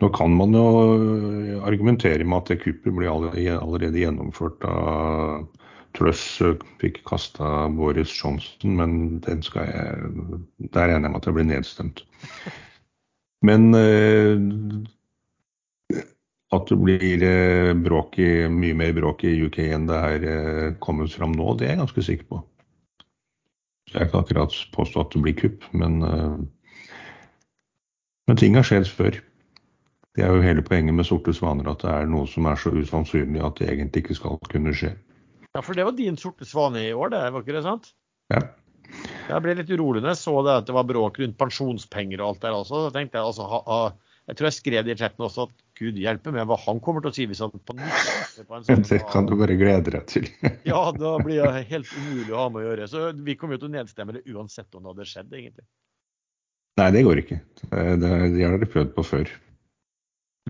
[0.00, 0.66] Nå kan man jo
[1.68, 5.46] argumentere med at det kuppet ble allerede gjennomført av
[5.96, 6.22] Truss
[6.80, 10.10] fikk kasta Boris Johnson, men den skal jeg,
[10.70, 12.04] der regner jeg med at jeg blir nedstemt.
[13.42, 14.36] Men eh,
[16.54, 20.70] at det blir eh, bråk i, mye mer bråk i UK enn det her eh,
[20.82, 22.40] kommet fram nå, det er jeg ganske sikker på.
[23.90, 26.38] Jeg kan akkurat påstå at det blir kupp, men, eh,
[28.30, 29.18] men ting har skjedd før.
[30.14, 32.72] Det er jo hele poenget med sorte svaner, at det er noe som er så
[32.74, 34.94] usannsynlig at det egentlig ikke skal kunne skje.
[35.54, 37.92] Ja, for det var din sorte svane i år, det var ikke det sant?
[38.30, 38.42] Ja.
[39.30, 42.32] Jeg ble litt urolig når jeg så det at det var bråk rundt pensjonspenger og
[42.32, 42.86] alt der også.
[42.86, 45.54] Så tenkte jeg altså, ha, ha, jeg tror jeg skrev det i chatten også at
[45.80, 48.64] gud hjelpe meg hva han kommer til å si hvis han på nytt på en
[48.68, 50.30] sånn Det kan du bare glede deg til.
[50.70, 52.88] ja, da blir det helt umulig å ha med å gjøre.
[52.92, 55.66] Så vi kommer jo til å nedstemme det uansett om det hadde skjedd, egentlig.
[56.80, 57.40] Nei, det går ikke.
[57.68, 59.32] Det, det har dere prøvd på før.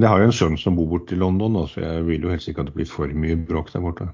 [0.00, 2.48] Jeg har jo en sønn som bor borte i London, så jeg vil jo helst
[2.48, 4.06] ikke at det blir for mye bråk der borte.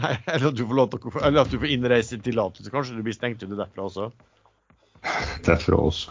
[0.00, 2.72] Nei, eller at du får, lov til eller at du får innreisetillatelse.
[2.72, 4.10] Kanskje du blir stengt ute derfra også?
[5.46, 6.10] Derfra også.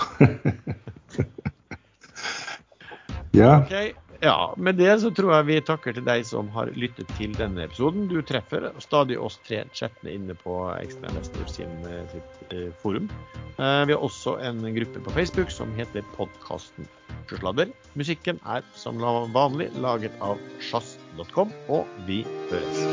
[3.36, 3.60] ja.
[3.60, 3.94] Okay.
[4.26, 4.54] Ja.
[4.58, 8.08] Med det så tror jeg vi takker til deg som har lyttet til denne episoden.
[8.10, 12.18] Du treffer stadig oss tre chattene inne på Ekstrainvestor sin eh,
[12.50, 13.10] eh, forum.
[13.60, 16.90] Eh, vi har også en gruppe på Facebook som heter Podkasten
[17.30, 17.72] Sladder.
[17.98, 19.02] Musikken er som
[19.34, 22.22] vanlig laget av sjazz.com, og vi
[22.52, 22.84] høres.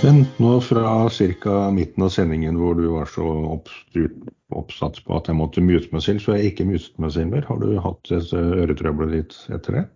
[0.00, 1.08] Sven, nå fra
[1.42, 1.56] ca.
[1.74, 6.04] midten av sendingen hvor du var så oppstyrt oppsatt på at jeg måtte mute meg
[6.04, 7.46] selv, så jeg ikke mutet meg selv mer.
[7.48, 9.86] Har du hatt dette øretrøbbelet ditt etter det?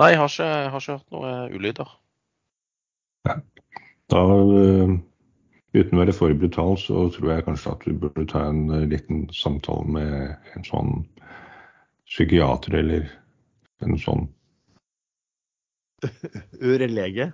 [0.00, 1.96] Nei, jeg har ikke, jeg har ikke hørt noe ulyder.
[4.12, 4.94] Da, øh,
[5.78, 9.26] uten å være for brutal, så tror jeg kanskje at du burde ta en liten
[9.36, 10.94] samtale med en sånn
[12.08, 13.06] psykiater eller
[13.82, 14.26] en sånn
[16.72, 17.30] Ørelege.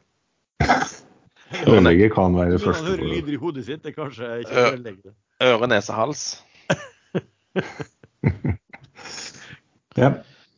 [1.65, 4.67] Ørelege kan være Når han kan hører lyder i hodet sitt, det er kanskje ikke
[4.67, 5.15] ørelege.
[5.43, 6.25] Øre, nese, hals.
[9.99, 10.13] Ja,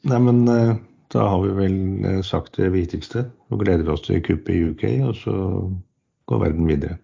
[0.05, 0.75] nei, men øh,
[1.15, 3.23] da har vi vel øh, sagt det viktigste.
[3.49, 5.37] Nå gleder vi oss til kuppet i UK, og så
[6.29, 6.99] går verden videre.